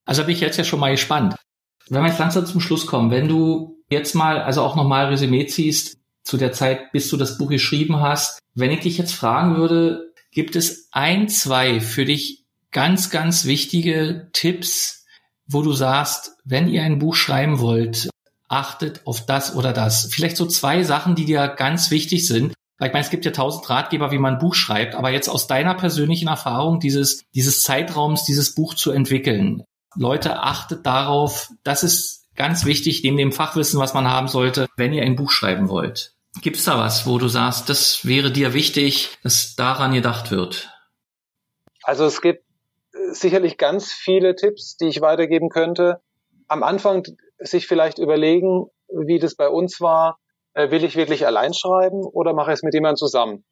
Also 0.05 0.23
bin 0.25 0.33
ich 0.33 0.41
jetzt 0.41 0.57
ja 0.57 0.65
schon 0.65 0.81
mal 0.81 0.91
gespannt. 0.91 1.37
Wenn 1.87 2.01
wir 2.01 2.09
jetzt 2.09 2.19
langsam 2.19 2.45
zum 2.45 2.59
Schluss 2.59 2.85
kommen, 2.85 3.09
wenn 3.09 3.29
du 3.29 3.81
jetzt 3.89 4.15
mal, 4.15 4.41
also 4.41 4.61
auch 4.61 4.75
nochmal 4.75 5.05
Resümee 5.05 5.45
ziehst, 5.45 5.97
zu 6.23 6.37
der 6.37 6.51
Zeit, 6.51 6.91
bis 6.91 7.09
du 7.09 7.17
das 7.17 7.37
Buch 7.37 7.49
geschrieben 7.49 7.99
hast, 7.99 8.39
wenn 8.55 8.71
ich 8.71 8.81
dich 8.81 8.97
jetzt 8.97 9.13
fragen 9.13 9.57
würde, 9.57 10.13
gibt 10.31 10.55
es 10.55 10.87
ein, 10.91 11.29
zwei 11.29 11.79
für 11.79 12.05
dich 12.05 12.45
ganz, 12.71 13.09
ganz 13.09 13.45
wichtige 13.45 14.29
Tipps, 14.33 15.05
wo 15.45 15.61
du 15.61 15.73
sagst, 15.73 16.37
wenn 16.43 16.67
ihr 16.67 16.83
ein 16.83 16.99
Buch 16.99 17.15
schreiben 17.15 17.59
wollt, 17.59 18.09
achtet 18.47 19.05
auf 19.05 19.25
das 19.25 19.55
oder 19.55 19.73
das. 19.73 20.09
Vielleicht 20.11 20.37
so 20.37 20.45
zwei 20.45 20.83
Sachen, 20.83 21.15
die 21.15 21.25
dir 21.25 21.47
ganz 21.47 21.91
wichtig 21.91 22.27
sind, 22.27 22.53
weil 22.77 22.87
ich 22.87 22.93
meine, 22.93 23.05
es 23.05 23.11
gibt 23.11 23.25
ja 23.25 23.31
tausend 23.31 23.69
Ratgeber, 23.69 24.11
wie 24.11 24.17
man 24.17 24.35
ein 24.35 24.39
Buch 24.39 24.55
schreibt, 24.55 24.95
aber 24.95 25.11
jetzt 25.11 25.29
aus 25.29 25.47
deiner 25.47 25.75
persönlichen 25.75 26.27
Erfahrung 26.27 26.79
dieses, 26.79 27.23
dieses 27.33 27.63
Zeitraums, 27.63 28.25
dieses 28.25 28.55
Buch 28.55 28.73
zu 28.73 28.91
entwickeln. 28.91 29.63
Leute, 29.95 30.41
achtet 30.41 30.85
darauf, 30.85 31.51
das 31.63 31.83
ist 31.83 32.25
ganz 32.35 32.65
wichtig, 32.65 33.03
neben 33.03 33.17
dem 33.17 33.31
Fachwissen, 33.31 33.79
was 33.79 33.93
man 33.93 34.09
haben 34.09 34.27
sollte, 34.27 34.67
wenn 34.75 34.93
ihr 34.93 35.03
ein 35.03 35.15
Buch 35.15 35.31
schreiben 35.31 35.69
wollt. 35.69 36.12
Gibt 36.41 36.57
es 36.57 36.65
da 36.65 36.77
was, 36.77 37.05
wo 37.05 37.17
du 37.17 37.27
sagst, 37.27 37.69
das 37.69 38.05
wäre 38.05 38.31
dir 38.31 38.53
wichtig, 38.53 39.17
dass 39.23 39.55
daran 39.55 39.93
gedacht 39.93 40.31
wird? 40.31 40.69
Also 41.83 42.05
es 42.05 42.21
gibt 42.21 42.43
sicherlich 43.11 43.57
ganz 43.57 43.91
viele 43.91 44.35
Tipps, 44.35 44.77
die 44.77 44.87
ich 44.87 45.01
weitergeben 45.01 45.49
könnte. 45.49 46.01
Am 46.47 46.63
Anfang 46.63 47.03
sich 47.39 47.67
vielleicht 47.67 47.99
überlegen, 47.99 48.67
wie 48.87 49.19
das 49.19 49.35
bei 49.35 49.47
uns 49.47 49.79
war, 49.79 50.19
äh, 50.53 50.71
will 50.71 50.83
ich 50.83 50.95
wirklich 50.95 51.25
allein 51.25 51.53
schreiben 51.53 52.03
oder 52.03 52.33
mache 52.33 52.51
ich 52.51 52.55
es 52.55 52.63
mit 52.63 52.73
jemandem 52.73 52.97
zusammen? 52.97 53.45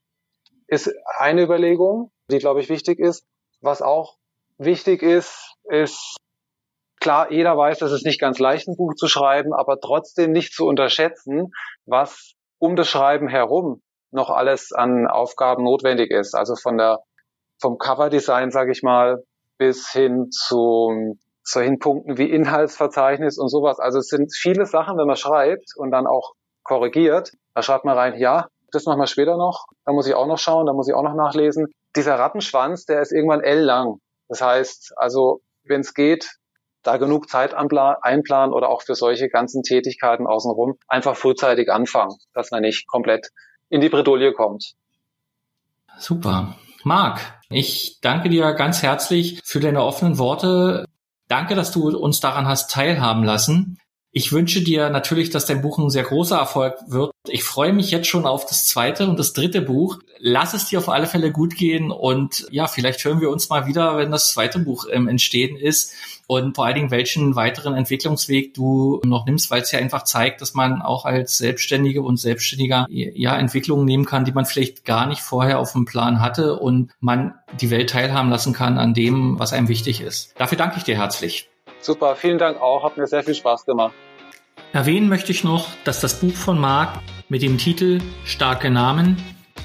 Ist 0.68 0.92
eine 1.18 1.44
Überlegung, 1.44 2.12
die, 2.30 2.40
glaube 2.40 2.62
ich, 2.62 2.70
wichtig 2.70 3.00
ist. 3.00 3.26
Was 3.60 3.82
auch 3.82 4.18
wichtig 4.58 5.02
ist, 5.04 5.56
ist, 5.66 6.18
klar, 7.00 7.32
jeder 7.32 7.58
weiß, 7.58 7.80
dass 7.80 7.92
es 7.92 8.04
nicht 8.04 8.20
ganz 8.20 8.40
leicht 8.40 8.68
ein 8.68 8.76
Buch 8.76 8.96
zu 8.96 9.08
schreiben, 9.08 9.54
aber 9.54 9.80
trotzdem 9.80 10.32
nicht 10.32 10.54
zu 10.54 10.66
unterschätzen, 10.66 11.52
was 11.86 12.34
um 12.62 12.76
das 12.76 12.88
Schreiben 12.88 13.28
herum 13.28 13.82
noch 14.12 14.30
alles 14.30 14.72
an 14.72 15.08
Aufgaben 15.08 15.64
notwendig 15.64 16.12
ist. 16.12 16.36
Also 16.36 16.56
von 16.56 16.78
der, 16.78 17.00
vom 17.60 17.78
Coverdesign, 17.78 18.52
sage 18.52 18.72
ich 18.72 18.84
mal, 18.84 19.24
bis 19.58 19.90
hin 19.90 20.30
zu 20.32 21.18
solchen 21.44 21.80
Punkten 21.80 22.18
wie 22.18 22.30
Inhaltsverzeichnis 22.30 23.40
und 23.40 23.50
sowas. 23.50 23.80
Also 23.80 24.00
es 24.00 24.08
sind 24.08 24.32
viele 24.36 24.66
Sachen, 24.66 24.98
wenn 24.98 25.08
man 25.08 25.16
schreibt 25.16 25.72
und 25.76 25.92
dann 25.92 26.06
auch 26.06 26.34
korrigiert. 26.64 27.32
Da 27.56 27.64
schreibt 27.64 27.84
man 27.86 27.98
rein, 27.98 28.20
ja, 28.20 28.48
das 28.72 28.86
machen 28.86 29.00
wir 29.00 29.08
später 29.08 29.38
noch, 29.38 29.66
da 29.86 29.92
muss 29.92 30.08
ich 30.08 30.14
auch 30.14 30.28
noch 30.28 30.38
schauen, 30.38 30.66
da 30.68 30.74
muss 30.74 30.88
ich 30.88 30.94
auch 30.94 31.04
noch 31.04 31.16
nachlesen. 31.16 31.68
Dieser 31.96 32.16
Rattenschwanz, 32.20 32.86
der 32.86 33.02
ist 33.02 33.12
irgendwann 33.12 33.42
L 33.42 33.62
lang. 33.64 33.98
Das 34.30 34.42
heißt, 34.42 34.94
also 34.96 35.42
wenn 35.64 35.82
es 35.82 35.94
geht, 35.94 36.30
da 36.84 36.98
genug 36.98 37.30
Zeit 37.30 37.54
einplanen 37.54 38.54
oder 38.54 38.70
auch 38.70 38.82
für 38.82 38.96
solche 38.96 39.30
ganzen 39.30 39.64
Tätigkeiten 39.64 40.28
außenrum 40.28 40.78
einfach 40.88 41.16
frühzeitig 41.16 41.72
anfangen, 41.72 42.16
dass 42.34 42.52
man 42.52 42.62
nicht 42.62 42.88
komplett 42.88 43.30
in 43.70 43.82
die 43.82 43.90
Bredouille 43.90 44.34
kommt. 44.34 44.74
Super. 45.98 46.56
Marc, 46.84 47.20
ich 47.50 48.00
danke 48.02 48.30
dir 48.30 48.54
ganz 48.54 48.82
herzlich 48.82 49.42
für 49.44 49.60
deine 49.60 49.84
offenen 49.84 50.18
Worte. 50.18 50.86
Danke, 51.28 51.56
dass 51.56 51.72
du 51.72 51.96
uns 51.98 52.20
daran 52.20 52.48
hast 52.48 52.72
teilhaben 52.72 53.24
lassen. 53.24 53.78
Ich 54.14 54.34
wünsche 54.34 54.62
dir 54.62 54.90
natürlich, 54.90 55.30
dass 55.30 55.46
dein 55.46 55.62
Buch 55.62 55.78
ein 55.78 55.90
sehr 55.90 56.04
großer 56.04 56.38
Erfolg 56.38 56.76
wird. 56.88 57.12
Ich 57.30 57.46
freue 57.46 57.72
mich 57.72 57.92
jetzt 57.92 58.08
schon 58.08 58.26
auf 58.26 58.46
das 58.46 58.66
zweite 58.66 59.08
und 59.08 59.18
das 59.18 59.32
dritte 59.32 59.62
Buch. 59.62 60.00
Lass 60.20 60.54
es 60.54 60.66
dir 60.66 60.80
auf 60.80 60.90
alle 60.90 61.08
Fälle 61.08 61.32
gut 61.32 61.56
gehen 61.56 61.92
und 61.92 62.46
ja, 62.52 62.68
vielleicht 62.68 63.04
hören 63.06 63.22
wir 63.22 63.30
uns 63.30 63.50
mal 63.50 63.68
wieder, 63.68 63.98
wenn 63.98 64.12
das 64.12 64.32
zweite 64.32 64.60
Buch 64.60 64.84
im 64.86 65.08
Entstehen 65.08 65.56
ist 65.56 65.94
und 66.28 66.56
vor 66.56 66.66
allen 66.66 66.76
Dingen, 66.76 66.92
welchen 66.92 67.36
weiteren 67.36 67.74
Entwicklungsweg 67.74 68.54
du 68.54 69.00
noch 69.06 69.26
nimmst, 69.26 69.50
weil 69.50 69.62
es 69.62 69.72
ja 69.72 69.80
einfach 69.80 70.04
zeigt, 70.04 70.42
dass 70.42 70.54
man 70.54 70.82
auch 70.82 71.06
als 71.06 71.38
Selbstständige 71.38 72.02
und 72.02 72.18
Selbstständiger 72.18 72.88
ja 72.90 73.38
Entwicklungen 73.38 73.86
nehmen 73.86 74.06
kann, 74.06 74.26
die 74.26 74.34
man 74.34 74.46
vielleicht 74.46 74.84
gar 74.84 75.08
nicht 75.08 75.22
vorher 75.22 75.58
auf 75.60 75.72
dem 75.72 75.86
Plan 75.86 76.20
hatte 76.20 76.60
und 76.60 76.92
man 77.00 77.36
die 77.60 77.70
Welt 77.70 77.90
teilhaben 77.90 78.30
lassen 78.30 78.54
kann 78.54 78.78
an 78.78 78.94
dem, 78.94 79.40
was 79.40 79.54
einem 79.54 79.70
wichtig 79.70 80.02
ist. 80.02 80.34
Dafür 80.38 80.58
danke 80.58 80.78
ich 80.78 80.84
dir 80.84 80.98
herzlich. 80.98 81.51
Super, 81.82 82.16
vielen 82.16 82.38
Dank 82.38 82.62
auch. 82.62 82.84
Hat 82.84 82.98
mir 82.98 83.08
sehr 83.08 83.24
viel 83.24 83.36
Spaß 83.36 83.66
gemacht. 83.66 83.94
Erwähnen 84.74 85.10
möchte 85.10 85.32
ich 85.32 85.44
noch, 85.44 85.68
dass 85.84 86.00
das 86.00 86.20
Buch 86.20 86.36
von 86.36 86.60
Marc 86.60 87.00
mit 87.28 87.42
dem 87.42 87.58
Titel 87.58 88.00
Starke 88.24 88.70
Namen 88.70 89.18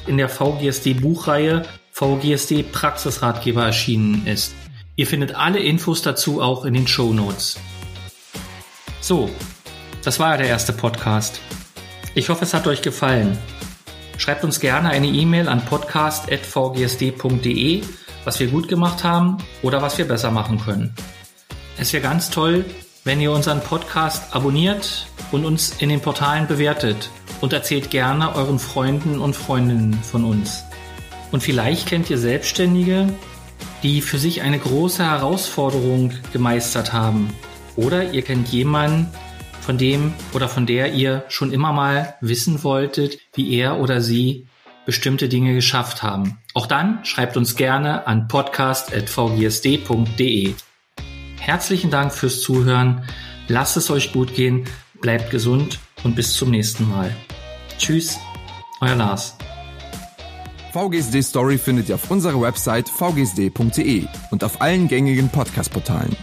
in 0.06 0.16
der 0.16 0.28
VGSD 0.28 0.94
Buchreihe 0.94 1.62
VGSD 1.92 2.64
Praxisratgeber 2.64 3.64
erschienen 3.64 4.26
ist. 4.26 4.54
Ihr 4.96 5.06
findet 5.06 5.34
alle 5.34 5.60
Infos 5.60 6.02
dazu 6.02 6.42
auch 6.42 6.64
in 6.64 6.74
den 6.74 6.86
Show 6.86 7.12
Notes. 7.12 7.58
So, 9.00 9.30
das 10.04 10.18
war 10.18 10.32
ja 10.32 10.38
der 10.38 10.48
erste 10.48 10.72
Podcast. 10.72 11.40
Ich 12.14 12.28
hoffe, 12.28 12.44
es 12.44 12.54
hat 12.54 12.66
euch 12.66 12.82
gefallen. 12.82 13.38
Schreibt 14.18 14.44
uns 14.44 14.60
gerne 14.60 14.90
eine 14.90 15.06
E-Mail 15.06 15.48
an 15.48 15.64
podcast.vgsd.de, 15.64 17.82
was 18.24 18.40
wir 18.40 18.48
gut 18.48 18.68
gemacht 18.68 19.04
haben 19.04 19.38
oder 19.62 19.82
was 19.82 19.98
wir 19.98 20.08
besser 20.08 20.30
machen 20.30 20.58
können. 20.58 20.94
Es 21.78 21.92
wäre 21.92 22.02
ganz 22.02 22.30
toll, 22.30 22.64
wenn 23.04 23.20
ihr 23.20 23.32
unseren 23.32 23.60
Podcast 23.60 24.34
abonniert 24.34 25.06
und 25.30 25.44
uns 25.44 25.74
in 25.78 25.90
den 25.90 26.00
Portalen 26.00 26.46
bewertet 26.46 27.10
und 27.40 27.52
erzählt 27.52 27.90
gerne 27.90 28.34
euren 28.34 28.58
Freunden 28.58 29.18
und 29.18 29.36
Freundinnen 29.36 29.92
von 29.94 30.24
uns. 30.24 30.64
Und 31.32 31.42
vielleicht 31.42 31.86
kennt 31.86 32.08
ihr 32.08 32.16
Selbstständige, 32.18 33.12
die 33.82 34.00
für 34.00 34.16
sich 34.18 34.40
eine 34.42 34.58
große 34.58 35.04
Herausforderung 35.04 36.12
gemeistert 36.32 36.94
haben. 36.94 37.30
Oder 37.76 38.12
ihr 38.12 38.22
kennt 38.22 38.48
jemanden, 38.48 39.08
von 39.60 39.76
dem 39.76 40.14
oder 40.32 40.48
von 40.48 40.64
der 40.64 40.94
ihr 40.94 41.24
schon 41.28 41.52
immer 41.52 41.72
mal 41.72 42.14
wissen 42.20 42.64
wolltet, 42.64 43.18
wie 43.34 43.52
er 43.52 43.80
oder 43.80 44.00
sie 44.00 44.46
bestimmte 44.86 45.28
Dinge 45.28 45.54
geschafft 45.54 46.04
haben. 46.04 46.38
Auch 46.54 46.66
dann 46.66 47.04
schreibt 47.04 47.36
uns 47.36 47.56
gerne 47.56 48.06
an 48.06 48.28
podcast.vgsd.de. 48.28 50.54
Herzlichen 51.46 51.92
Dank 51.92 52.12
fürs 52.12 52.42
Zuhören. 52.42 53.04
Lasst 53.46 53.76
es 53.76 53.88
euch 53.88 54.12
gut 54.12 54.34
gehen, 54.34 54.64
bleibt 55.00 55.30
gesund 55.30 55.78
und 56.02 56.16
bis 56.16 56.34
zum 56.34 56.50
nächsten 56.50 56.88
Mal. 56.88 57.14
Tschüss, 57.78 58.18
euer 58.80 58.96
Lars. 58.96 59.38
VGSD 60.72 61.22
Story 61.22 61.56
findet 61.56 61.88
ihr 61.88 61.94
auf 61.94 62.10
unserer 62.10 62.40
Website 62.40 62.88
vgsd.de 62.88 64.06
und 64.32 64.42
auf 64.42 64.60
allen 64.60 64.88
gängigen 64.88 65.28
Podcast-Portalen. 65.28 66.16